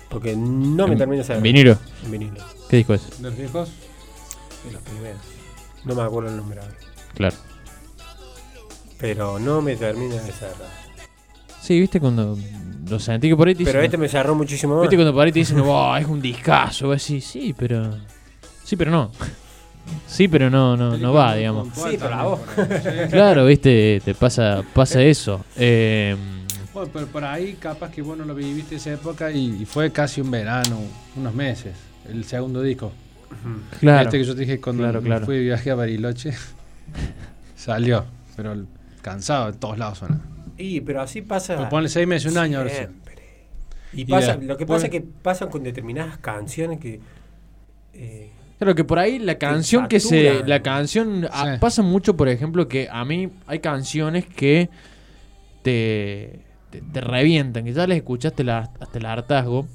Porque 0.09 0.35
no 0.35 0.89
me 0.89 0.97
termina 0.97 1.23
de 1.23 1.39
vinilo. 1.39 1.77
En 2.03 2.11
vinilo. 2.11 2.43
¿Qué 2.69 2.77
disco 2.77 2.93
es? 2.93 3.21
¿De 3.21 3.29
los 3.29 3.37
viejos? 3.37 3.69
De 4.65 4.71
los 4.73 4.81
primeros. 4.81 5.21
No 5.85 5.95
me 5.95 6.01
acuerdo 6.01 6.29
el 6.29 6.35
nombre. 6.35 6.59
Claro. 7.13 7.37
Pero 8.97 9.39
no 9.39 9.61
me 9.61 9.77
termina 9.77 10.15
de 10.15 10.31
cerrar. 10.33 10.80
Sí, 11.71 11.79
viste 11.79 12.01
cuando 12.01 12.37
lo 12.89 12.99
sentí 12.99 13.29
que 13.29 13.35
por 13.37 13.47
ahí 13.47 13.55
te 13.55 13.63
Pero 13.63 13.79
dicen, 13.79 13.85
este 13.85 13.97
me 13.97 14.09
cerró 14.09 14.35
muchísimo 14.35 14.73
más. 14.75 14.81
Viste 14.81 14.97
cuando 14.97 15.13
por 15.13 15.25
ahí 15.25 15.31
te 15.31 15.39
dicen, 15.39 15.61
wow, 15.63 15.95
es 15.95 16.05
un 16.05 16.21
discazo, 16.21 16.91
así, 16.91 17.21
sí, 17.21 17.55
pero. 17.57 17.97
Sí, 18.65 18.75
pero 18.75 18.91
no. 18.91 19.09
Sí, 20.05 20.27
pero 20.27 20.49
no, 20.49 20.75
no, 20.77 20.97
no 20.97 21.13
va, 21.13 21.33
digamos. 21.35 21.69
Sí, 21.73 21.97
pero 21.99 22.13
a 22.13 22.23
vos. 22.23 22.39
Claro, 23.09 23.45
viste, 23.45 24.01
te 24.03 24.13
pasa, 24.13 24.61
pasa 24.73 25.01
eso. 25.01 25.43
Eh, 25.55 26.15
Bueno, 26.73 26.89
pero 26.93 27.07
por 27.07 27.23
ahí 27.23 27.53
capaz 27.53 27.89
que 27.89 28.01
vos 28.01 28.17
no 28.17 28.25
lo 28.25 28.35
viviste 28.35 28.75
esa 28.75 28.91
época 28.91 29.31
y, 29.31 29.61
y 29.61 29.65
fue 29.65 29.91
casi 29.91 30.19
un 30.21 30.29
verano, 30.29 30.77
unos 31.15 31.33
meses, 31.33 31.73
el 32.09 32.25
segundo 32.25 32.61
disco. 32.61 32.91
claro. 33.79 34.03
Este 34.03 34.17
que 34.19 34.23
yo 34.25 34.35
te 34.35 34.41
dije 34.41 34.59
cuando 34.59 34.83
Claro, 34.83 35.01
claro. 35.01 35.25
fui 35.25 35.37
de 35.37 35.43
viaje 35.43 35.71
a 35.71 35.75
Bariloche, 35.75 36.33
salió, 37.55 38.03
pero 38.35 38.55
cansado, 39.01 39.51
de 39.51 39.57
todos 39.57 39.77
lados 39.77 39.97
suena. 39.99 40.19
Y, 40.57 40.81
pero 40.81 41.01
así 41.01 41.21
pasa. 41.21 41.55
Pues 41.57 41.69
ponle 41.69 41.89
seis 41.89 42.07
meses, 42.07 42.31
un 42.31 42.37
año 42.37 42.57
ahora 42.59 42.69
sí. 42.69 42.75
siempre. 42.77 43.11
Y 43.93 44.01
Y 44.01 44.05
pasa, 44.05 44.35
lo 44.37 44.55
que 44.57 44.65
pasa 44.65 44.85
es 44.85 44.91
que 44.91 45.01
pasan 45.01 45.49
con 45.49 45.63
determinadas 45.63 46.17
canciones 46.17 46.79
que. 46.79 46.99
eh, 47.93 48.29
Claro 48.57 48.75
que 48.75 48.83
por 48.83 48.99
ahí 48.99 49.17
la 49.19 49.37
canción 49.39 49.87
que 49.87 49.99
se. 49.99 50.43
La 50.45 50.61
canción. 50.61 51.27
ah, 51.31 51.57
pasa 51.59 51.81
mucho, 51.81 52.15
por 52.15 52.29
ejemplo, 52.29 52.67
que 52.67 52.87
a 52.91 53.03
mí 53.05 53.29
hay 53.47 53.59
canciones 53.59 54.25
que 54.25 54.69
te. 55.63 56.39
te, 56.69 56.81
te 56.81 57.01
revientan, 57.01 57.65
que 57.65 57.73
ya 57.73 57.87
les 57.87 57.97
escuchaste 57.97 58.43
la- 58.43 58.69
hasta 58.79 58.97
el 58.99 59.05
hartazgo. 59.05 59.67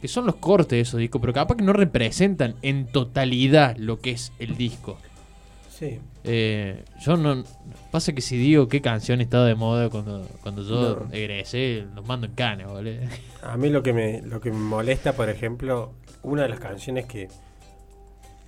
Que 0.00 0.08
son 0.08 0.24
los 0.24 0.36
cortes 0.36 0.70
de 0.70 0.80
esos 0.80 0.98
discos, 0.98 1.20
pero 1.20 1.34
capaz 1.34 1.56
que 1.56 1.62
no 1.62 1.74
representan 1.74 2.54
en 2.62 2.86
totalidad 2.86 3.76
lo 3.76 4.00
que 4.00 4.12
es 4.12 4.32
el 4.38 4.56
disco. 4.56 4.98
sí. 5.68 5.98
Eh, 6.24 6.84
yo 7.00 7.16
no. 7.16 7.42
Pasa 7.90 8.12
que 8.12 8.20
si 8.20 8.36
digo 8.36 8.68
qué 8.68 8.80
canción 8.80 9.20
estaba 9.20 9.44
de 9.46 9.56
moda 9.56 9.90
cuando, 9.90 10.24
cuando 10.42 10.62
yo 10.62 11.04
No. 11.06 11.12
egresé, 11.12 11.84
los 11.94 12.06
mando 12.06 12.26
en 12.26 12.34
cana, 12.34 12.66
boludo. 12.68 13.00
A 13.42 13.56
mí 13.56 13.68
lo 13.68 13.82
que 13.82 13.92
me 13.92 14.22
lo 14.22 14.40
que 14.40 14.50
me 14.52 14.58
molesta, 14.58 15.14
por 15.14 15.28
ejemplo, 15.28 15.92
una 16.22 16.42
de 16.42 16.48
las 16.50 16.60
canciones 16.60 17.06
que 17.06 17.28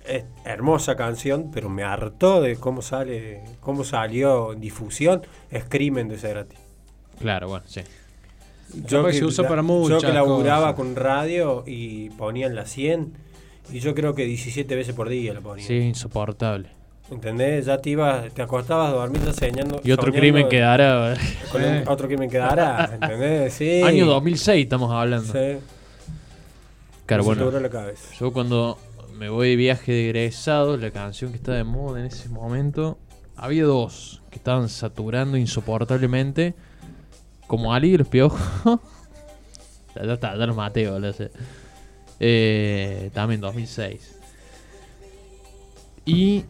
es 0.07 0.23
hermosa 0.45 0.95
canción, 0.95 1.51
pero 1.53 1.69
me 1.69 1.83
hartó 1.83 2.41
de 2.41 2.55
cómo 2.55 2.81
sale, 2.81 3.41
cómo 3.59 3.83
salió 3.83 4.53
en 4.53 4.61
difusión, 4.61 5.21
es 5.51 5.65
Crimen 5.65 6.07
de 6.07 6.17
Cerati. 6.17 6.55
Claro, 7.19 7.47
bueno, 7.49 7.65
sí. 7.67 7.81
Capaz 8.89 9.11
que 9.11 9.17
se 9.19 9.25
usa 9.25 9.43
la- 9.43 9.49
para 9.49 9.61
Yo 9.61 9.99
que 9.99 10.11
laburaba 10.13 10.73
cosas. 10.73 10.75
con 10.75 10.95
radio 10.95 11.63
y 11.67 12.09
ponían 12.11 12.55
la 12.55 12.65
100 12.65 13.13
y 13.71 13.79
yo 13.79 13.93
creo 13.93 14.15
que 14.15 14.25
17 14.25 14.75
veces 14.75 14.95
por 14.95 15.09
día 15.09 15.33
la 15.33 15.41
ponían. 15.41 15.67
Sí, 15.67 15.75
insoportable. 15.75 16.69
¿Entendés? 17.11 17.65
Ya 17.65 17.77
te 17.77 17.91
ibas, 17.91 18.33
te 18.33 18.41
acostabas 18.41 18.89
a 18.89 18.93
dormir 18.93 19.21
soñando. 19.33 19.81
Y 19.83 19.91
otro 19.91 20.05
soñando 20.05 20.19
crimen 20.19 20.49
quedará. 20.49 21.15
con 21.51 21.61
un- 21.63 21.67
Eh. 21.69 21.83
otro 21.87 22.07
crimen 22.07 22.29
quedará, 22.29 22.89
¿entendés? 23.01 23.53
Sí. 23.53 23.81
Año 23.83 24.05
2006 24.05 24.63
estamos 24.63 24.91
hablando. 24.91 25.31
Sí. 25.31 25.59
Claro, 27.05 27.23
Me 27.23 27.27
bueno. 27.27 27.41
saturó 27.43 27.59
la 27.59 27.69
cabeza. 27.69 28.13
Yo 28.19 28.31
cuando 28.31 28.77
me 29.17 29.29
voy 29.29 29.49
de 29.49 29.55
viaje 29.57 29.91
de 29.91 30.05
egresado, 30.05 30.77
la 30.77 30.89
canción 30.91 31.31
que 31.31 31.37
está 31.37 31.51
de 31.53 31.63
moda 31.65 31.99
en 31.99 32.05
ese 32.07 32.29
momento, 32.29 32.97
había 33.35 33.65
dos 33.65 34.21
que 34.31 34.37
estaban 34.37 34.69
saturando 34.69 35.37
insoportablemente, 35.37 36.55
como 37.47 37.73
Ali 37.73 37.93
y 37.93 37.97
los 37.97 38.07
piojos. 38.07 38.39
ya, 39.95 40.13
está, 40.13 40.35
ya 40.37 40.45
los 40.47 40.55
maté, 40.55 40.89
boludo. 40.89 41.13
Eh, 42.19 43.11
también 43.13 43.41
2006. 43.41 44.15
Y 46.05 46.45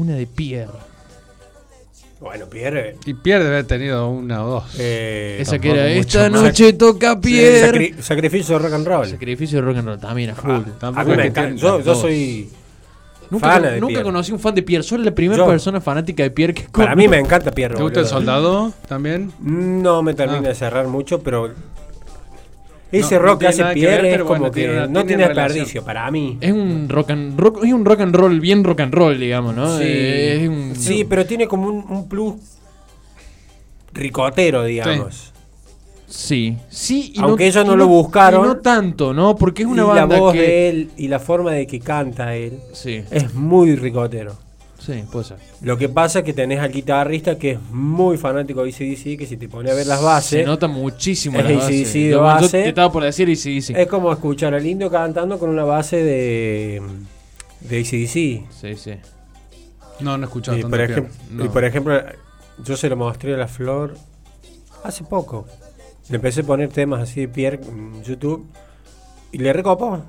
una 0.00 0.14
de 0.14 0.26
Pierre. 0.26 0.72
Bueno, 2.20 2.46
Pierre. 2.46 2.96
Y 3.06 3.14
pierde 3.14 3.46
haber 3.46 3.64
tenido 3.66 4.10
una 4.10 4.44
o 4.44 4.50
dos. 4.50 4.64
eh, 4.78 5.38
Esa 5.40 5.58
que 5.58 5.70
era, 5.70 5.86
esta 5.88 6.28
más. 6.28 6.42
noche 6.42 6.74
toca 6.74 7.14
Sí, 7.14 7.18
Pierre. 7.22 7.72
sacri- 7.72 8.00
sacrificio 8.02 8.58
de 8.58 8.64
rock 8.66 8.74
and 8.74 8.86
roll. 8.86 9.06
Sacrificio 9.06 9.58
de 9.60 9.62
rock 9.66 9.76
and 9.78 9.88
roll 9.88 9.98
también 10.00 10.30
a 10.30 10.34
full. 10.34 10.50
A 10.50 10.64
Tampoco 10.78 11.06
mí 11.06 11.12
es 11.12 11.18
me 11.18 11.26
encanta. 11.26 11.56
Yo, 11.56 11.80
yo 11.80 11.94
soy. 11.94 12.50
Nunca, 13.30 13.60
de 13.60 13.80
nunca 13.80 13.86
Pierre. 13.88 14.04
conocí 14.04 14.32
un 14.32 14.40
fan 14.40 14.54
de 14.54 14.62
Pierre. 14.62 14.82
Soy 14.82 14.98
la 14.98 15.12
primera 15.14 15.44
Yo. 15.44 15.48
persona 15.48 15.80
fanática 15.80 16.22
de 16.24 16.30
Pierre 16.30 16.52
que 16.52 16.64
Para 16.70 16.94
mí 16.96 17.08
me 17.08 17.18
encanta 17.18 17.52
Pierre. 17.52 17.76
¿Te 17.76 17.82
gusta 17.82 18.00
el 18.00 18.06
soldado 18.06 18.72
también? 18.88 19.32
No 19.40 20.02
me 20.02 20.12
termina 20.14 20.40
Ah. 20.40 20.48
de 20.48 20.54
cerrar 20.54 20.88
mucho, 20.88 21.20
pero. 21.22 21.54
Ese 22.92 23.14
No, 23.16 23.20
no 23.22 23.26
rock 23.28 23.40
que 23.40 23.46
hace 23.48 23.64
Pierre 23.72 24.02
ver, 24.02 24.14
es 24.14 24.18
como 24.22 24.28
bueno, 24.40 24.44
que 24.52 24.60
tiene 24.60 24.76
una- 24.78 24.86
no 24.88 25.04
tiene 25.06 25.24
desperdicio 25.28 25.84
para 25.84 26.10
mí. 26.10 26.38
Es 26.40 26.52
un 26.52 26.88
rock 26.88 27.10
and 27.10 27.38
rock, 27.38 27.64
es 27.64 27.72
un 27.72 27.84
rock 27.84 28.00
and 28.00 28.14
roll 28.16 28.40
bien 28.40 28.64
rock 28.64 28.80
and 28.80 28.92
roll, 28.94 29.18
digamos, 29.18 29.54
¿no? 29.54 29.78
Sí, 29.78 29.84
Eh, 29.86 30.42
es 30.42 30.48
un- 30.48 30.74
Sí, 30.76 31.04
pero 31.04 31.24
tiene 31.24 31.46
como 31.46 31.68
un, 31.68 31.84
un 31.88 32.08
plus 32.08 32.34
ricotero, 33.92 34.64
digamos. 34.64 35.32
sí, 36.08 36.56
sí. 36.68 37.12
y 37.14 37.20
Aunque 37.20 37.46
ellos 37.46 37.64
y 37.64 37.68
no 37.68 37.76
lo 37.76 37.86
buscaron. 37.86 38.44
y 38.44 38.48
no 38.48 38.56
tanto, 38.58 39.12
¿no? 39.14 39.36
Porque 39.36 39.62
es 39.62 39.68
una 39.68 39.82
y 39.82 39.86
la 39.86 39.92
banda 40.06 40.18
voz 40.18 40.32
que 40.32 40.40
de 40.40 40.68
él 40.68 40.90
y 40.96 41.08
la 41.08 41.18
forma 41.20 41.52
de 41.52 41.66
que 41.66 41.78
canta 41.80 42.34
él 42.34 42.58
sí, 42.72 43.02
es 43.10 43.34
muy 43.34 43.76
ricotero. 43.76 44.36
Sí, 44.80 45.04
puede 45.12 45.24
ser. 45.26 45.36
Lo 45.62 45.76
que 45.78 45.88
pasa 45.88 46.20
es 46.20 46.24
que 46.24 46.32
tenés 46.32 46.58
al 46.60 46.72
guitarrista 46.72 47.38
que 47.38 47.52
es 47.52 47.60
muy 47.70 48.16
fanático 48.16 48.64
de 48.64 48.70
ACDC, 48.70 49.18
que 49.18 49.26
si 49.28 49.36
te 49.36 49.48
pone 49.48 49.70
a 49.70 49.74
ver 49.74 49.86
las 49.86 50.02
bases, 50.02 50.40
Se 50.40 50.44
nota 50.44 50.66
muchísimo 50.68 51.38
Es 51.38 51.44
la 51.44 51.50
base. 51.56 51.66
AC/DC 51.82 51.98
de 51.98 52.04
Yo- 52.10 52.16
Yo 52.16 52.22
base. 52.22 52.62
te 52.62 52.68
estaba 52.68 52.90
por 52.90 53.02
decir 53.04 53.28
ACDC. 53.28 53.78
es 53.78 53.86
como 53.86 54.10
escuchar 54.12 54.54
al 54.54 54.66
indio 54.66 54.90
cantando 54.90 55.38
con 55.38 55.50
una 55.50 55.64
base 55.64 55.96
de, 56.02 56.82
de 57.60 57.78
ACDC. 57.80 58.50
Sí, 58.52 58.76
sí. 58.76 58.92
No, 60.00 60.16
no 60.16 60.24
he 60.24 60.26
escuchado 60.26 60.56
Y 60.58 60.62
por, 60.62 60.70
Pierre. 60.70 60.96
ejem- 61.02 61.08
No. 61.30 61.44
y 61.44 61.48
por 61.50 61.64
ejemplo, 61.64 62.00
yo 62.64 62.76
se 62.76 62.88
lo 62.88 62.96
mostré 62.96 63.34
a 63.34 63.36
la 63.36 63.48
Flor 63.48 63.94
hace 64.82 65.04
poco. 65.04 65.46
Le 66.08 66.16
empecé 66.16 66.40
a 66.40 66.44
poner 66.44 66.70
temas 66.70 67.02
así 67.02 67.20
de 67.20 67.28
Pierre 67.28 67.60
en 67.68 68.02
YouTube 68.02 68.46
y 69.30 69.38
le 69.38 69.52
recopó. 69.52 70.02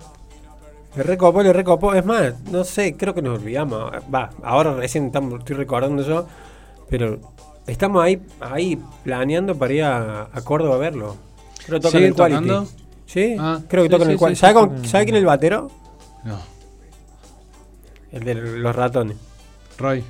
Le 0.95 1.03
recopó, 1.03 1.41
le 1.41 1.53
recopó. 1.53 1.93
Es 1.93 2.05
más, 2.05 2.39
no 2.51 2.63
sé, 2.63 2.95
creo 2.97 3.13
que 3.13 3.21
nos 3.21 3.39
olvidamos. 3.39 3.91
Va, 4.13 4.29
ahora 4.43 4.73
recién 4.73 5.05
estamos, 5.07 5.39
estoy 5.39 5.55
recordando 5.55 6.03
yo, 6.03 6.27
pero 6.89 7.19
estamos 7.67 8.03
ahí, 8.03 8.21
ahí 8.41 8.77
planeando 9.03 9.55
para 9.57 9.73
ir 9.73 9.83
a, 9.83 10.23
a 10.31 10.41
Córdoba 10.43 10.75
a 10.75 10.79
verlo. 10.79 11.15
Creo 11.65 11.79
que 11.79 11.83
tocan 11.87 11.91
¿Siguen 11.91 12.07
el 12.09 12.15
Quality. 12.15 12.47
tocando? 12.47 12.67
Sí, 13.05 13.35
Ah, 13.39 13.59
creo 13.67 13.83
que 13.83 13.87
sí, 13.89 13.91
tocan 13.91 14.07
sí, 14.07 14.11
el 14.13 14.19
Quality. 14.19 14.35
sí, 14.35 14.41
¿Sabe, 14.41 14.53
con-. 14.53 14.85
¿Sabe 14.85 15.03
quién 15.05 15.15
es 15.15 15.19
el 15.21 15.25
batero? 15.25 15.71
No. 16.25 16.39
El 18.11 18.23
de 18.25 18.33
los 18.35 18.75
ratones. 18.75 19.17
Roy. 19.77 20.03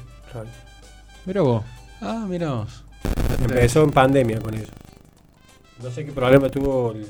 Mira 1.26 1.42
vos. 1.42 1.64
Ah, 2.02 2.26
mira 2.28 2.52
vos. 2.54 2.84
Empezó 3.40 3.84
en 3.84 3.92
pandemia 3.92 4.40
con 4.40 4.54
eso. 4.56 4.72
No 5.84 5.92
sé 5.92 6.06
qué 6.06 6.12
problema 6.12 6.50
tuvo 6.50 6.92
el, 6.92 7.06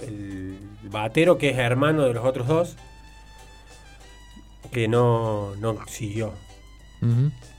el 0.00 0.58
batero, 0.90 1.38
que 1.38 1.50
es 1.50 1.58
hermano 1.58 2.02
de 2.04 2.14
los 2.14 2.24
otros 2.24 2.46
dos, 2.48 2.76
que 4.72 4.88
no, 4.88 5.54
no 5.56 5.78
siguió. 5.86 6.32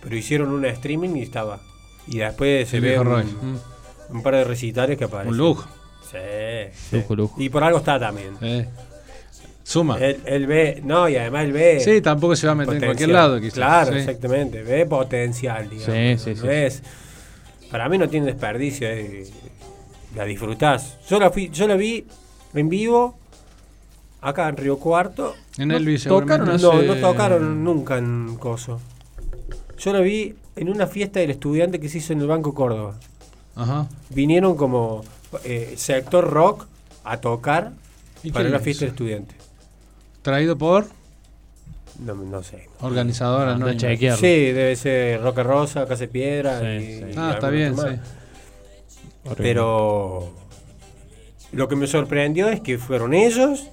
Pero 0.02 0.16
hicieron 0.16 0.50
un 0.50 0.66
streaming 0.66 1.16
y 1.18 1.22
estaba. 1.22 1.60
Y 2.08 2.18
después 2.18 2.68
se 2.68 2.78
El 2.78 2.84
ve 2.84 3.00
un, 3.00 4.22
par 4.24 4.34
de 4.36 4.44
recitales 4.44 4.98
que 4.98 5.04
aparecen. 5.04 5.32
Un 5.32 5.38
lujo. 5.38 5.68
Sí, 6.12 6.18
sí. 6.90 6.96
Lujo, 6.98 7.16
lujo. 7.16 7.42
Y 7.42 7.50
por 7.50 7.64
algo 7.64 7.78
está 7.80 8.00
también. 8.00 8.36
Eh. 8.42 8.68
Suma. 9.64 9.98
Él, 10.00 10.22
él 10.26 10.48
ve, 10.48 10.82
no, 10.84 11.08
y 11.10 11.16
además 11.16 11.44
él 11.46 11.52
ve. 11.54 11.80
Sí, 11.80 12.02
tampoco 12.02 12.36
se 12.36 12.46
va 12.48 12.54
a 12.54 12.56
meter 12.56 12.76
en 12.76 12.84
cualquier 12.86 13.10
lado. 13.10 13.40
Quizás. 13.40 13.54
Claro, 13.56 13.92
Sí. 13.94 14.00
exactamente. 14.00 14.62
Ve 14.64 14.86
potencial, 14.86 15.70
digamos. 15.70 15.86
Sí, 15.86 16.18
sí, 16.18 16.36
no 16.36 16.42
sí. 16.42 16.48
es- 16.50 16.84
para 17.72 17.88
mí 17.90 17.98
no 17.98 18.08
tiene 18.10 18.28
desperdicio. 18.28 18.88
eh, 18.88 19.26
La 20.16 20.24
disfrutás. 20.24 20.98
Yo 21.10 21.20
la, 21.20 21.30
fui, 21.30 21.50
yo 21.50 21.68
la 21.68 21.76
vi 21.76 22.06
en 22.56 22.70
vivo 22.70 23.16
acá 24.22 24.50
en 24.50 24.58
Río 24.58 24.78
Cuarto. 24.80 25.36
En 25.58 25.70
No, 25.70 25.78
Elvis 25.78 26.04
tocaron 26.06 26.60
seguramente. 26.60 26.88
No, 26.88 26.96
no 26.96 27.02
tocaron 27.02 27.64
nunca 27.64 27.98
en 27.98 28.36
Coso. 28.38 28.80
Yo 29.78 29.94
la 29.94 30.00
vi 30.00 30.36
en 30.56 30.70
una 30.70 30.88
fiesta 30.88 31.20
del 31.20 31.32
estudiante 31.32 31.80
que 31.80 31.90
se 31.90 31.98
hizo 32.00 32.14
en 32.14 32.22
el 32.22 32.28
Banco 32.28 32.54
Córdoba. 32.54 32.96
Ajá. 33.56 33.88
Vinieron 34.10 34.56
como 34.56 35.04
eh, 35.44 35.74
sector 35.78 36.30
rock 36.30 36.68
a 37.04 37.18
tocar 37.18 37.74
¿Y 38.24 38.32
para 38.32 38.50
es 38.56 38.62
fiesta 38.64 38.86
del 38.86 38.92
estudiante. 38.94 39.36
Traído 40.22 40.58
por 40.58 40.88
No, 42.00 42.16
no 42.16 42.42
sé. 42.42 42.68
organizadora, 42.82 43.54
Anda 43.54 43.68
¿no? 43.68 43.78
chequearlo. 43.78 44.20
Sí, 44.20 44.28
debe 44.28 44.76
ser 44.76 45.22
Roca 45.22 45.44
Rosa, 45.44 45.86
Casa 45.86 46.02
de 46.02 46.08
Piedra. 46.08 46.60
Sí, 46.62 46.66
y- 46.66 46.98
sí. 47.00 47.06
y 47.12 47.14
Ah, 47.18 47.32
está 47.36 47.50
bien, 47.50 47.76
sí. 47.78 47.84
Pero 49.38 50.32
lo 51.56 51.68
que 51.68 51.76
me 51.76 51.88
sorprendió 51.88 52.50
es 52.50 52.60
que 52.60 52.78
fueron 52.78 53.14
ellos 53.14 53.70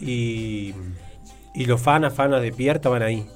y, 0.00 0.74
y 1.54 1.64
los 1.66 1.80
fanas, 1.80 2.14
fanas 2.14 2.42
de 2.42 2.52
Pierre 2.52 2.76
estaban 2.78 3.02
ahí. 3.02 3.26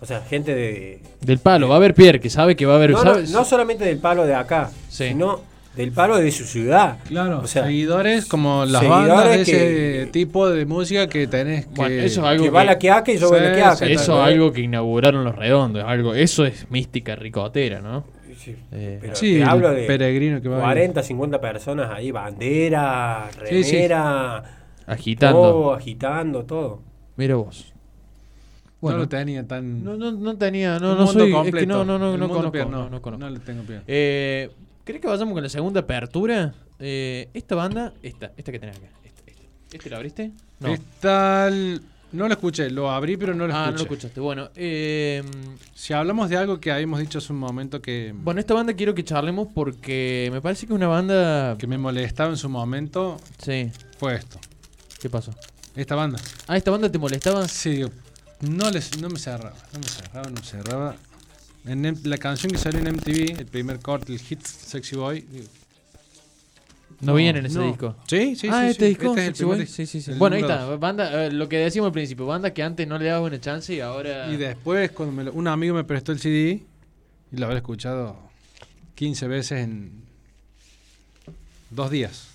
O 0.00 0.06
sea, 0.06 0.20
gente 0.20 0.54
de... 0.54 1.00
Del 1.20 1.38
palo, 1.38 1.68
va 1.68 1.74
a 1.74 1.78
haber 1.78 1.94
Pierre, 1.94 2.20
que 2.20 2.28
sabe 2.30 2.56
que 2.56 2.66
va 2.66 2.74
a 2.74 2.76
haber. 2.76 2.90
No, 2.90 3.04
no, 3.04 3.14
¿sabes? 3.14 3.30
no 3.30 3.44
solamente 3.44 3.84
del 3.84 3.98
palo 3.98 4.26
de 4.26 4.34
acá, 4.34 4.70
Sí. 4.88 5.08
sino 5.08 5.40
del 5.74 5.92
palo 5.92 6.16
de 6.18 6.30
su 6.30 6.44
ciudad. 6.44 6.98
Claro, 7.08 7.40
O 7.42 7.46
sea, 7.46 7.64
seguidores 7.64 8.26
como 8.26 8.64
las 8.66 8.82
seguidores 8.82 9.08
bandas 9.08 9.30
de 9.38 9.44
que- 9.44 10.00
ese 10.02 10.10
tipo 10.12 10.48
de 10.50 10.66
música 10.66 11.06
que 11.08 11.26
tenés 11.26 11.66
que... 11.66 11.72
Bueno, 11.74 11.94
eso 12.02 12.20
es 12.20 12.26
algo 12.26 12.44
que 12.44 12.50
va 12.50 12.64
la 12.64 12.78
que 12.78 12.90
hace 12.90 13.14
y 13.14 13.18
yo 13.18 13.30
voy 13.30 13.38
a 13.38 13.42
la 13.42 13.48
Sí, 13.48 13.54
que 13.56 13.62
hace. 13.62 13.86
sí, 13.86 13.92
Eso 13.94 14.20
es 14.20 14.26
algo 14.28 14.52
que 14.52 14.60
inauguraron 14.60 15.24
los 15.24 15.34
redondos, 15.34 15.82
algo, 15.86 16.14
eso 16.14 16.44
es 16.44 16.70
mística 16.70 17.16
ricotera, 17.16 17.80
¿no? 17.80 18.04
Sí, 18.44 18.56
Eh, 18.72 18.98
pero 19.00 19.14
Sí, 19.16 19.36
te 19.38 19.44
hablo 19.44 19.70
de 19.70 19.86
peregrino 19.86 20.40
que 20.42 20.48
va 20.48 20.58
a 20.58 20.62
40, 20.62 21.02
50 21.02 21.40
personas 21.40 21.90
ahí, 21.90 22.10
bandera, 22.10 23.28
Sí, 23.48 23.64
sí. 23.64 23.72
remera, 23.72 24.44
agitando. 24.86 25.40
todo, 25.40 25.72
agitando, 25.74 26.44
todo. 26.44 26.82
Mira 27.16 27.36
vos. 27.36 27.72
Bueno. 28.80 28.98
No 28.98 29.04
lo 29.04 29.08
tenía 29.08 29.46
tan. 29.46 29.82
No, 29.82 29.96
no, 29.96 30.12
no 30.12 30.36
tenía, 30.36 30.78
no, 30.78 30.94
no 30.94 31.06
soy, 31.06 31.32
es 31.46 31.54
que 31.54 31.66
no, 31.66 31.84
no, 31.86 31.98
no, 31.98 32.16
no 32.18 32.28
conozco, 32.28 32.52
pier- 32.52 32.68
no, 32.68 32.90
no 32.90 33.00
conozco. 33.00 33.24
No 33.24 33.30
le 33.30 33.40
tengo 33.40 33.62
pie. 33.62 33.80
Eh, 33.86 34.50
¿Crees 34.84 35.00
que 35.00 35.08
vayamos 35.08 35.32
con 35.32 35.42
la 35.42 35.48
segunda 35.48 35.80
apertura? 35.80 36.52
Eh, 36.78 37.30
esta 37.32 37.54
banda, 37.54 37.94
esta, 38.02 38.32
esta 38.36 38.52
que 38.52 38.58
tenés 38.58 38.76
acá. 38.76 38.88
Esta, 39.02 39.22
esta. 39.26 39.42
¿Este 39.72 39.88
lo 39.90 39.96
abriste? 39.96 40.32
No. 40.60 40.68
Está 40.74 41.48
el- 41.48 41.80
No 42.14 42.28
lo 42.28 42.34
escuché, 42.34 42.70
lo 42.70 42.90
abrí, 42.90 43.16
pero 43.16 43.34
no 43.34 43.46
lo 43.46 43.54
ah, 43.54 43.58
no 43.58 43.64
escuché. 43.70 43.76
lo 43.78 43.82
escuchaste. 43.94 44.20
Bueno, 44.20 44.50
eh, 44.54 45.22
Si 45.74 45.92
hablamos 45.92 46.30
de 46.30 46.36
algo 46.36 46.60
que 46.60 46.70
habíamos 46.70 47.00
dicho 47.00 47.18
hace 47.18 47.32
un 47.32 47.40
momento 47.40 47.82
que, 47.82 48.14
bueno, 48.16 48.38
esta 48.40 48.54
banda 48.54 48.72
quiero 48.74 48.94
que 48.94 49.02
charlemos 49.04 49.48
porque 49.52 50.28
me 50.32 50.40
parece 50.40 50.66
que 50.66 50.72
es 50.72 50.76
una 50.76 50.86
banda. 50.86 51.56
que 51.58 51.66
me 51.66 51.76
molestaba 51.76 52.30
en 52.30 52.36
su 52.36 52.48
momento, 52.48 53.16
Sí, 53.42 53.70
fue 53.98 54.14
esto. 54.14 54.38
¿qué 55.00 55.10
pasó? 55.10 55.32
Esta 55.74 55.96
banda. 55.96 56.18
Ah, 56.46 56.56
¿esta 56.56 56.70
banda 56.70 56.90
te 56.90 56.98
molestaba? 56.98 57.46
Sí, 57.48 57.70
digo, 57.70 57.90
no, 58.40 58.70
les, 58.70 58.96
no 59.00 59.08
me 59.08 59.18
cerraba, 59.18 59.56
no 59.72 59.80
me 59.80 59.88
cerraba, 59.88 60.28
no 60.30 60.34
me 60.40 60.46
cerraba. 60.46 60.96
En 61.66 61.98
la 62.04 62.18
canción 62.18 62.52
que 62.52 62.58
salió 62.58 62.78
en 62.78 62.94
MTV, 62.94 63.40
el 63.40 63.46
primer 63.46 63.80
corte, 63.80 64.12
el 64.12 64.20
hit 64.20 64.40
Sexy 64.44 64.94
Boy. 64.96 65.22
digo, 65.22 65.46
No, 67.00 67.14
viene 67.14 67.38
en 67.40 67.46
ese 67.46 67.58
no. 67.58 67.66
disco. 67.66 67.96
Sí, 68.06 68.36
sí, 68.36 68.48
ah, 68.50 68.62
sí. 68.62 68.70
este 68.70 68.84
sí, 68.84 68.88
disco. 68.90 69.08
Este 69.16 69.20
es 69.22 69.26
el 69.28 69.34
primer 69.48 69.66
Sí, 69.66 69.86
sí, 69.86 70.00
sí. 70.00 70.10
el 70.12 70.18
Bueno, 70.18 70.36
ahí 70.36 70.42
está. 70.42 70.62
dos. 70.62 70.78
Banda, 70.80 71.26
eh, 71.26 71.32
lo 71.32 71.48
que 71.48 71.58
decíamos 71.58 71.88
al 71.88 71.92
principio, 71.92 72.26
banda 72.26 72.52
que 72.52 72.62
antes 72.62 72.86
no 72.88 72.98
le 72.98 73.06
daba 73.06 73.20
una 73.26 73.40
chance 73.40 73.74
y 73.74 73.80
ahora. 73.80 74.30
Y 74.32 74.36
después, 74.36 74.90
cuando 74.92 75.14
me 75.14 75.24
lo- 75.24 75.32
un 75.32 75.46
amigo 75.48 75.74
me 75.74 75.84
prestó 75.84 76.12
el 76.12 76.18
CD, 76.20 76.62
y 77.32 77.36
lo 77.36 77.46
habré 77.46 77.58
escuchado 77.58 78.16
15 78.94 79.26
veces 79.28 79.60
en 79.60 79.92
dos 81.70 81.90
días. 81.90 82.28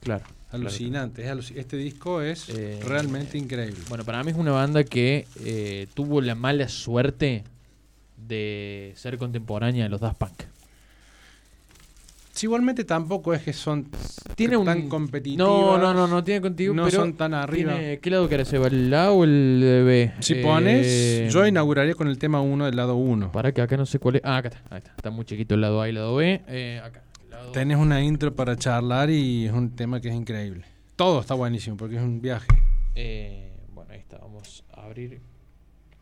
Claro. 0.00 0.24
Alucinante. 0.52 1.22
es 1.24 1.28
aluci- 1.30 1.56
este 1.56 1.76
disco 1.76 2.22
es 2.22 2.48
Eh, 2.50 2.80
realmente 2.86 3.36
increíble. 3.36 3.80
Bueno, 3.88 4.04
para 4.04 4.22
mí 4.22 4.30
es 4.30 4.36
una 4.36 4.52
banda 4.52 4.84
que 4.84 5.26
eh, 5.44 5.86
tuvo 5.94 6.20
la 6.20 6.34
mala 6.34 6.68
suerte 6.68 7.42
de 8.16 8.92
ser 8.96 9.18
contemporánea 9.18 9.84
de 9.84 9.90
los 9.90 10.00
Daft 10.00 10.18
Punk. 10.18 10.42
Sí, 12.36 12.44
igualmente 12.46 12.84
tampoco 12.84 13.32
es 13.32 13.42
que 13.42 13.52
son 13.54 13.88
Tiene 14.34 14.58
un 14.58 14.66
tan 14.66 14.88
competitivos. 14.90 15.38
No, 15.48 15.78
no, 15.78 15.94
no, 15.94 16.06
no 16.06 16.22
tiene 16.22 16.42
contigo, 16.42 16.74
No 16.74 16.84
pero 16.84 16.98
son 16.98 17.14
tan 17.14 17.32
arriba. 17.32 17.72
tiene- 17.74 17.98
¿Qué 17.98 18.10
lado 18.10 18.28
querés 18.28 18.50
llevar? 18.52 18.74
¿El 18.74 18.92
A 18.92 19.10
o 19.10 19.24
el 19.24 19.82
B? 19.86 20.12
Si 20.20 20.34
Eh, 20.34 20.42
pones, 20.42 21.32
yo 21.32 21.46
inauguraría 21.46 21.94
con 21.94 22.08
el 22.08 22.18
tema 22.18 22.42
1 22.42 22.66
del 22.66 22.76
lado 22.76 22.94
1. 22.96 23.32
Para 23.32 23.52
que 23.52 23.62
acá 23.62 23.78
no 23.78 23.86
sé 23.86 23.98
cuál 23.98 24.16
es. 24.16 24.22
Ah, 24.22 24.36
acá 24.36 24.48
está. 24.48 24.60
Ahí 24.68 24.78
está. 24.78 24.90
Está 24.96 25.10
muy 25.10 25.24
chiquito 25.24 25.54
el 25.54 25.62
lado 25.62 25.80
A 25.80 25.86
y 25.86 25.90
el 25.90 25.94
lado 25.94 26.14
B. 26.16 26.42
Eh, 26.46 26.80
acá. 26.84 27.02
lado- 27.30 27.52
Tenés 27.52 27.78
una 27.78 28.02
intro 28.02 28.34
para 28.34 28.54
charlar 28.56 29.08
y 29.10 29.46
es 29.46 29.52
un 29.52 29.74
tema 29.74 30.00
que 30.02 30.08
es 30.08 30.14
increíble. 30.14 30.64
Todo 30.94 31.20
está 31.20 31.32
buenísimo 31.34 31.76
porque 31.78 31.96
es 31.96 32.02
un 32.02 32.20
viaje. 32.20 32.46
Eh, 32.94 33.50
bueno, 33.72 33.92
ahí 33.92 33.98
está. 33.98 34.18
Vamos 34.18 34.62
a 34.74 34.82
abrir. 34.82 35.20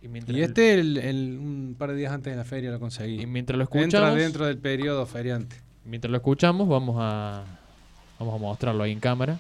Y 0.03 0.41
este, 0.43 0.75
el, 0.75 0.99
el- 0.99 1.39
un 1.39 1.77
par 1.79 1.91
de 1.93 1.97
días 1.97 2.13
antes 2.13 2.33
de 2.33 2.37
la 2.37 2.45
feria 2.45 2.71
lo 2.71 2.79
conseguí. 2.81 3.23
y 3.23 3.27
mientras 3.27 3.57
lo 3.57 3.63
Entra 3.65 3.81
escuchamos, 3.85 4.17
dentro 4.17 4.47
del 4.47 4.59
periodo 4.59 5.07
feriante. 5.07 5.57
Mientras 5.85 6.11
lo 6.11 6.17
escuchamos, 6.17 6.69
vamos 6.69 6.97
a 6.99 7.45
vamos 8.19 8.35
a 8.35 8.39
mostrarlo 8.39 8.85
ahí 8.85 8.93
en 8.93 9.01
cámara. 9.01 9.39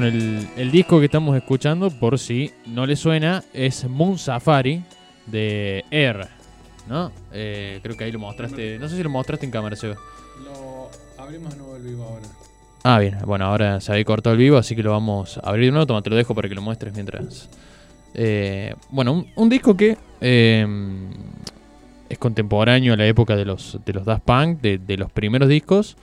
Bueno, 0.00 0.16
el, 0.16 0.46
el 0.56 0.70
disco 0.70 1.00
que 1.00 1.06
estamos 1.06 1.36
escuchando, 1.36 1.90
por 1.90 2.20
si 2.20 2.52
no 2.66 2.86
le 2.86 2.94
suena, 2.94 3.42
es 3.52 3.84
Moon 3.88 4.16
Safari 4.16 4.80
de 5.26 5.84
Air. 5.90 6.28
¿No? 6.88 7.10
Eh, 7.32 7.80
creo 7.82 7.96
que 7.96 8.04
ahí 8.04 8.12
lo 8.12 8.20
mostraste. 8.20 8.78
No 8.78 8.88
sé 8.88 8.96
si 8.96 9.02
lo 9.02 9.10
mostraste 9.10 9.44
en 9.46 9.50
cámara, 9.50 9.74
Seba. 9.74 9.96
Lo 10.44 10.88
abrimos 11.20 11.50
de 11.52 11.58
nuevo 11.58 11.74
el 11.74 11.82
vivo 11.82 12.04
ahora. 12.04 12.26
Ah, 12.84 13.00
bien. 13.00 13.18
Bueno, 13.26 13.46
ahora 13.46 13.80
se 13.80 13.90
había 13.90 14.04
cortado 14.04 14.34
el 14.34 14.38
vivo, 14.38 14.56
así 14.56 14.76
que 14.76 14.84
lo 14.84 14.92
vamos 14.92 15.38
a 15.38 15.40
abrir 15.50 15.64
de 15.64 15.70
nuevo. 15.72 15.86
Toma, 15.86 16.00
te 16.00 16.10
lo 16.10 16.14
dejo 16.14 16.32
para 16.32 16.48
que 16.48 16.54
lo 16.54 16.62
muestres 16.62 16.94
mientras 16.94 17.48
Eh, 18.14 18.76
bueno, 18.90 19.12
un, 19.12 19.26
un 19.34 19.48
disco 19.48 19.76
que 19.76 19.98
eh, 20.20 20.64
es 22.08 22.18
contemporáneo 22.18 22.92
a 22.94 22.96
la 22.96 23.06
época 23.08 23.34
de 23.34 23.44
los, 23.44 23.80
de 23.84 23.92
los 23.94 24.04
Daft 24.04 24.22
Punk, 24.22 24.60
de, 24.60 24.78
de 24.78 24.96
los 24.96 25.10
primeros 25.10 25.48
discos. 25.48 25.96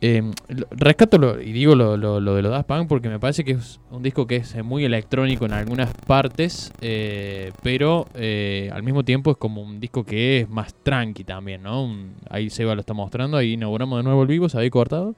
Lo- 0.00 0.66
rescato 0.70 1.18
lo- 1.18 1.40
y 1.40 1.50
digo 1.52 1.74
lo, 1.74 1.96
lo- 1.96 2.20
lo 2.20 2.34
de 2.36 2.42
los 2.42 2.52
Daft 2.52 2.68
Punk 2.68 2.88
porque 2.88 3.08
me 3.08 3.18
parece 3.18 3.42
que 3.44 3.52
es 3.52 3.80
un 3.90 4.02
disco 4.02 4.26
que 4.28 4.36
es 4.36 4.62
muy 4.62 4.84
electrónico 4.84 5.44
en 5.46 5.52
algunas 5.52 5.92
partes, 5.92 6.72
eh, 6.80 7.50
pero 7.64 8.06
eh, 8.14 8.70
al 8.72 8.82
mismo 8.84 9.04
tiempo 9.04 9.32
es 9.32 9.36
como 9.36 9.60
un 9.60 9.80
disco 9.80 10.04
que 10.04 10.40
es 10.40 10.48
más 10.48 10.72
tranqui 10.84 11.24
también, 11.24 11.62
¿no? 11.64 11.92
Ahí 12.30 12.48
Seba 12.48 12.74
lo 12.76 12.80
está 12.80 12.94
mostrando, 12.94 13.36
ahí 13.36 13.54
inauguramos 13.54 13.98
de 13.98 14.02
nuevo 14.04 14.22
el 14.22 14.28
vivo, 14.28 14.48
se 14.48 14.58
había 14.58 14.70
cortado. 14.70 15.16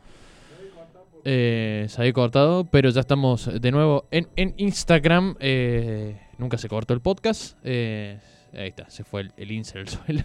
Eh, 1.24 1.84
se 1.88 2.00
había 2.00 2.14
cortado, 2.14 2.64
pero 2.64 2.88
ya 2.88 3.00
estamos 3.00 3.50
de 3.60 3.70
nuevo 3.72 4.06
en, 4.10 4.28
Instagram. 4.56 5.36
eh, 5.40 6.18
nunca 6.38 6.56
se 6.56 6.68
cortó 6.68 6.94
el 6.94 7.00
podcast. 7.00 7.54
ahí 7.66 8.68
está, 8.68 8.88
se 8.88 9.04
fue 9.04 9.20
el, 9.22 9.32
el 9.36 9.62
al 9.76 9.88
suelo. 9.88 10.24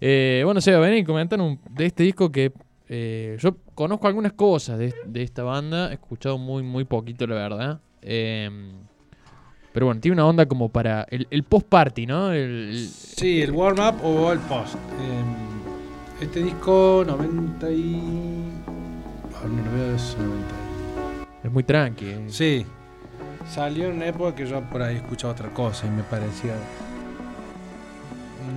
Bueno, 0.46 0.60
Seba, 0.62 0.78
ven 0.80 0.96
y 0.96 1.04
comentan 1.04 1.42
un- 1.42 1.60
de 1.70 1.84
este 1.86 2.04
disco 2.04 2.32
que 2.32 2.52
eh, 2.92 3.36
yo 3.38 3.56
conozco 3.76 4.08
algunas 4.08 4.32
cosas 4.32 4.76
de, 4.78 4.92
de 5.06 5.22
esta 5.22 5.44
banda. 5.44 5.90
He 5.90 5.94
escuchado 5.94 6.38
muy, 6.38 6.62
muy 6.64 6.84
poquito, 6.84 7.24
la 7.28 7.36
verdad. 7.36 7.80
Eh, 8.02 8.50
pero 9.72 9.86
bueno, 9.86 10.00
tiene 10.00 10.14
una 10.16 10.26
onda 10.26 10.46
como 10.46 10.68
para 10.70 11.06
el, 11.10 11.28
el 11.30 11.44
post-party, 11.44 12.04
¿no? 12.06 12.32
El- 12.32 12.70
el- 12.70 12.88
Sí, 12.88 13.40
el 13.42 13.52
warm-up 13.52 14.04
o 14.04 14.32
el 14.32 14.40
post. 14.40 14.74
Eh, 14.74 16.20
este 16.24 16.42
disco 16.42 17.04
90 17.06 17.70
y... 17.70 18.02
ah, 19.36 19.46
no, 19.46 19.62
no 19.62 19.72
veo, 19.72 19.94
es 19.94 20.16
90 20.18 20.54
y- 21.42 21.46
es 21.46 21.52
muy 21.52 21.62
tranqui. 21.62 22.06
eh. 22.06 22.24
Sí. 22.28 22.66
Salió 23.48 23.86
en 23.86 23.92
una 23.96 24.06
época 24.08 24.34
que 24.34 24.46
yo 24.46 24.60
por 24.62 24.82
ahí 24.82 24.96
escuchaba 24.96 25.32
otra 25.32 25.48
cosa 25.50 25.86
y 25.86 25.90
me 25.90 26.02
parecía... 26.02 26.54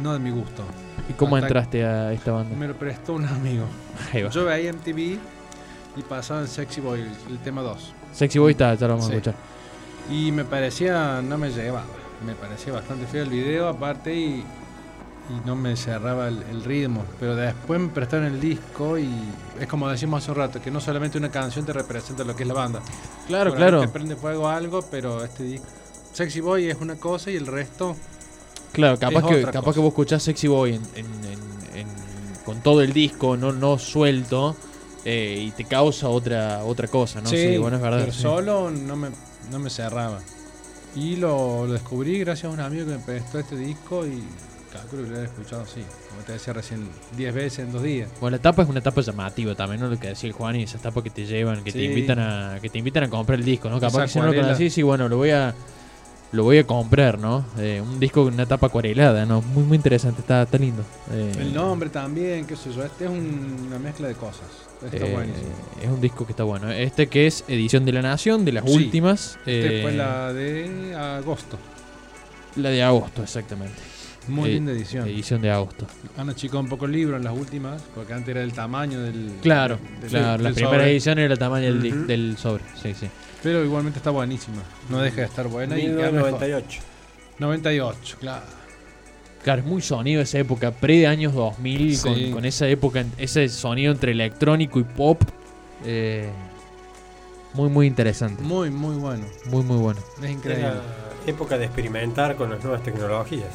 No 0.01 0.13
de 0.13 0.19
mi 0.19 0.31
gusto. 0.31 0.63
¿Y 1.09 1.13
cómo 1.13 1.35
Hasta- 1.35 1.47
entraste 1.47 1.85
a 1.85 2.13
esta 2.13 2.31
banda? 2.31 2.55
Me 2.55 2.67
lo 2.67 2.75
prestó 2.75 3.13
un 3.13 3.25
amigo. 3.25 3.65
Ahí 4.13 4.21
va. 4.23 4.29
Yo 4.29 4.45
veía 4.45 4.71
MTV 4.71 5.17
y 5.97 6.01
pasaba 6.07 6.41
en 6.41 6.47
Sexy 6.47 6.81
Boy, 6.81 7.01
el, 7.01 7.11
el 7.31 7.39
tema 7.39 7.61
2. 7.61 7.93
Sexy 8.13 8.39
Boy 8.39 8.51
está, 8.51 8.73
ya 8.75 8.87
lo 8.87 8.93
vamos 8.93 9.07
Sí. 9.07 9.13
a 9.13 9.15
escuchar. 9.17 9.35
Y 10.09 10.31
me 10.31 10.45
parecía, 10.45 11.21
no 11.21 11.37
me 11.37 11.49
llevaba. 11.49 11.85
Me 12.25 12.35
parecía 12.35 12.71
bastante 12.73 13.05
feo 13.05 13.23
el 13.23 13.29
video 13.29 13.67
aparte 13.67 14.15
y, 14.15 14.35
y 15.29 15.45
no 15.45 15.55
me 15.55 15.75
cerraba 15.75 16.29
el, 16.29 16.41
el 16.51 16.63
ritmo. 16.63 17.03
Pero 17.19 17.35
después 17.35 17.79
me 17.79 17.89
prestaron 17.89 18.25
el 18.25 18.39
disco 18.39 18.97
y 18.97 19.09
es 19.59 19.67
como 19.67 19.89
decimos 19.89 20.23
hace 20.23 20.31
un 20.31 20.37
rato, 20.37 20.61
que 20.61 20.71
no 20.71 20.79
solamente 20.79 21.17
una 21.17 21.29
canción 21.29 21.65
te 21.65 21.73
representa 21.73 22.23
lo 22.23 22.35
que 22.35 22.43
es 22.43 22.47
la 22.47 22.53
banda. 22.55 22.81
Claro, 23.27 23.51
Por 23.51 23.57
claro. 23.57 23.81
Te 23.81 23.87
prende 23.89 24.15
fuego 24.15 24.47
algo, 24.47 24.81
pero 24.89 25.23
este 25.23 25.43
disco... 25.43 25.67
Sexy 26.13 26.39
Boy 26.41 26.69
es 26.69 26.77
una 26.79 26.95
cosa 26.95 27.29
y 27.31 27.35
el 27.35 27.47
resto... 27.47 27.95
Claro, 28.73 28.97
capaz, 28.99 29.25
que, 29.27 29.41
capaz 29.43 29.61
cosa. 29.61 29.73
que 29.75 29.79
vos 29.79 29.87
escuchás 29.89 30.23
Sexy 30.23 30.47
Boy 30.47 30.73
en, 30.75 30.81
en- 30.95 31.05
en- 31.05 31.77
en- 31.79 31.87
con 32.43 32.61
todo 32.61 32.81
el 32.81 32.91
disco, 32.91 33.37
no, 33.37 33.51
no 33.53 33.77
suelto, 33.79 34.55
eh, 35.05 35.43
y 35.47 35.51
te 35.51 35.63
causa 35.65 36.09
otra 36.09 36.63
otra 36.65 36.87
cosa, 36.87 37.21
¿no? 37.21 37.29
Sí, 37.29 37.57
bueno, 37.57 37.77
es 37.77 37.83
verdad. 37.83 37.99
pero 38.01 38.11
sí. 38.11 38.21
solo 38.21 38.69
no 38.71 38.95
me, 38.95 39.09
no 39.51 39.59
me 39.59 39.69
cerraba. 39.69 40.19
Y 40.95 41.15
lo, 41.15 41.65
lo 41.65 41.73
descubrí 41.73 42.19
gracias 42.19 42.45
a 42.51 42.53
un 42.53 42.59
amigo 42.59 42.85
que 42.85 42.91
me 42.93 42.99
prestó 42.99 43.39
este 43.39 43.55
disco 43.57 44.05
y 44.05 44.23
calculo 44.71 45.03
que 45.03 45.09
lo 45.09 45.21
he 45.21 45.25
escuchado 45.25 45.61
así, 45.63 45.81
como 46.09 46.21
te 46.23 46.33
decía 46.33 46.51
recién, 46.53 46.87
10 47.15 47.33
veces 47.33 47.59
en 47.59 47.71
dos 47.71 47.83
días. 47.83 48.09
Bueno, 48.19 48.31
la 48.31 48.37
etapa 48.39 48.63
es 48.63 48.69
una 48.69 48.79
etapa 48.79 49.01
llamativa 49.01 49.53
también, 49.55 49.81
¿no? 49.81 49.87
Lo 49.87 49.99
que 49.99 50.07
decía 50.09 50.27
el 50.27 50.33
Juan 50.33 50.55
y 50.55 50.63
esa 50.63 50.77
etapa 50.77 51.01
que 51.03 51.09
te 51.11 51.25
llevan, 51.27 51.63
que 51.63 51.71
te 51.71 51.83
invitan 51.83 52.19
a 52.19 52.57
que 52.61 52.69
te 52.69 52.79
invitan 52.79 53.03
a 53.03 53.09
comprar 53.09 53.37
el 53.39 53.45
disco, 53.45 53.69
¿no? 53.69 53.79
Capaz 53.79 54.03
que 54.03 54.07
si 54.09 54.19
no 54.19 54.25
lo 54.31 54.35
conocís, 54.41 54.73
sí, 54.73 54.81
bueno, 54.81 55.07
lo 55.09 55.17
voy 55.17 55.29
a 55.31 55.53
lo 56.33 56.43
voy 56.43 56.57
a 56.57 56.67
comprar, 56.67 57.17
¿no? 57.19 57.45
Eh, 57.57 57.81
un 57.81 57.99
disco 57.99 58.23
con 58.25 58.33
una 58.33 58.43
etapa 58.43 58.67
acuarelada, 58.67 59.25
¿no? 59.25 59.41
Muy 59.41 59.63
muy 59.63 59.77
interesante, 59.77 60.21
está, 60.21 60.43
está 60.43 60.57
lindo. 60.57 60.83
Eh, 61.11 61.31
El 61.39 61.53
nombre 61.53 61.89
también, 61.89 62.45
qué 62.45 62.55
sé 62.55 62.73
yo, 62.73 62.83
este 62.83 63.05
es 63.05 63.09
un- 63.09 63.65
una 63.67 63.79
mezcla 63.79 64.07
de 64.07 64.15
cosas. 64.15 64.43
Está 64.83 64.97
eh, 65.05 65.13
buenísimo. 65.13 65.47
es 65.81 65.87
un 65.89 66.01
disco 66.01 66.25
que 66.25 66.33
está 66.33 66.43
bueno. 66.43 66.69
Este 66.71 67.07
que 67.07 67.25
es 67.27 67.45
edición 67.47 67.85
de 67.85 67.93
la 67.93 68.01
Nación, 68.01 68.43
de 68.43 68.51
las 68.51 68.65
Sí. 68.65 68.75
últimas. 68.75 69.37
Este 69.45 69.79
eh, 69.79 69.81
fue 69.83 69.91
la 69.93 70.33
de 70.33 70.93
agosto. 70.95 71.57
la 72.57 72.69
de 72.69 72.83
agosto, 72.83 73.23
exactamente. 73.23 73.75
Muy 74.27 74.49
Eh, 74.49 74.53
linda 74.53 74.71
edición. 74.71 75.07
Edición 75.07 75.41
de 75.41 75.51
agosto. 75.51 75.85
Han 76.17 76.29
achicado 76.29 76.59
un 76.61 76.67
poco 76.69 76.85
el 76.85 76.91
libro 76.93 77.17
en 77.17 77.23
las 77.23 77.33
últimas, 77.37 77.81
porque 77.93 78.13
antes 78.13 78.29
era 78.29 78.41
el 78.43 78.53
tamaño 78.53 79.01
del. 79.01 79.31
Claro, 79.41 79.77
del- 80.01 80.09
claro. 80.09 80.33
del 80.33 80.43
La 80.43 80.49
primera 80.51 80.77
sobre. 80.77 80.91
edición 80.91 81.19
era 81.19 81.33
el 81.33 81.39
tamaño 81.39 81.65
del, 81.65 81.81
di- 81.81 81.91
Ujú. 81.91 82.05
del 82.05 82.37
sobre. 82.37 82.63
Sí, 82.81 82.93
sí. 82.99 83.07
Pero 83.43 83.63
igualmente 83.63 83.99
está 83.99 84.09
buenísima. 84.09 84.63
No 84.89 84.99
deja 85.01 85.17
de 85.17 85.23
estar 85.27 85.47
buena 85.47 85.77
y 85.77 85.81
queda 85.83 86.11
mejor. 86.11 86.31
1998. 86.39 86.81
98, 87.39 88.17
claro. 88.19 88.45
Claro, 89.43 89.61
es 89.61 89.67
muy 89.67 89.81
sonido 89.81 90.21
esa 90.21 90.39
época, 90.39 90.71
pre 90.71 90.99
de 90.99 91.07
años 91.07 91.33
2000, 91.33 91.99
con, 92.01 92.15
Sí. 92.15 92.31
con 92.31 92.45
esa 92.45 92.65
época, 92.69 93.03
ese 93.17 93.49
sonido 93.49 93.91
entre 93.91 94.13
electrónico 94.13 94.79
y 94.79 94.83
pop. 94.83 95.21
eh, 95.85 96.29
muy, 97.53 97.69
muy 97.69 97.85
interesante. 97.85 98.41
Muy, 98.41 98.69
muy 98.71 98.95
bueno. 98.95 99.25
Muy, 99.45 99.63
muy 99.63 99.77
bueno. 99.77 99.99
Es 100.23 100.29
increíble. 100.31 100.65
Era 100.67 100.81
época 101.27 101.57
de 101.57 101.65
experimentar 101.65 102.35
con 102.37 102.49
las 102.49 102.63
nuevas 102.63 102.81
tecnologías. 102.83 103.49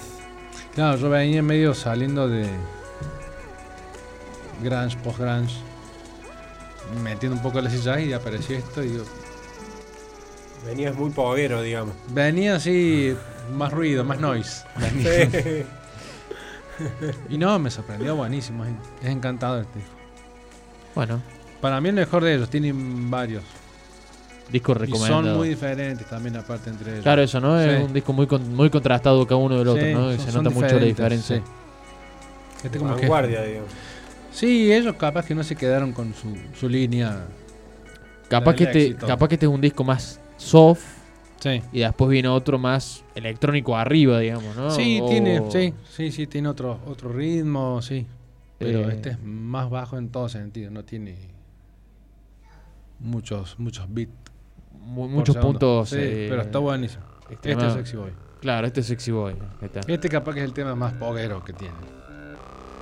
Claro, 0.74 0.98
yo 0.98 1.08
venía 1.10 1.42
medio 1.42 1.74
saliendo 1.74 2.28
de 2.28 2.46
grunge, 4.62 4.96
post-grunge, 5.02 5.54
metiendo 7.02 7.36
un 7.36 7.42
poco 7.42 7.60
las 7.60 7.72
sillas 7.72 8.00
y 8.00 8.12
apareció 8.12 8.56
esto 8.58 8.84
y 8.84 8.94
yo 8.94 9.04
Venías 10.68 10.94
muy 10.94 11.10
poguero, 11.10 11.62
digamos. 11.62 11.94
venía 12.10 12.56
así, 12.56 13.14
más 13.54 13.72
ruido, 13.72 14.04
más 14.04 14.20
noise. 14.20 14.64
Sí. 15.02 15.64
Y 17.28 17.38
no, 17.38 17.58
me 17.58 17.70
sorprendió, 17.70 18.14
buenísimo, 18.14 18.64
es, 18.64 18.70
encantador 19.08 19.62
este. 19.62 19.80
Bueno, 20.94 21.20
Para 21.60 21.80
mí 21.80 21.88
el 21.88 21.94
mejor 21.96 22.22
de 22.22 22.34
ellos, 22.36 22.48
tienen 22.50 23.10
varios. 23.10 23.42
disco 24.52 24.72
Y 24.72 24.74
recomendado. 24.76 25.22
son 25.24 25.36
muy 25.38 25.48
diferentes 25.48 26.06
también 26.08 26.36
aparte 26.36 26.70
entre 26.70 26.92
ellos. 26.92 27.02
Claro, 27.02 27.22
eso, 27.22 27.40
¿no? 27.40 27.58
Es 27.60 27.82
un 27.84 27.92
disco 27.92 28.12
muy 28.12 28.26
con- 28.26 28.54
muy 28.54 28.70
contrastado 28.70 29.26
cada 29.26 29.36
uno 29.40 29.58
del 29.58 29.68
otro, 29.68 29.82
Sí, 29.84 29.92
¿no? 29.92 30.12
Y 30.12 30.16
son- 30.18 30.26
se 30.26 30.32
nota 30.38 30.50
mucho 30.50 30.78
la 30.78 30.84
diferencia. 30.86 31.36
sí. 31.36 31.42
Este 32.64 32.78
como 32.78 32.94
que- 32.94 33.02
Vanguardia, 33.02 33.42
digamos. 33.42 33.70
Sí, 34.32 34.72
ellos 34.72 34.94
capaz 34.96 35.24
que 35.26 35.34
no 35.34 35.42
se 35.42 35.56
quedaron 35.56 35.92
con 35.92 36.14
su, 36.14 36.36
su 36.58 36.68
línea. 36.68 37.24
Capaz 38.28 38.54
que, 38.54 38.64
este, 38.64 38.94
capaz 38.94 39.26
que 39.28 39.34
este 39.34 39.46
es 39.46 39.52
un 39.52 39.60
disco 39.60 39.82
más 39.84 40.20
soft 40.38 40.82
Sí. 41.40 41.62
y 41.72 41.80
después 41.80 42.10
viene 42.10 42.28
otro 42.28 42.58
más 42.58 43.04
electrónico 43.14 43.76
arriba, 43.76 44.18
digamos, 44.18 44.56
¿no? 44.56 44.70
Sí, 44.70 45.00
O- 45.02 45.08
tiene, 45.08 45.42
sí, 45.52 45.72
sí, 45.88 46.10
sí, 46.10 46.26
tiene 46.26 46.48
otro, 46.48 46.80
otro 46.86 47.12
ritmo, 47.12 47.80
sí. 47.82 48.06
Pero 48.58 48.88
Eh. 48.90 48.94
este 48.94 49.10
es 49.10 49.22
más 49.22 49.70
bajo 49.70 49.96
en 49.98 50.08
todo 50.08 50.28
sentido, 50.28 50.70
no 50.72 50.84
tiene 50.84 51.16
muchos, 52.98 53.58
muchos 53.58 53.86
beats. 53.88 54.12
mu- 54.80 55.06
muchos 55.08 55.34
segundo. 55.34 55.58
puntos. 55.58 55.90
Sí, 55.90 55.96
eh, 56.00 56.26
pero 56.30 56.42
está 56.42 56.58
buenísimo. 56.58 57.04
Este 57.28 57.52
es 57.52 57.72
Sexy 57.74 57.96
Boy. 57.96 58.10
Claro, 58.40 58.66
este 58.66 58.80
es 58.80 58.86
Sexy 58.86 59.10
Boy. 59.12 59.34
está. 59.60 59.80
Este 59.86 60.08
capaz 60.08 60.32
que 60.32 60.40
es 60.40 60.44
el 60.46 60.54
tema 60.54 60.74
más 60.74 60.94
poguero 60.94 61.44
que 61.44 61.52
tiene. 61.52 61.74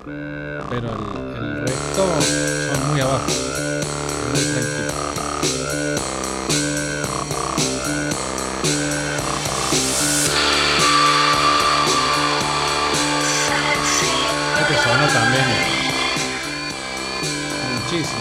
Pero 0.04 0.88
el, 0.88 1.36
el 1.36 1.60
resto 1.62 2.06
son 2.22 2.90
muy 2.92 3.00
abajo. 3.00 3.26
Muy 3.26 4.44
tranquilos. 4.44 4.85
También. 15.16 15.44
Muchísimo. 17.74 18.20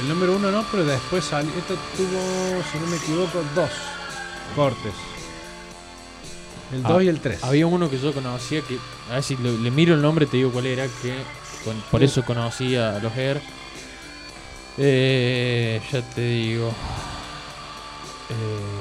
El 0.00 0.08
número 0.08 0.36
uno 0.36 0.50
no, 0.52 0.64
pero 0.70 0.84
después 0.84 1.24
salió. 1.24 1.50
Esto 1.58 1.74
tuvo, 1.96 2.62
si 2.70 2.78
no 2.78 2.86
me 2.86 2.96
equivoco, 2.96 3.42
dos 3.54 3.70
cortes. 4.54 4.92
El 6.72 6.82
Ah, 6.84 6.90
2 6.90 7.02
y 7.02 7.08
el 7.08 7.20
3. 7.20 7.42
Había 7.42 7.66
uno 7.66 7.90
que 7.90 7.98
yo 7.98 8.12
conocía 8.12 8.60
que, 8.60 8.78
a 9.10 9.14
ver 9.14 9.22
si 9.24 9.36
le 9.36 9.70
miro 9.70 9.94
el 9.94 10.02
nombre 10.02 10.26
te 10.26 10.36
digo 10.36 10.50
cuál 10.52 10.66
era, 10.66 10.84
que 11.02 11.14
con- 11.64 11.80
por 11.90 12.02
eso 12.04 12.22
conocía 12.24 12.96
a 12.96 12.98
los 13.00 13.16
Air. 13.16 13.40
Eh, 14.76 15.80
ya 15.90 16.02
te 16.02 16.20
digo. 16.20 16.68
Eh, 18.30 18.77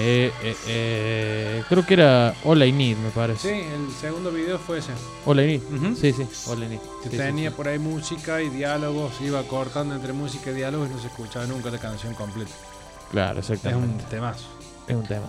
eh, 0.00 0.54
eh, 0.66 1.62
creo 1.68 1.84
que 1.84 1.94
era 1.94 2.34
All 2.44 2.62
I 2.62 2.72
Need, 2.72 2.96
me 2.98 3.08
Sí, 3.08 3.14
parece. 3.14 3.74
el 3.74 3.90
segundo 4.00 4.30
video 4.30 4.58
fue 4.58 4.78
ese. 4.78 4.92
All 5.26 5.40
I 5.40 5.46
Need. 5.46 5.94
Sí, 5.96 6.12
sí, 6.12 6.26
All 6.50 6.62
I 6.62 6.68
Need. 6.68 6.80
Sí, 7.02 7.08
sí, 7.10 7.16
tenía 7.16 7.50
sí. 7.50 7.56
por 7.56 7.68
ahí 7.68 7.78
música 7.78 8.40
y 8.42 8.48
diálogos, 8.48 9.12
iba 9.20 9.42
cortando 9.44 9.94
entre 9.94 10.12
música 10.12 10.50
y 10.50 10.54
diálogos 10.54 10.88
y 10.90 10.94
no 10.94 11.00
se 11.00 11.08
escuchaba 11.08 11.46
nunca 11.46 11.70
la 11.70 11.78
canción 11.78 12.14
completa. 12.14 12.52
Claro, 13.10 13.40
Es 13.40 13.50
exactamente. 13.50 14.04
un 14.04 14.10
temazo. 14.10 14.44
Es 14.86 14.94
un 14.96 15.04
tema. 15.06 15.26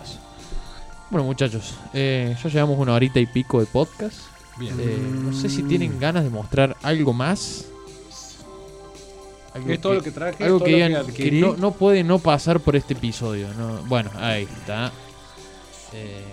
Bueno, 1.10 1.26
muchachos, 1.26 1.74
eh, 1.94 2.36
ya 2.44 2.50
llevamos 2.50 2.78
una 2.78 2.94
horita 2.94 3.20
y 3.20 3.26
pico 3.26 3.60
de 3.60 3.66
podcast. 3.66 4.18
Bien. 4.58 4.76
Eh, 4.80 4.98
no 5.24 5.34
sé 5.34 5.50
si 5.50 5.64
tienen 5.64 6.00
ganas 6.00 6.24
de 6.24 6.30
mostrar 6.30 6.76
algo 6.84 7.14
más. 7.14 7.66
Algo 9.60 9.72
Es 9.74 9.82
todo 9.82 9.94
lo 9.96 10.02
que 10.04 10.12
traje, 10.12 10.44
Algo 10.44 10.58
todo 10.58 10.66
que, 10.66 10.72
lo 10.72 10.78
digan 10.88 11.06
que 11.08 11.14
que 11.14 11.32
no, 11.32 11.56
no 11.58 11.72
puede 11.72 12.04
no 12.04 12.20
pasar 12.20 12.60
por 12.60 12.76
este 12.76 12.94
episodio. 12.94 13.48
No, 13.58 13.84
bueno, 13.86 14.10
ahí 14.18 14.44
está. 14.44 14.92
Eh, 15.94 16.24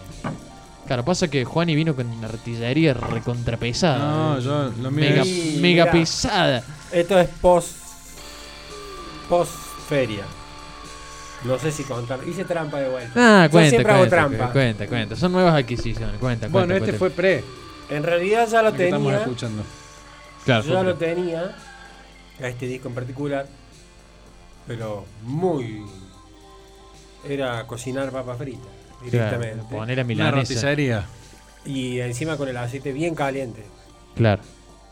claro, 0.86 1.04
pasa 1.04 1.28
que 1.28 1.44
Juani 1.44 1.74
vino 1.74 1.94
con 1.94 2.06
una 2.10 2.28
artillería 2.28 2.94
recontrapesada. 2.94 3.98
No, 3.98 4.38
yo 4.40 4.64
lo 4.80 4.90
mío 4.90 5.10
mega, 5.10 5.22
es- 5.22 5.28
Sí, 5.28 5.58
mega 5.60 5.84
mirá. 5.84 5.92
pesada. 5.92 6.62
Esto 6.92 7.18
es 7.18 7.28
post. 7.40 7.68
post 9.28 9.52
feria. 9.88 10.22
No 11.44 11.58
sé 11.58 11.70
si 11.70 11.84
contar. 11.84 12.18
Hice 12.26 12.44
trampa 12.44 12.78
de 12.80 12.88
vuelta. 12.88 13.12
Ah, 13.14 13.44
Yo 13.46 13.50
cuenta, 13.52 13.70
siempre 13.70 13.92
hago 13.92 14.00
cuenta, 14.02 14.16
trampa. 14.16 14.52
cuenta, 14.52 14.86
cuenta. 14.86 15.16
Son 15.16 15.32
nuevas 15.32 15.54
adquisiciones. 15.54 16.16
Cuenta, 16.18 16.48
Bueno, 16.48 16.68
cuenta, 16.68 16.74
este 16.86 16.98
cuenta. 16.98 16.98
fue 16.98 17.10
pre. 17.10 17.44
En 17.88 18.02
realidad 18.02 18.48
ya 18.48 18.62
lo 18.62 18.72
que 18.72 18.84
estamos 18.84 19.06
tenía. 19.08 19.22
escuchando. 19.22 19.62
Claro, 20.44 20.64
Yo 20.64 20.72
ya 20.74 20.82
lo 20.82 20.94
tenía. 20.94 21.56
A 22.42 22.48
este 22.48 22.66
disco 22.66 22.88
en 22.88 22.94
particular. 22.94 23.46
Pero 24.66 25.04
muy. 25.22 25.84
Era 27.28 27.66
cocinar 27.66 28.10
papas 28.10 28.38
fritas. 28.38 28.62
claro, 28.98 29.10
Directamente. 29.10 29.74
poner 29.74 30.00
a 30.00 30.04
milanesa. 30.04 30.74
Y 31.64 32.00
encima 32.00 32.36
con 32.36 32.48
el 32.48 32.56
aceite 32.56 32.92
bien 32.92 33.14
caliente. 33.14 33.64
Claro, 34.14 34.42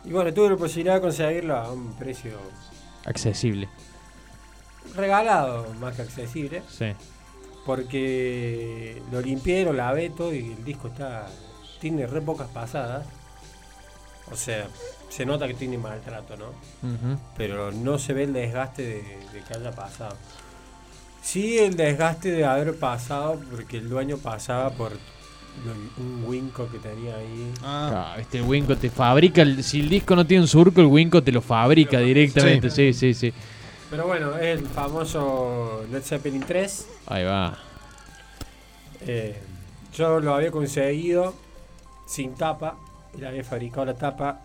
Y 0.04 0.10
bueno, 0.10 0.32
tuve 0.34 0.50
la 0.50 0.56
posibilidad 0.56 0.94
de 0.96 1.00
conseguirlo 1.00 1.56
a 1.56 1.72
un 1.72 1.94
precio 1.94 2.32
accesible. 3.04 3.68
regalado, 4.94 5.72
más 5.80 5.94
que 5.96 6.02
accesible. 6.02 6.62
Sí. 6.68 6.92
Porque 7.64 9.00
lo 9.10 9.20
limpié, 9.20 9.64
lo 9.64 9.72
lavé 9.72 10.10
todo 10.10 10.34
y 10.34 10.52
el 10.52 10.64
disco 10.64 10.88
está. 10.88 11.26
Tiene 11.80 12.06
re 12.06 12.20
pocas 12.20 12.48
pasadas. 12.48 13.06
O 14.30 14.36
sea, 14.36 14.66
se 15.08 15.24
nota 15.26 15.46
que 15.46 15.54
tiene 15.54 15.78
maltrato, 15.78 16.36
¿no? 16.36 16.46
Pero 17.36 17.70
no 17.72 17.98
se 17.98 18.12
ve 18.12 18.24
el 18.24 18.32
desgaste 18.32 18.82
de, 18.82 18.94
de 19.32 19.40
que 19.46 19.54
haya 19.54 19.70
pasado. 19.72 20.16
Sí, 21.22 21.58
el 21.58 21.76
desgaste 21.76 22.30
de 22.32 22.44
haber 22.44 22.78
pasado 22.78 23.40
porque 23.50 23.78
el 23.78 23.88
dueño 23.88 24.18
pasaba 24.18 24.70
por 24.70 24.92
lo- 24.92 26.02
un 26.04 26.24
Winco 26.26 26.68
que 26.70 26.78
tenía 26.78 27.16
ahí. 27.16 27.52
Ah, 27.62 28.14
Ah, 28.14 28.20
este 28.20 28.42
Winco 28.42 28.76
te 28.76 28.90
fabrica. 28.90 29.40
el- 29.42 29.62
si 29.64 29.80
el 29.80 29.88
disco 29.88 30.14
no 30.16 30.26
tiene 30.26 30.42
un 30.42 30.48
surco, 30.48 30.80
el 30.80 30.86
Winco 30.88 31.22
te 31.22 31.32
lo 31.32 31.40
fabrica 31.40 31.98
directamente. 32.00 32.68
Sí, 32.70 32.92
sí, 32.92 33.14
sí. 33.14 33.32
Pero 33.90 34.06
bueno, 34.06 34.36
es 34.36 34.58
el 34.60 34.66
famoso 34.66 35.84
Led 35.90 36.02
Zeppelin 36.02 36.42
3. 36.42 36.88
Ahí 37.06 37.24
va. 37.24 37.56
Eh, 39.06 39.38
yo 39.94 40.18
lo 40.20 40.34
había 40.34 40.50
conseguido 40.50 41.34
sin 42.06 42.34
tapa. 42.34 42.76
Y 43.16 43.20
le 43.20 43.28
había 43.28 43.44
fabricado 43.44 43.84
la 43.86 43.94
tapa. 43.94 44.40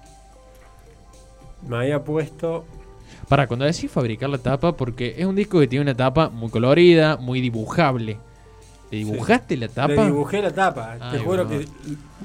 Me 1.67 1.77
había 1.77 2.03
puesto. 2.03 2.65
Para, 3.27 3.47
cuando 3.47 3.65
decís 3.65 3.91
fabricar 3.91 4.29
la 4.29 4.37
tapa, 4.39 4.71
porque 4.75 5.15
es 5.17 5.25
un 5.25 5.35
disco 5.35 5.59
que 5.59 5.67
tiene 5.67 5.83
una 5.83 5.95
tapa 5.95 6.29
muy 6.29 6.49
colorida, 6.49 7.17
muy 7.17 7.41
dibujable. 7.41 8.17
¿Le 8.91 8.97
dibujaste 8.97 9.55
la 9.57 9.67
tapa? 9.67 9.93
Le 9.93 10.05
dibujé 10.05 10.41
la 10.41 10.51
tapa. 10.51 10.97
Te 11.11 11.19
juro 11.19 11.45
bueno. 11.45 11.49
que 11.61 11.67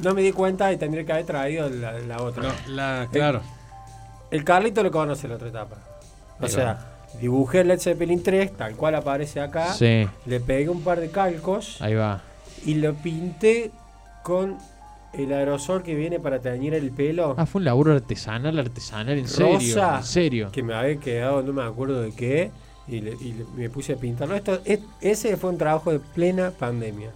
no 0.02 0.14
me 0.14 0.22
di 0.22 0.32
cuenta 0.32 0.72
y 0.72 0.78
tendría 0.78 1.04
que 1.04 1.12
haber 1.12 1.26
traído 1.26 1.68
la, 1.68 1.98
la 1.98 2.22
otra. 2.22 2.44
no, 2.44 2.74
la, 2.74 3.08
claro. 3.12 3.42
El 4.30 4.44
Carlito 4.44 4.82
lo 4.82 4.90
conoce 4.90 5.28
la 5.28 5.34
otra 5.34 5.48
etapa. 5.48 5.76
O 6.40 6.44
Ahí 6.44 6.50
sea, 6.50 6.78
dibujé 7.20 7.60
el 7.60 7.68
Led 7.68 7.80
Zeppelin 7.80 8.22
3, 8.22 8.56
tal 8.56 8.74
cual 8.76 8.94
aparece 8.94 9.40
acá. 9.40 9.72
Sí, 9.74 10.08
Le 10.24 10.40
pegué 10.40 10.68
un 10.70 10.80
par 10.82 11.00
de 11.00 11.10
calcos 11.10 11.80
ahí 11.82 11.94
va. 11.94 12.22
y 12.64 12.74
lo 12.76 12.94
pinté 12.94 13.70
con 14.22 14.56
el 15.18 15.32
aerosol 15.32 15.82
que 15.82 15.94
viene 15.94 16.18
para 16.20 16.40
teñir 16.40 16.74
el 16.74 16.90
pelo. 16.90 17.34
Ah, 17.38 17.46
fue 17.46 17.60
un 17.60 17.64
laburo 17.66 17.92
artesanal, 17.94 18.58
artesanal, 18.58 19.18
en 19.18 19.28
serio. 19.28 19.52
Rosa. 19.54 19.96
En 19.98 20.04
serio. 20.04 20.48
Que 20.52 20.62
me 20.62 20.74
había 20.74 20.96
quedado, 20.96 21.42
no 21.42 21.52
me 21.52 21.62
acuerdo 21.62 22.00
de 22.02 22.12
qué. 22.12 22.50
Y, 22.86 23.00
le- 23.00 23.16
y 23.20 23.32
le- 23.32 23.44
me 23.56 23.70
puse 23.70 23.94
a 23.94 23.96
pintarlo. 23.96 24.34
Esto, 24.34 24.60
es- 24.64 24.80
ese 25.00 25.36
fue 25.36 25.50
un 25.50 25.58
trabajo 25.58 25.90
de 25.90 26.00
plena 26.00 26.50
pandemia. 26.50 27.10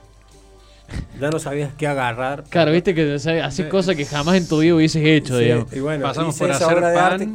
Ya 1.21 1.31
no 1.31 1.39
sabías 1.39 1.73
qué 1.77 1.87
agarrar. 1.87 2.45
Claro, 2.49 2.73
viste 2.73 2.95
que 2.95 3.13
haces 3.15 3.67
cosas 3.67 3.95
que 3.97 4.07
jamás 4.07 4.37
en 4.37 4.49
tu 4.49 4.61
vida 4.61 4.75
hubieses 4.75 5.05
hecho, 5.05 5.37
Sí, 5.39 5.45
digamos. 5.45 5.73
y 5.73 5.81
bueno, 5.81 6.03
Pasamos 6.05 6.39
por 6.39 6.51
hacer 6.51 6.67
obra 6.79 6.89
de 6.91 6.95
pan, 6.97 7.13
arte. 7.13 7.29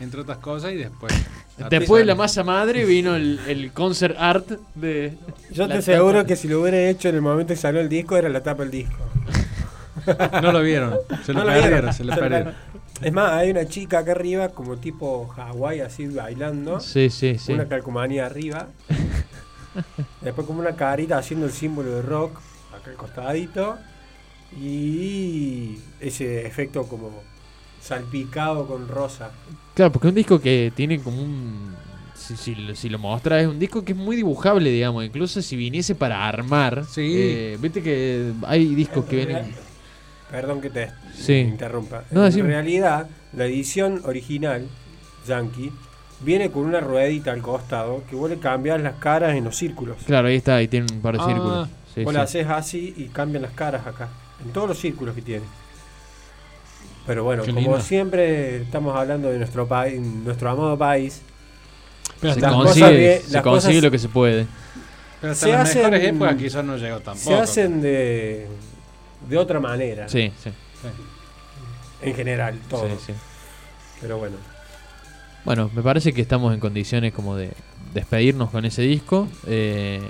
entre 0.00 0.20
otras 0.20 0.38
cosas, 0.38 0.72
y 0.72 0.76
después. 0.76 1.12
Después 1.70 2.02
de 2.02 2.06
la 2.06 2.14
masa 2.14 2.44
madre 2.44 2.84
vino 2.84 3.16
el, 3.16 3.40
el 3.48 3.72
concert 3.72 4.14
art 4.16 4.48
de. 4.76 5.14
Yo 5.50 5.66
te 5.66 5.74
aseguro 5.74 6.24
que 6.24 6.36
si 6.36 6.46
lo 6.46 6.60
hubiera 6.60 6.88
hecho 6.88 7.08
en 7.08 7.16
el 7.16 7.20
momento 7.20 7.52
que 7.52 7.56
salió 7.58 7.80
el 7.80 7.88
disco, 7.88 8.16
era 8.16 8.28
la 8.28 8.44
tapa 8.44 8.62
del 8.62 8.70
disco. 8.70 8.94
No 10.42 10.52
lo 10.52 10.62
vieron. 10.62 10.94
Se 11.24 11.32
lo 11.32 11.40
No 11.40 11.46
perdieron, 11.46 11.70
vieron, 11.72 11.92
se 11.92 12.04
lo 12.04 12.14
perdieron. 12.14 12.54
Es 13.02 13.12
más, 13.12 13.32
hay 13.32 13.50
una 13.50 13.66
chica 13.66 14.00
acá 14.00 14.12
arriba, 14.12 14.48
como 14.50 14.76
tipo 14.76 15.28
Hawái, 15.28 15.80
así 15.80 16.06
bailando. 16.06 16.80
Sí, 16.80 17.10
sí, 17.10 17.38
sí. 17.38 17.52
Una 17.52 17.66
calcomanía 17.68 18.26
arriba. 18.26 18.68
Después 20.22 20.46
como 20.46 20.60
una 20.60 20.74
carita 20.74 21.18
haciendo 21.18 21.46
el 21.46 21.52
símbolo 21.52 21.90
de 21.94 22.02
rock, 22.02 22.38
acá 22.76 22.90
al 22.90 22.96
costadito. 22.96 23.78
Y 24.60 25.78
ese 26.00 26.46
efecto 26.46 26.84
como 26.84 27.10
salpicado 27.80 28.66
con 28.66 28.88
rosa. 28.88 29.30
Claro, 29.74 29.92
porque 29.92 30.08
es 30.08 30.10
un 30.12 30.16
disco 30.16 30.40
que 30.40 30.72
tiene 30.74 30.98
como 31.00 31.22
un. 31.22 31.76
Si, 32.14 32.36
si, 32.36 32.54
lo- 32.56 32.74
si 32.74 32.88
lo 32.88 32.98
mostras, 32.98 33.42
es 33.42 33.48
un 33.48 33.58
disco 33.60 33.84
que 33.84 33.92
es 33.92 33.98
muy 33.98 34.16
dibujable, 34.16 34.70
digamos. 34.70 35.04
Incluso 35.04 35.40
si 35.40 35.54
viniese 35.54 35.94
para 35.94 36.26
armar. 36.26 36.84
Sí. 36.84 37.12
eh, 37.16 37.58
Viste 37.60 37.80
que 37.82 38.32
hay 38.46 38.74
discos 38.74 39.04
que 39.04 39.16
vienen. 39.16 39.54
Perdón 40.30 40.60
que 40.60 40.70
te 40.70 40.90
Sí. 41.14 41.34
interrumpa. 41.34 42.04
No, 42.10 42.20
en 42.20 42.26
decime. 42.30 42.48
realidad, 42.48 43.06
la 43.32 43.46
edición 43.46 44.02
original, 44.04 44.66
Yankee, 45.26 45.72
viene 46.20 46.50
con 46.50 46.64
una 46.64 46.80
ruedita 46.80 47.32
al 47.32 47.40
costado 47.42 48.02
que 48.08 48.16
vos 48.16 48.28
le 48.28 48.38
cambias 48.38 48.80
las 48.80 48.94
caras 48.96 49.34
en 49.36 49.44
los 49.44 49.56
círculos. 49.56 49.96
Claro, 50.06 50.28
ahí 50.28 50.36
está, 50.36 50.56
ahí 50.56 50.68
tiene 50.68 50.86
un 50.92 51.00
par 51.00 51.14
de 51.16 51.22
Ah. 51.22 51.26
círculos. 51.26 51.68
Sí, 51.94 52.04
vos 52.04 52.12
sí. 52.12 52.16
la 52.16 52.22
haces 52.22 52.46
así 52.48 52.94
y 52.96 53.04
cambian 53.06 53.42
las 53.42 53.52
caras 53.52 53.86
acá. 53.86 54.08
En 54.44 54.52
todos 54.52 54.68
los 54.68 54.78
círculos 54.78 55.14
que 55.14 55.22
tiene. 55.22 55.44
Pero 57.06 57.24
bueno, 57.24 57.42
Qué 57.42 57.50
como 57.54 57.60
lindo. 57.62 57.80
siempre 57.80 58.62
estamos 58.62 58.94
hablando 58.94 59.30
de 59.30 59.38
nuestro 59.38 59.66
país, 59.66 59.98
nuestro 60.00 60.50
amado 60.50 60.76
país, 60.76 61.22
Pero 62.20 62.34
Se 62.34 62.40
consigue, 62.40 63.20
se 63.20 63.42
consigue 63.42 63.80
lo 63.80 63.90
que 63.92 63.98
se 63.98 64.08
puede. 64.08 64.46
pero 65.20 65.32
hasta 65.32 65.46
se 65.46 65.52
las 65.52 65.60
hacen- 65.70 65.82
mejores 65.84 66.08
épocas 66.08 66.36
quizás 66.36 66.64
no 66.64 66.76
llegó 66.76 66.98
tampoco. 67.00 67.28
se 67.30 67.34
hacen 67.34 67.80
de, 67.80 68.48
de 69.28 69.36
otra 69.36 69.60
manera. 69.60 70.08
Sí, 70.08 70.32
sí. 70.42 70.50
En 72.02 72.14
general, 72.14 72.58
todo. 72.68 72.88
sí, 72.88 72.96
sí. 73.06 73.12
Pero 74.00 74.18
bueno. 74.18 74.36
Bueno, 75.44 75.70
me 75.74 75.82
parece 75.82 76.12
que 76.12 76.20
estamos 76.20 76.52
en 76.54 76.60
condiciones 76.60 77.12
como 77.12 77.36
de 77.36 77.52
despedirnos 77.94 78.50
con 78.50 78.64
ese 78.64 78.82
disco. 78.82 79.28
eh, 79.46 80.00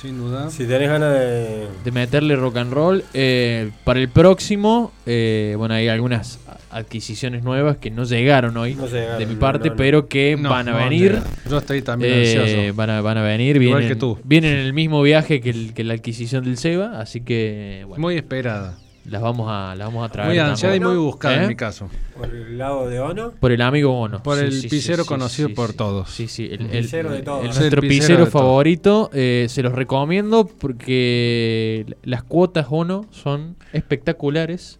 Sin 0.00 0.18
duda. 0.18 0.50
Si 0.50 0.66
tenés 0.66 0.88
ganas 0.88 1.12
de. 1.14 1.66
de 1.84 1.90
meterle 1.92 2.36
rock 2.36 2.56
and 2.58 2.72
roll. 2.72 3.04
Eh, 3.14 3.70
para 3.84 3.98
el 4.00 4.08
próximo, 4.08 4.92
eh, 5.06 5.54
bueno, 5.56 5.74
hay 5.74 5.88
algunas 5.88 6.38
adquisiciones 6.70 7.42
nuevas 7.42 7.78
que 7.78 7.90
no 7.90 8.04
llegaron 8.04 8.56
hoy 8.58 8.74
No 8.74 8.86
llegaron, 8.86 9.18
de 9.18 9.26
mi 9.26 9.34
parte, 9.36 9.68
no, 9.68 9.74
no. 9.74 9.76
pero 9.78 10.08
que 10.08 10.36
No, 10.38 10.50
van 10.50 10.68
a 10.68 10.72
no, 10.72 10.78
venir. 10.78 11.18
Yo 11.48 11.58
estoy 11.58 11.80
también 11.80 12.12
Eh, 12.14 12.38
ansioso. 12.38 12.74
van, 12.76 12.90
a, 12.90 13.00
van 13.00 13.16
a 13.18 13.22
venir, 13.22 13.56
Igual 13.56 13.80
vienen, 13.80 13.88
que 13.88 13.96
tú. 13.96 14.18
vienen 14.24 14.52
en 14.52 14.58
el 14.66 14.72
mismo 14.74 15.00
viaje 15.02 15.40
que, 15.40 15.50
el- 15.50 15.72
que 15.72 15.84
la 15.84 15.94
adquisición 15.94 16.44
del 16.44 16.58
Seba, 16.58 17.00
así 17.00 17.22
que 17.22 17.84
bueno, 17.88 18.02
Muy 18.02 18.16
esperada. 18.16 18.76
Las 19.08 19.22
vamos 19.22 19.46
a 19.50 19.74
las 19.76 19.86
vamos 19.88 20.08
a 20.08 20.12
traer. 20.12 20.28
Muy 20.28 20.38
ansiada 20.38 20.74
y 20.76 20.80
muy 20.80 20.96
buscada 20.96 21.36
¿Eh? 21.36 21.42
en 21.42 21.48
mi 21.48 21.56
caso. 21.56 21.88
Por 22.16 22.28
el 22.34 22.58
lado 22.58 22.88
de 22.88 22.98
Ono. 23.00 23.32
Por 23.32 23.52
el 23.52 23.60
amigo 23.62 23.98
Ono. 24.00 24.22
Por 24.22 24.38
el 24.38 24.50
pisero 24.68 25.04
conocido 25.04 25.48
por 25.54 25.72
todos. 25.72 26.10
Sí, 26.10 26.28
sí, 26.28 26.48
el, 26.50 26.66
pisero 26.66 27.10
de 27.12 27.22
todos. 27.22 27.44
el- 27.44 27.52
Sí, 27.52 27.58
el 27.58 27.60
nuestro 27.60 27.80
pisero 27.82 28.26
favorito. 28.26 29.10
eh, 29.12 29.46
se 29.48 29.62
los 29.62 29.72
recomiendo 29.72 30.46
porque 30.46 31.86
las 32.02 32.22
cuotas 32.22 32.66
Ono 32.70 33.06
son 33.10 33.56
espectaculares. 33.72 34.78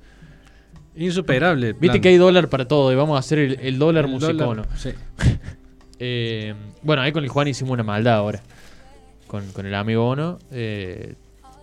Insuperable. 0.96 1.72
Viste 1.72 1.88
plan. 1.88 2.00
que 2.00 2.08
hay 2.08 2.16
dólar 2.16 2.48
para 2.48 2.66
todo 2.66 2.90
y 2.90 2.94
vamos 2.96 3.16
a 3.16 3.18
hacer 3.20 3.38
el, 3.38 3.58
el 3.60 3.78
dólar 3.78 4.08
musicono. 4.08 4.62
sí. 4.76 4.90
Eh, 5.98 6.54
bueno, 6.82 7.00
ahí 7.00 7.10
con 7.10 7.24
el 7.24 7.30
Juan 7.30 7.48
hicimos 7.48 7.72
una 7.72 7.82
maldad 7.82 8.16
ahora. 8.16 8.42
Con, 9.26 9.50
con 9.52 9.64
el 9.64 9.74
amigo 9.74 10.06
Ono. 10.06 10.38
Eh, 10.50 11.14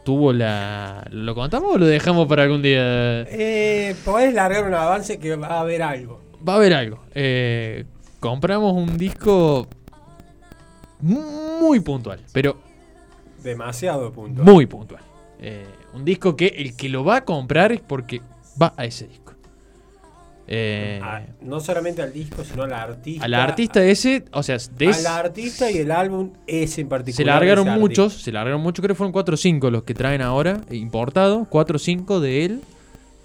tuvo 0.04 0.34
la. 0.34 1.06
¿Lo 1.12 1.34
contamos 1.36 1.76
o 1.76 1.78
lo 1.78 1.86
dejamos 1.86 2.28
para 2.28 2.44
algún 2.44 2.62
día? 2.62 3.22
Eh, 3.24 3.96
podés 4.06 4.34
largar 4.34 4.66
un 4.68 4.74
avance 4.74 5.18
que 5.20 5.36
va 5.36 5.48
a 5.48 5.60
haber 5.62 5.82
algo. 5.82 6.22
Va 6.48 6.54
a 6.54 6.56
haber 6.58 6.74
algo. 6.74 7.00
Eh, 7.16 7.86
compramos 8.20 8.74
un 8.74 8.98
disco 8.98 9.68
muy 11.00 11.80
puntual, 11.80 12.20
pero 12.32 12.58
Demasiado 13.44 14.12
punto. 14.12 14.44
muy 14.44 14.66
puntual. 14.66 15.02
Eh, 15.40 15.66
un 15.94 16.06
disco 16.06 16.36
que 16.36 16.48
el 16.48 16.76
que 16.76 16.88
lo 16.90 17.04
va 17.04 17.18
a 17.18 17.26
comprar 17.26 17.72
es 17.72 17.82
porque 17.82 18.22
va 18.62 18.74
a 18.78 18.86
ese 18.86 19.08
disco. 19.08 19.23
Eh, 20.48 21.00
no 21.42 21.60
solamente 21.62 22.02
al 22.02 22.12
disco, 22.12 22.44
sino 22.44 22.64
al 22.64 22.74
artista. 22.74 23.24
al 23.26 23.34
artista 23.34 23.84
ese, 23.84 24.26
o 24.34 24.44
sea, 24.44 24.58
de 24.78 24.88
Al 24.88 25.06
artista 25.08 25.72
y 25.72 25.78
el 25.78 25.90
álbum 25.92 26.32
ese 26.48 26.82
en 26.82 26.90
particular. 26.90 27.16
se 27.16 27.24
largaron 27.26 27.80
muchos, 27.80 28.14
se 28.22 28.32
largaron 28.32 28.62
muchos, 28.62 28.84
creo 28.84 28.94
que 28.94 28.98
fueron 28.98 29.14
4 29.14 29.34
o 29.36 29.38
5 29.38 29.72
los 29.72 29.84
que 29.84 29.94
traen 29.94 30.22
ahora, 30.22 30.60
importados, 30.72 31.48
4 31.50 31.78
o 31.78 31.80
5 31.80 32.20
de 32.20 32.46
él. 32.46 32.62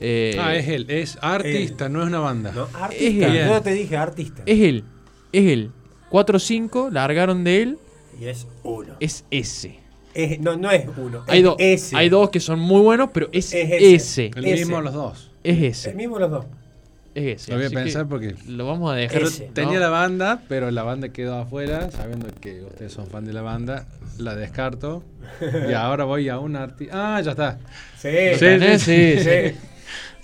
Eh, 0.01 0.37
Ah, 0.39 0.55
es 0.55 0.69
él. 0.69 0.87
Es 0.89 1.19
artista, 1.21 1.89
no 1.89 2.03
es 2.03 2.07
una 2.07 2.21
banda. 2.21 2.53
No, 2.55 2.69
artista. 2.73 3.05
Es 3.27 3.35
él. 3.37 3.49
Yo 3.49 3.63
te 3.63 3.73
dije 3.73 3.97
artista. 3.97 4.43
Es 4.47 4.61
él, 4.61 4.85
es 5.33 5.45
él. 5.51 5.73
4 6.11 6.37
o 6.37 6.41
5 6.41 6.89
largaron 6.93 7.43
de 7.43 7.63
él, 7.63 7.79
Y 8.21 8.27
es 8.27 8.47
uno. 8.63 8.95
es 9.01 9.25
ese. 9.33 9.81
Es- 10.15 10.39
no, 10.41 10.57
no 10.57 10.71
es 10.71 10.87
uno. 10.97 11.25
Hay, 11.27 11.45
es 11.59 11.83
ese. 11.83 11.97
hay 11.97 12.09
dos 12.09 12.31
que 12.31 12.39
son 12.39 12.61
muy 12.61 12.81
buenos, 12.81 13.11
pero 13.13 13.29
es, 13.33 13.53
Es 13.53 13.71
ese. 13.73 13.95
ese. 13.95 14.31
El 14.37 14.45
Ese. 14.47 14.55
mismo 14.67 14.81
los 14.81 14.95
dos. 14.95 15.31
Es 15.43 15.59
El 15.59 15.65
ese. 15.65 15.95
mismo 15.95 16.19
los 16.21 16.31
dos. 16.31 16.47
Es 17.19 17.43
ese. 17.43 17.53
Lo 17.53 17.59
voy 17.59 17.67
a 17.67 17.71
pensar 17.71 18.07
porque 18.09 18.35
Lo 18.47 18.67
vamos 18.67 18.93
a 18.93 18.97
dejar. 18.97 19.23
Ese. 19.23 19.47
¿no? 19.49 19.53
tenía 19.55 19.81
la 19.81 19.89
banda, 19.89 20.43
pero 20.49 20.71
la 20.71 20.83
banda 20.83 21.09
quedó 21.11 21.37
afuera, 21.39 21.91
sabiendo 21.91 22.29
que 22.41 22.63
ustedes 22.63 22.93
son 22.93 23.07
fan 23.07 23.25
de 23.25 23.33
la 23.33 23.43
banda, 23.43 23.87
la 24.19 24.35
descarto. 24.37 25.03
y 25.69 25.73
ahora 25.73 26.05
voy 26.05 26.29
a 26.29 26.39
un 26.39 26.57
artista. 26.57 27.17
Ah, 27.17 27.21
ya 27.21 27.33
está. 27.33 27.59
Sí, 27.99 28.09
Sí. 28.39 28.79
Sí, 28.79 29.19
sí. 29.19 29.57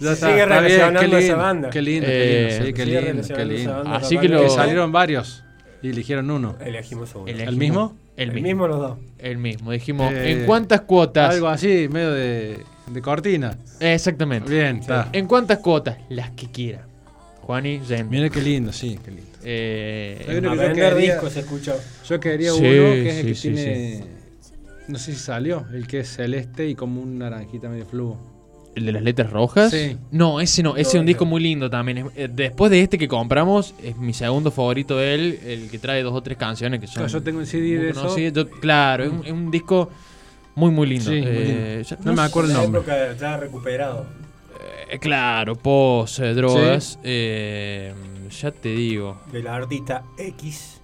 Ya 0.01 0.12
está. 0.12 0.28
sigue 0.28 0.42
está 0.42 0.61
bien, 0.61 0.70
relacionando 0.90 1.01
qué 1.01 1.07
esa 1.07 1.18
lindo, 1.18 1.36
banda. 1.36 1.70
Qué 1.70 1.82
lindo, 1.82 2.07
Eh, 2.11 2.12
qué 2.12 2.26
lindo, 2.26 2.66
sí, 2.66 2.72
qué 2.74 2.86
lindo, 2.86 3.12
qué 3.28 3.32
esa 3.32 3.45
lindo. 3.45 3.72
banda 3.74 3.97
Así 3.97 4.09
que 4.09 4.14
totalmente. 4.28 4.34
lo- 4.36 4.42
Que 4.42 4.51
salieron 4.51 4.92
varios 4.92 5.45
y 5.82 5.88
eligieron 5.90 6.30
uno. 6.30 6.57
Elegimos 6.64 7.14
uno. 7.14 7.26
El- 7.28 7.40
¿El 7.40 7.57
mismo? 7.57 7.97
El 8.16 8.28
El 8.28 8.34
mismo. 8.34 8.47
mismo 8.49 8.68
los 8.68 8.78
dos. 8.78 8.99
El 9.18 9.38
mismo. 9.38 9.70
Dijimos, 9.72 10.12
Eh, 10.12 10.32
¿en 10.32 10.47
cuántas 10.47 10.82
cuotas? 10.82 11.34
Algo 11.34 11.49
así, 11.49 11.88
medio 11.90 12.12
de, 12.12 12.59
de 12.87 13.01
cortina. 13.03 13.57
Exactamente. 13.80 14.51
Bien, 14.51 14.78
está. 14.78 15.09
¿En 15.12 15.26
cuántas 15.26 15.59
cuotas? 15.59 15.97
Las 16.09 16.30
que 16.30 16.47
quiera. 16.51 16.87
Juani, 17.43 17.80
Zen. 17.87 18.09
Mira 18.09 18.30
qué 18.30 18.41
lindo, 18.41 18.72
sí, 18.72 18.99
qué 19.05 19.11
lindo. 19.11 19.30
Eh, 19.43 20.24
Hay 20.28 20.37
uno 20.37 20.51
A 20.51 20.53
que 20.53 20.59
yo 20.59 20.68
vender 20.68 20.95
quería- 20.95 21.12
discos 21.14 21.32
se 21.32 21.41
escuchó. 21.41 21.74
Yo 22.09 22.20
quería 22.20 22.53
Sí, 22.53 22.59
uno 22.59 22.66
que 22.68 23.09
es 23.11 23.14
el 23.16 23.22
sí, 23.22 23.26
que 23.26 23.35
sí, 23.35 23.51
tiene. 23.64 24.05
No 24.89 24.99
sé 24.99 25.12
si 25.12 25.18
salió, 25.18 25.66
el 25.72 25.87
que 25.87 26.01
es 26.01 26.09
celeste 26.14 26.68
y 26.68 26.74
como 26.74 27.01
un 27.03 27.18
naranjita 27.18 27.68
medio 27.68 27.87
flujo. 27.87 28.30
¿El 28.74 28.87
de 28.87 28.93
las 28.93 29.03
letras 29.03 29.30
rojas? 29.30 29.70
Sí. 29.70 29.97
No, 30.11 30.41
ese 30.41 30.62
no. 30.62 30.76
Ese 30.76 30.97
es 30.97 31.01
un 31.01 31.07
disco 31.07 31.24
muy 31.24 31.41
lindo 31.43 31.70
también. 31.70 32.07
Eh, 32.16 32.28
Después 32.32 32.70
de 32.72 32.80
este 32.80 32.99
que 32.99 33.07
compramos, 33.07 33.72
es 33.82 33.97
mi 33.97 34.12
segundo 34.12 34.51
favorito 34.51 34.97
de 34.99 35.14
él, 35.14 35.41
el 35.47 35.70
que 35.70 35.78
trae 35.78 36.03
dos 36.03 36.12
o 36.12 36.22
tres 36.22 36.37
canciones 36.39 36.80
que 36.80 36.87
son. 36.87 36.95
Claro, 36.97 37.09
yo 37.09 37.22
tengo 37.22 37.41
el 37.41 37.47
CD 37.47 37.78
de 37.78 37.91
eso. 37.91 38.16
Yo- 38.18 38.51
claro, 38.51 39.05
es 39.05 39.11
un, 39.12 39.24
es 39.24 39.32
un 39.32 39.51
disco 39.51 39.91
muy, 40.55 40.70
muy 40.70 40.86
lindo. 40.86 41.05
Sí, 41.11 41.20
muy 41.20 41.26
Eh, 41.30 41.74
lindo. 41.76 41.88
ya- 41.88 41.98
No 42.05 42.12
me 42.14 42.22
acuerdo 42.22 42.50
el 42.50 42.57
nombre. 42.57 42.80
época 42.80 43.16
ya 43.16 43.36
recuperado. 43.36 44.07
Eh, 44.90 44.98
claro, 44.98 45.57
pos, 45.57 46.18
eh, 46.20 46.34
drogas. 46.34 46.98
eh, 47.02 47.92
ya 48.40 48.50
te 48.50 48.68
digo. 48.70 49.20
Del 49.32 49.46
artista 49.46 50.05
X. 50.18 50.80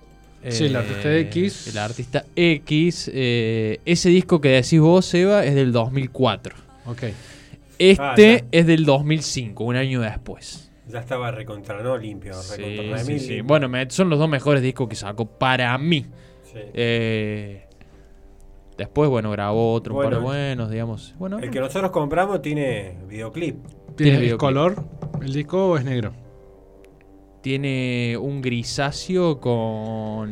Sí, 0.49 0.65
el 0.67 0.77
artista 0.77 1.15
X. 1.19 1.67
El 1.69 1.79
artista 1.79 2.25
X. 2.35 3.11
eh, 3.13 3.79
ese 3.85 4.09
disco 4.09 4.41
que 4.41 4.49
decís 4.49 4.81
vos, 4.81 5.05
Seba, 5.05 5.45
es 5.45 5.55
del 5.55 5.71
2004. 5.73 6.55
Ok. 6.87 7.03
Este 7.79 8.43
Ah, 8.43 8.47
es 8.53 8.67
del 8.67 8.85
2005, 8.85 9.65
un 9.65 9.77
año 9.77 10.01
después. 10.01 10.71
Ya 10.89 10.99
estaba 11.01 11.31
recontra, 11.31 11.83
¿no? 11.83 11.97
Limpio. 11.97 12.35
Sí, 12.35 12.61
recontra 12.63 12.99
sí, 12.99 13.19
sí. 13.19 13.27
limpio. 13.29 13.45
Bueno, 13.45 13.69
me- 13.69 13.89
son 13.91 14.11
los 14.11 14.19
dos 14.19 14.29
mejores 14.29 14.63
discos 14.63 14.89
que 14.89 14.97
sacó 14.97 15.25
para 15.27 15.77
mí. 15.79 16.07
Sí. 16.53 16.59
Eh, 16.75 17.67
después, 18.81 19.09
bueno, 19.11 19.31
grabó 19.31 19.73
otro 19.75 19.95
par 19.95 20.07
de 20.07 20.17
Bueno. 20.17 20.27
buenos, 20.27 20.71
digamos. 20.71 21.15
Bueno, 21.19 21.39
El 21.39 21.51
que 21.51 21.61
nosotros 21.61 21.91
compramos 21.93 22.43
tiene 22.43 22.97
videoclip. 23.09 23.65
Tiene 23.65 23.95
¿Tiene 23.97 24.17
el 24.17 24.21
videoclip. 24.23 24.41
color 24.41 24.75
el 25.23 25.33
disco 25.33 25.69
o 25.71 25.77
es 25.77 25.85
negro? 25.85 26.13
tiene 27.43 28.17
un 28.21 28.41
grisáceo 28.43 29.41
con. 29.41 30.29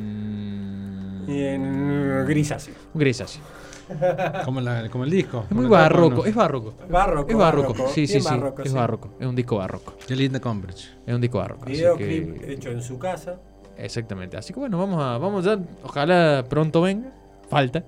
Y 1.26 1.40
en 1.42 2.26
grisáceo. 2.26 2.74
Un 2.94 3.00
grisáceo. 3.00 3.42
Como, 4.44 4.60
la- 4.60 4.86
como 4.90 5.04
el 5.04 5.10
disco. 5.10 5.44
Es 5.48 5.56
muy 5.56 5.64
barroco, 5.66 6.16
¿no? 6.16 6.24
es 6.26 6.34
barroco. 6.34 6.74
Barroco. 6.90 7.30
Es 7.30 7.36
barroco, 7.38 7.74
sí, 7.88 8.06
sí, 8.06 8.20
sí. 8.20 8.26
barroco, 8.28 8.62
es 8.62 8.68
sí. 8.70 8.76
barroco. 8.76 9.08
Es 9.18 9.26
un 9.26 9.34
disco 9.34 9.56
barroco. 9.56 9.94
Qué 10.06 10.14
linda 10.14 10.38
Cambridge. 10.40 10.94
Es 11.06 11.14
un 11.14 11.22
disco 11.22 11.38
barroco. 11.38 11.64
Videoclip 11.64 12.38
que- 12.40 12.52
hecho 12.52 12.70
en 12.70 12.82
su 12.82 12.98
casa. 12.98 13.40
Exactamente. 13.78 14.36
Así 14.36 14.52
que 14.52 14.60
bueno, 14.60 14.76
vamos 14.76 15.02
a, 15.02 15.16
vamos 15.16 15.46
ya. 15.46 15.58
Ojalá 15.82 16.44
pronto 16.50 16.82
venga. 16.82 17.10
Falta. 17.48 17.82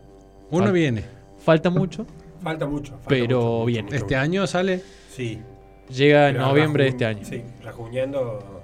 Uno 0.50 0.66
Fal- 0.66 0.72
viene. 0.72 1.04
Falta 1.44 1.70
mucho. 1.70 2.06
Falta 2.42 2.66
mucho. 2.66 2.92
falta 2.92 3.08
Pero 3.08 3.36
mucho, 3.38 3.50
mucho, 3.50 3.64
bien. 3.66 3.84
mucho, 3.86 3.96
Este 3.96 4.14
mucho. 4.14 4.18
año 4.22 4.46
sale 4.46 4.82
Sí. 5.14 5.38
Llega 5.88 6.28
en 6.28 6.36
noviembre 6.38 6.84
de 6.84 6.90
este 6.90 7.04
año. 7.04 7.24
Sí, 7.24 7.42
rajuñando. 7.62 8.62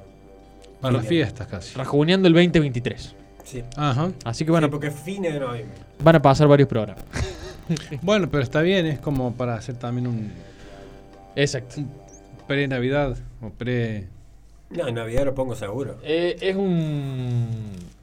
para 0.80 0.98
las 0.98 1.06
fiestas 1.06 1.46
casi. 1.48 1.74
Rajuneando 1.76 2.28
el 2.28 2.34
2023. 2.34 3.14
Sí. 3.44 3.62
Ajá. 3.76 4.10
Así 4.24 4.44
que 4.44 4.50
Bueno, 4.50 4.66
bueno, 4.68 4.70
porque 4.70 4.88
es 4.88 4.94
fines 5.00 5.32
de 5.34 5.40
noviembre. 5.40 5.76
van 6.02 6.16
a 6.16 6.22
pasar 6.22 6.46
varios 6.48 6.68
programas. 6.68 7.04
Bueno, 8.02 8.28
pero 8.30 8.44
está 8.44 8.60
bien, 8.62 8.86
es 8.86 9.00
como 9.00 9.34
para 9.34 9.56
hacer 9.56 9.74
también 9.76 10.06
un 10.06 10.30
Exacto. 11.34 11.82
pre-Navidad 12.46 13.16
o 13.42 13.50
pre. 13.50 14.06
No, 14.70 14.88
en 14.88 14.94
Navidad 14.96 15.24
lo 15.24 15.34
pongo 15.34 15.54
seguro. 15.54 15.96
Eh, 16.02 16.36
es 16.40 16.56
un. 16.56 17.48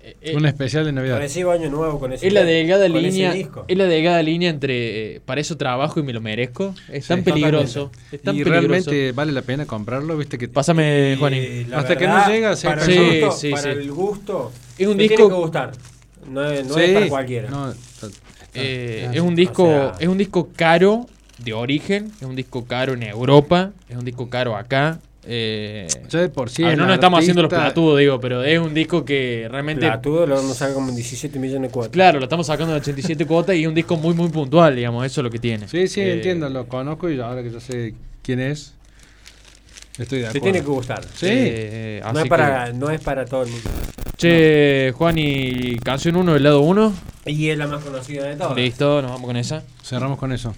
eh, 0.02 0.16
eh, 0.22 0.36
un 0.36 0.46
especial 0.46 0.86
de 0.86 0.94
Navidad. 0.94 1.18
Recibo 1.18 1.52
año 1.52 1.70
nuevo 1.70 2.00
con 2.00 2.14
ese 2.14 2.26
es 2.28 2.32
la 2.34 2.44
delgada 2.46 2.88
con 2.88 2.98
ese 2.98 3.10
línea. 3.12 3.34
disco. 3.34 3.66
Es 3.68 3.78
la 3.78 3.84
delgada 3.86 4.22
línea 4.24 4.50
entre. 4.50 5.16
eh, 5.16 5.22
para 5.26 5.42
eso 5.42 5.58
trabajo 5.58 6.00
y 6.00 6.04
me 6.04 6.14
lo 6.14 6.22
merezco. 6.22 6.74
Es 6.90 7.08
tan 7.08 7.20
Sí, 7.20 7.32
peligroso. 7.32 7.92
Es 8.14 8.22
tan 8.22 8.36
y 8.36 8.40
peligroso. 8.44 8.52
realmente 8.62 9.12
vale 9.12 9.34
la 9.34 9.42
pena 9.42 9.66
comprarlo, 9.66 10.16
viste 10.18 10.38
que 10.38 10.48
Pásame, 10.48 11.18
Juanín. 11.20 11.74
Hasta 11.74 11.98
que 11.98 12.08
no 12.08 12.28
llega, 12.30 12.56
se 12.56 12.68
para, 12.68 12.84
acaba. 12.84 12.98
el 12.98 13.10
Sí, 13.12 13.20
gusto, 13.22 13.38
sí, 13.38 13.50
para 13.52 13.64
sí. 13.64 13.70
el 13.70 13.92
gusto 13.92 14.52
Es 14.78 14.88
un 14.88 14.98
disco- 14.98 15.16
tiene 15.18 15.30
que 15.30 15.36
gustar. 15.40 15.72
No 16.30 16.44
es, 16.50 16.66
no 16.66 16.78
es 16.78 16.88
Sí. 16.88 16.94
para 16.94 17.10
cualquiera. 17.10 17.50
No, 17.50 17.72
está- 17.72 18.08
está- 18.08 18.20
Eh, 18.56 19.02
está- 19.06 19.16
es 19.16 19.22
un 19.22 19.36
disco. 19.36 19.64
O 19.66 19.68
sea- 19.68 19.96
es 20.00 20.08
un 20.08 20.18
disco 20.18 20.50
caro 20.56 21.08
de 21.40 21.52
origen. 21.54 22.10
Es 22.22 22.24
un 22.26 22.38
disco 22.38 22.64
caro 22.66 22.94
en 22.94 23.04
Europa. 23.04 23.72
Es 23.90 23.98
un 23.98 24.06
disco 24.06 24.30
caro 24.30 24.56
acá. 24.56 25.00
Eh, 25.26 25.88
de 26.12 26.30
por 26.30 26.50
sí. 26.50 26.64
no 26.64 26.76
nos 26.86 26.94
estamos 26.96 27.20
haciendo 27.22 27.44
los 27.44 27.50
platudos, 27.50 28.00
digo, 28.00 28.20
pero 28.20 28.44
es 28.44 28.60
un 28.60 28.74
disco 28.74 29.06
que 29.06 29.48
realmente. 29.50 29.86
Platudo 29.86 30.26
lo 30.28 30.36
vamos 30.36 30.52
a 30.52 30.56
sacar 30.56 30.74
como 30.76 30.90
en 30.90 30.96
17 30.96 31.40
millones 31.40 31.70
de 31.70 31.74
cuotas. 31.74 31.92
Claro, 31.94 32.20
lo 32.20 32.26
estamos 32.26 32.48
sacando 32.48 32.74
de 32.74 32.80
87 32.82 33.26
cuotas 33.26 33.56
y 33.56 33.62
es 33.62 33.68
un 33.68 33.74
disco 33.74 33.96
muy, 33.96 34.14
muy 34.14 34.28
puntual, 34.30 34.76
digamos, 34.76 35.06
eso 35.06 35.22
es 35.22 35.24
lo 35.24 35.32
que 35.32 35.40
tiene. 35.40 35.68
Sí, 35.68 35.88
sí, 35.88 36.02
Eh, 36.02 36.14
entiendo, 36.16 36.50
lo 36.50 36.68
conozco 36.68 37.10
y 37.10 37.20
ahora 37.22 37.42
que 37.42 37.52
yo 37.52 37.60
sé 37.62 37.94
quién 38.22 38.42
es, 38.42 38.74
estoy 39.98 40.20
de 40.20 40.24
Te 40.26 40.30
acuerdo. 40.30 40.44
tiene 40.44 40.60
que 40.60 40.66
gustar. 40.72 41.04
Sí. 41.16 41.28
eh, 41.30 42.02
No 42.04 42.18
es, 42.20 42.24
que- 42.24 42.30
para, 42.30 42.74
no 42.74 42.90
es 42.90 43.00
para 43.02 43.26
todo 43.26 43.44
el 43.44 43.50
mundo. 43.50 43.70
Che, 44.18 44.92
Juan, 44.96 45.18
y 45.18 45.78
canción 45.78 46.16
1 46.18 46.34
del 46.34 46.44
lado 46.44 46.62
1. 46.62 46.94
Y 47.26 47.50
es 47.50 47.58
la 47.58 47.68
más 47.68 47.84
conocida 47.84 48.26
de 48.26 48.36
todas. 48.36 48.56
Listo, 48.56 49.02
nos 49.02 49.12
vamos 49.12 49.28
con 49.28 49.38
esa. 49.38 49.64
Cerramos 49.84 50.18
con 50.20 50.32
eso. 50.34 50.54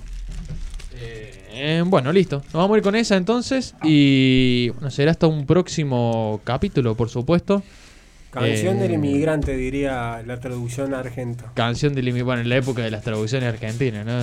Eh, 1.58 1.84
bueno, 1.86 2.12
listo. 2.12 2.42
Nos 2.46 2.54
vamos 2.54 2.76
a 2.76 2.78
ir 2.78 2.84
con 2.84 2.96
esa 2.96 3.16
entonces. 3.16 3.76
Y 3.84 4.70
bueno, 4.72 4.92
será 4.92 5.12
hasta 5.12 5.28
un 5.28 5.46
próximo 5.46 6.42
capítulo, 6.44 6.96
por 6.96 7.10
supuesto. 7.10 7.64
Canción 8.30 8.76
Eh, 8.78 8.82
del 8.82 8.92
inmigrante, 8.96 9.56
diría 9.56 10.22
la 10.28 10.40
traducción 10.42 10.94
argento. 10.94 11.46
Canción 11.54 11.96
del 11.96 12.08
imi- 12.14 12.24
Bueno, 12.24 12.42
en 12.42 12.50
la 12.50 12.58
época 12.58 12.84
de 12.84 12.92
las 12.92 13.02
traducciones 13.04 13.48
argentinas, 13.48 14.06
¿no? 14.06 14.20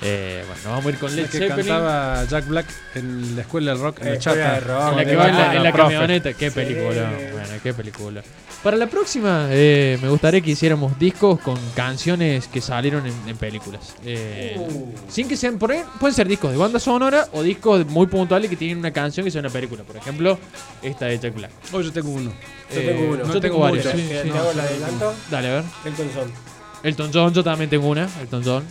Eh, 0.00 0.44
bueno, 0.46 0.62
nos 0.62 0.72
vamos 0.72 0.86
a 0.86 0.88
ir 0.90 0.98
con 0.98 1.10
La 1.10 1.16
Led 1.16 1.30
que 1.30 1.38
Zeppelin. 1.38 1.56
cantaba 1.56 2.24
Jack 2.26 2.46
Black 2.46 2.66
en 2.94 3.34
la 3.34 3.42
escuela 3.42 3.74
de 3.74 3.80
rock 3.82 4.00
en 4.00 4.06
Eh, 4.06 4.10
la 4.12 4.18
chata. 4.18 4.52
de 4.54 4.60
rock. 4.60 4.90
En 4.92 4.96
la 4.96 5.04
que 5.04 5.16
va 5.16 5.28
en 5.28 5.34
la, 5.36 5.54
en 5.56 5.62
la 5.64 5.72
camioneta. 5.72 6.32
Qué 6.34 6.50
Sí. 6.50 6.54
película. 6.54 7.10
Bueno, 7.32 7.48
qué 7.62 7.74
película. 7.74 8.22
Para 8.62 8.76
la 8.76 8.86
próxima, 8.88 9.46
eh, 9.50 9.98
me 10.02 10.08
gustaría 10.08 10.40
que 10.40 10.50
hiciéramos 10.50 10.98
discos 10.98 11.38
con 11.40 11.56
canciones 11.74 12.48
que 12.48 12.60
salieron 12.60 13.06
en, 13.06 13.14
en 13.28 13.36
películas. 13.36 13.94
Eh, 14.04 14.56
Uh. 14.58 14.92
Sin 15.08 15.28
que 15.28 15.36
sean, 15.36 15.58
por 15.58 15.72
ahí, 15.72 15.82
pueden 16.00 16.14
ser 16.14 16.26
discos 16.28 16.50
de 16.52 16.56
banda 16.58 16.78
sonora 16.80 17.26
o 17.32 17.42
discos 17.42 17.86
muy 17.86 18.06
puntuales 18.06 18.48
que 18.50 18.56
tienen 18.56 18.78
una 18.78 18.92
canción 18.92 19.24
que 19.24 19.30
sea 19.30 19.40
una 19.40 19.50
película. 19.50 19.82
Por 19.84 19.96
ejemplo, 19.96 20.38
esta 20.82 21.06
de 21.06 21.18
Jack 21.18 21.34
Black. 21.34 21.50
Oh, 21.72 21.80
yo 21.80 21.92
tengo 21.92 22.10
uno. 22.10 22.32
Yo 22.72 22.80
Eh, 22.80 22.84
tengo 22.86 23.00
uno. 23.08 23.16
Yo 23.18 23.24
No 23.26 23.32
tengo 23.32 23.40
tengo 23.40 23.58
varios. 23.60 23.84
sí, 23.84 23.90
¿Te 24.08 24.22
sí. 24.24 24.30
hago 24.30 24.50
el 24.52 24.60
adelanto? 24.60 25.14
Dale, 25.30 25.48
a 25.48 25.54
ver. 25.54 25.64
Elton 25.84 26.10
John. 26.14 26.32
Elton 26.82 27.10
John, 27.12 27.34
yo 27.34 27.44
también 27.44 27.70
tengo 27.70 27.88
una. 27.88 28.08
Elton 28.20 28.42
John. 28.44 28.64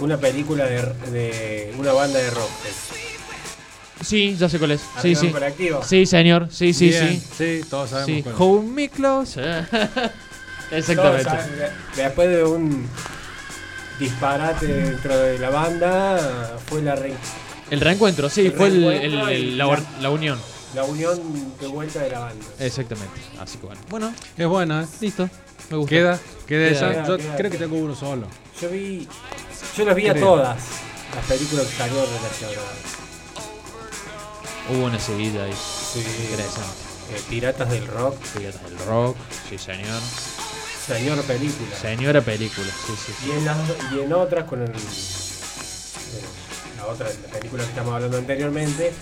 Una 0.00 0.16
película 0.18 0.64
de, 0.66 0.82
de 1.10 1.74
una 1.78 1.92
banda 1.92 2.18
de 2.18 2.30
rock. 2.30 2.50
Sí, 4.04 4.36
ya 4.36 4.48
sé 4.48 4.58
cuál 4.58 4.72
es. 4.72 4.80
Sí, 5.00 5.14
sí. 5.14 5.32
Sí, 5.86 6.06
señor. 6.06 6.48
Sí, 6.50 6.72
sí, 6.72 6.88
Bien, 6.88 7.20
sí. 7.20 7.60
Sí, 7.60 7.68
todos 7.70 7.90
sabemos. 7.90 8.06
Sí, 8.16 8.22
cuál. 8.22 8.34
Hold 8.38 8.64
me 8.68 8.88
close. 8.88 9.40
Exactamente. 10.72 11.30
Después 11.96 12.28
de 12.28 12.44
un 12.44 12.88
disparate 14.00 14.66
dentro 14.66 15.16
de 15.16 15.38
la 15.38 15.50
banda, 15.50 16.56
fue 16.66 16.82
la, 16.82 16.96
re- 16.96 17.14
El 17.70 17.80
reencuentro, 17.80 18.28
sí, 18.28 18.46
El 18.46 18.52
fue 18.52 18.68
el- 18.68 18.84
reencuentro 18.84 19.28
el- 19.28 19.34
el- 19.36 19.44
y 19.44 19.54
la, 19.54 19.66
la- 19.66 19.82
la 20.00 20.10
unión. 20.10 20.38
la 20.74 20.84
unión 20.84 21.20
de 21.60 21.66
vuelta 21.68 22.00
de 22.00 22.10
la 22.10 22.18
banda. 22.20 22.44
Exactamente. 22.58 23.20
Así 23.38 23.58
que 23.58 23.66
bueno. 23.66 23.80
Bueno, 23.88 24.14
Es 24.36 24.46
buena, 24.48 24.82
¿eh? 24.82 24.86
listo. 25.00 25.28
Me 25.70 25.76
gusta. 25.76 25.90
Queda, 25.90 26.18
queda 26.46 26.68
Queda, 26.68 26.70
esa. 26.70 26.90
queda, 26.90 27.06
yo 27.06 27.16
queda, 27.18 27.36
creo 27.36 27.50
que 27.50 27.58
tengo 27.58 27.76
uno 27.76 27.94
solo. 27.94 28.26
Yo 28.60 28.68
vi, 28.70 29.06
yo 29.76 29.84
los 29.84 29.94
vi 29.94 30.08
a 30.08 30.14
todas 30.14 30.58
las 31.14 31.24
películas 31.26 31.66
que 31.66 31.76
salieron 31.76 32.06
relacionadas. 32.06 33.02
Hubo 34.70 34.84
una 34.84 34.98
seguida 34.98 35.44
ahí. 35.44 35.52
Sí. 35.52 36.00
Interesante. 36.30 36.82
Eh, 37.12 37.22
Piratas 37.28 37.70
del 37.70 37.86
Rock, 37.86 38.16
Piratas 38.36 38.62
del 38.62 38.78
Rock, 38.86 39.16
sí 39.48 39.58
señor. 39.58 40.00
señor 40.86 41.22
película. 41.24 41.76
Señora 41.76 42.20
película, 42.22 42.68
sí, 42.86 42.92
sí, 43.06 43.12
sí. 43.20 43.28
Y 43.28 43.32
en, 43.32 43.44
las, 43.44 43.58
y 43.92 44.00
en 44.00 44.12
otras 44.12 44.44
con 44.44 44.62
el, 44.62 44.70
eh, 44.70 44.72
la 46.78 46.86
otra 46.86 47.08
la 47.08 47.28
película 47.38 47.64
que 47.64 47.68
estamos 47.70 47.94
hablando 47.94 48.16
anteriormente, 48.18 48.92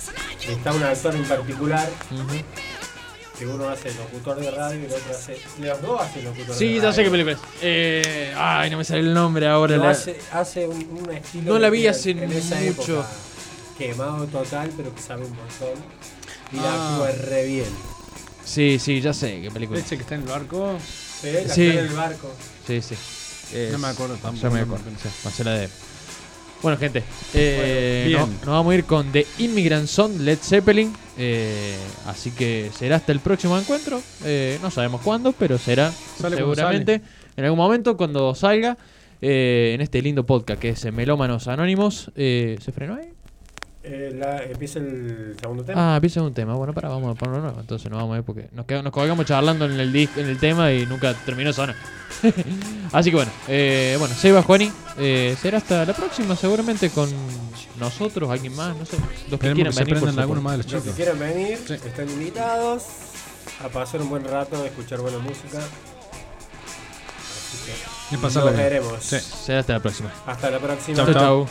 está 0.49 0.73
un 0.73 0.83
actor 0.83 1.15
en 1.15 1.25
particular. 1.25 1.89
Que 3.41 3.47
uno 3.47 3.69
hace 3.71 3.89
locutor 3.95 4.39
de 4.39 4.51
radio 4.51 4.81
y 4.81 4.85
el 4.85 4.93
otro 4.93 5.11
hace. 5.13 5.39
Los 5.59 5.81
dos 5.83 6.01
hacen 6.03 6.25
locutor 6.25 6.47
de 6.49 6.55
Sí, 6.55 6.67
radio. 6.77 6.83
ya 6.83 6.93
sé 6.93 7.05
qué 7.05 7.11
película 7.11 7.33
es. 7.37 7.41
Eh, 7.63 8.35
ay, 8.37 8.69
no 8.71 8.77
me 8.77 8.85
sale 8.85 9.01
el 9.01 9.15
nombre 9.15 9.47
ahora. 9.49 9.79
La- 9.79 9.91
hace, 9.91 10.19
hace 10.31 10.69
un, 10.69 10.77
un 11.03 11.11
estilo. 11.11 11.55
No 11.55 11.59
la 11.59 11.71
de 11.71 11.77
vi 11.79 11.87
hace 11.87 12.11
en 12.11 12.31
esa 12.31 12.57
mucho. 12.57 12.99
época 13.01 13.09
Quemado 13.79 14.27
total, 14.27 14.71
pero 14.77 14.95
que 14.95 15.01
sabe 15.01 15.25
un 15.25 15.31
montón. 15.35 15.83
Y 16.53 16.57
la 16.57 16.63
Ah. 16.71 16.93
actúa 17.07 17.13
re 17.29 17.45
bien. 17.47 17.65
Sí, 18.45 18.79
sí, 18.79 19.01
ya 19.01 19.15
sé 19.15 19.41
qué 19.41 19.51
película. 19.51 19.79
Ese 19.81 19.97
que 19.97 20.03
está 20.03 20.17
en 20.17 20.23
el 20.23 20.29
barco. 20.29 20.77
Sí, 21.23 21.29
la 21.33 21.55
Sí. 21.55 21.67
actúa 21.69 21.81
en 21.83 21.89
el 21.89 21.95
barco. 21.97 22.31
Sí, 22.67 22.83
sí. 22.83 22.95
Es- 23.55 23.73
No 23.73 23.79
me 23.79 23.89
acuerdo 23.89 24.17
tampoco. 24.17 24.43
Ya 24.43 24.51
me 24.51 24.61
no 24.61 24.67
me 24.67 24.75
acuerdo. 24.75 24.91
acuerdo. 24.91 24.99
sí, 25.03 25.09
pasé 25.25 25.45
la 25.45 25.53
de. 25.53 25.69
Bueno, 26.63 26.77
gente, 26.77 27.03
eh, 27.35 28.07
Bueno, 28.11 28.21
no- 28.21 28.27
bien. 28.27 28.39
nos 28.41 28.49
vamos 28.55 28.73
a 28.73 28.75
ir 28.77 28.85
con 28.85 29.11
The 29.13 29.27
Immigrant 29.39 29.87
Song, 29.87 30.21
Led 30.21 30.39
Zeppelin. 30.39 30.93
eh, 31.23 31.77
así 32.07 32.31
que 32.31 32.71
será 32.75 32.97
hasta 32.97 33.13
el 33.13 33.21
próximo 33.21 33.59
encuentro. 33.59 34.01
eh, 34.25 34.59
no 34.63 34.71
sabemos 34.71 35.01
cuándo, 35.03 35.33
pero 35.33 35.59
será 35.59 35.93
Sale 36.19 36.37
seguramente 36.37 37.01
en 37.37 37.45
algún 37.45 37.59
momento 37.59 37.97
cuando 37.97 38.35
salga 38.35 38.77
eh, 39.23 39.73
en 39.75 39.81
este 39.83 40.01
lindo 40.03 40.25
podcast 40.25 40.61
que 40.61 40.71
es 40.71 40.93
Melómanos 40.93 41.47
Anónimos. 41.49 42.11
Eh, 42.17 42.57
¿Se 42.63 42.73
frenó 42.73 42.95
ahí? 42.95 43.09
Eh, 43.83 44.13
la- 44.15 44.43
empieza 44.45 44.79
el 44.79 45.37
segundo 45.41 45.65
tema. 45.65 45.95
Ah, 45.95 45.97
empieza 45.97 46.21
un 46.23 46.35
tema. 46.35 46.55
Bueno, 46.55 46.75
para, 46.75 46.91
vamos 46.91 47.17
a 47.17 47.19
ponerlo 47.19 47.41
nuevo. 47.43 47.61
Entonces 47.61 47.91
nos 47.91 47.99
vamos 47.99 48.15
a 48.15 48.19
ir 48.19 48.25
porque 48.25 48.49
nos, 48.53 48.67
quedamos, 48.67 48.85
nos 48.85 48.93
colgamos 48.93 49.25
charlando 49.25 49.65
en 49.65 49.81
el 49.81 49.91
disc, 49.93 50.17
en 50.19 50.27
el 50.29 50.39
tema 50.39 50.71
y 50.73 50.85
nunca 50.85 51.15
terminó 51.25 51.51
sonar. 51.53 51.75
Así 52.93 53.09
que 53.11 53.17
bueno, 53.17 53.33
eh, 53.49 53.97
bueno, 53.99 54.15
Seba, 54.15 54.43
Juani, 54.43 54.71
eh, 54.99 55.35
será 55.41 55.57
hasta 55.59 55.87
la 55.87 55.95
próxima, 55.95 56.37
seguramente 56.37 56.91
con 56.91 57.09
nosotros, 57.79 58.29
alguien 58.31 58.55
más, 58.55 58.77
no 58.77 58.85
sé. 58.85 58.97
Los 59.31 59.41
que 59.41 59.49
Esperemos 59.49 59.55
quieran 59.55 59.73
que 59.73 59.79
se 59.79 59.85
venir. 59.85 59.99
por 60.01 60.09
aprendan 60.09 60.23
algunos 60.25 60.43
supuesto. 60.43 60.43
más 60.43 60.53
de 60.53 60.59
los 60.65 60.73
Los 60.73 60.83
que 60.85 60.91
quieran 61.03 61.19
venir, 61.19 61.59
Sí. 61.67 61.73
están 61.75 62.09
invitados 62.11 62.85
a 63.65 63.69
pasar 63.69 64.03
un 64.03 64.11
buen 64.11 64.25
rato, 64.25 64.63
a 64.63 64.67
escuchar 64.67 65.01
buena 65.01 65.19
música. 65.19 65.59
Así 65.59 65.67
Y 68.11 68.17
que 68.17 68.23
pasarla 68.23 68.51
nos 68.51 68.59
bien. 68.61 68.71
veremos. 68.71 69.03
Sí. 69.03 69.19
Será 69.21 69.61
hasta 69.61 69.73
la 69.73 69.81
próxima. 69.81 70.11
Hasta 70.27 70.51
la 70.51 70.59
próxima. 70.59 70.97
Chau, 70.99 71.15
chau. 71.15 71.47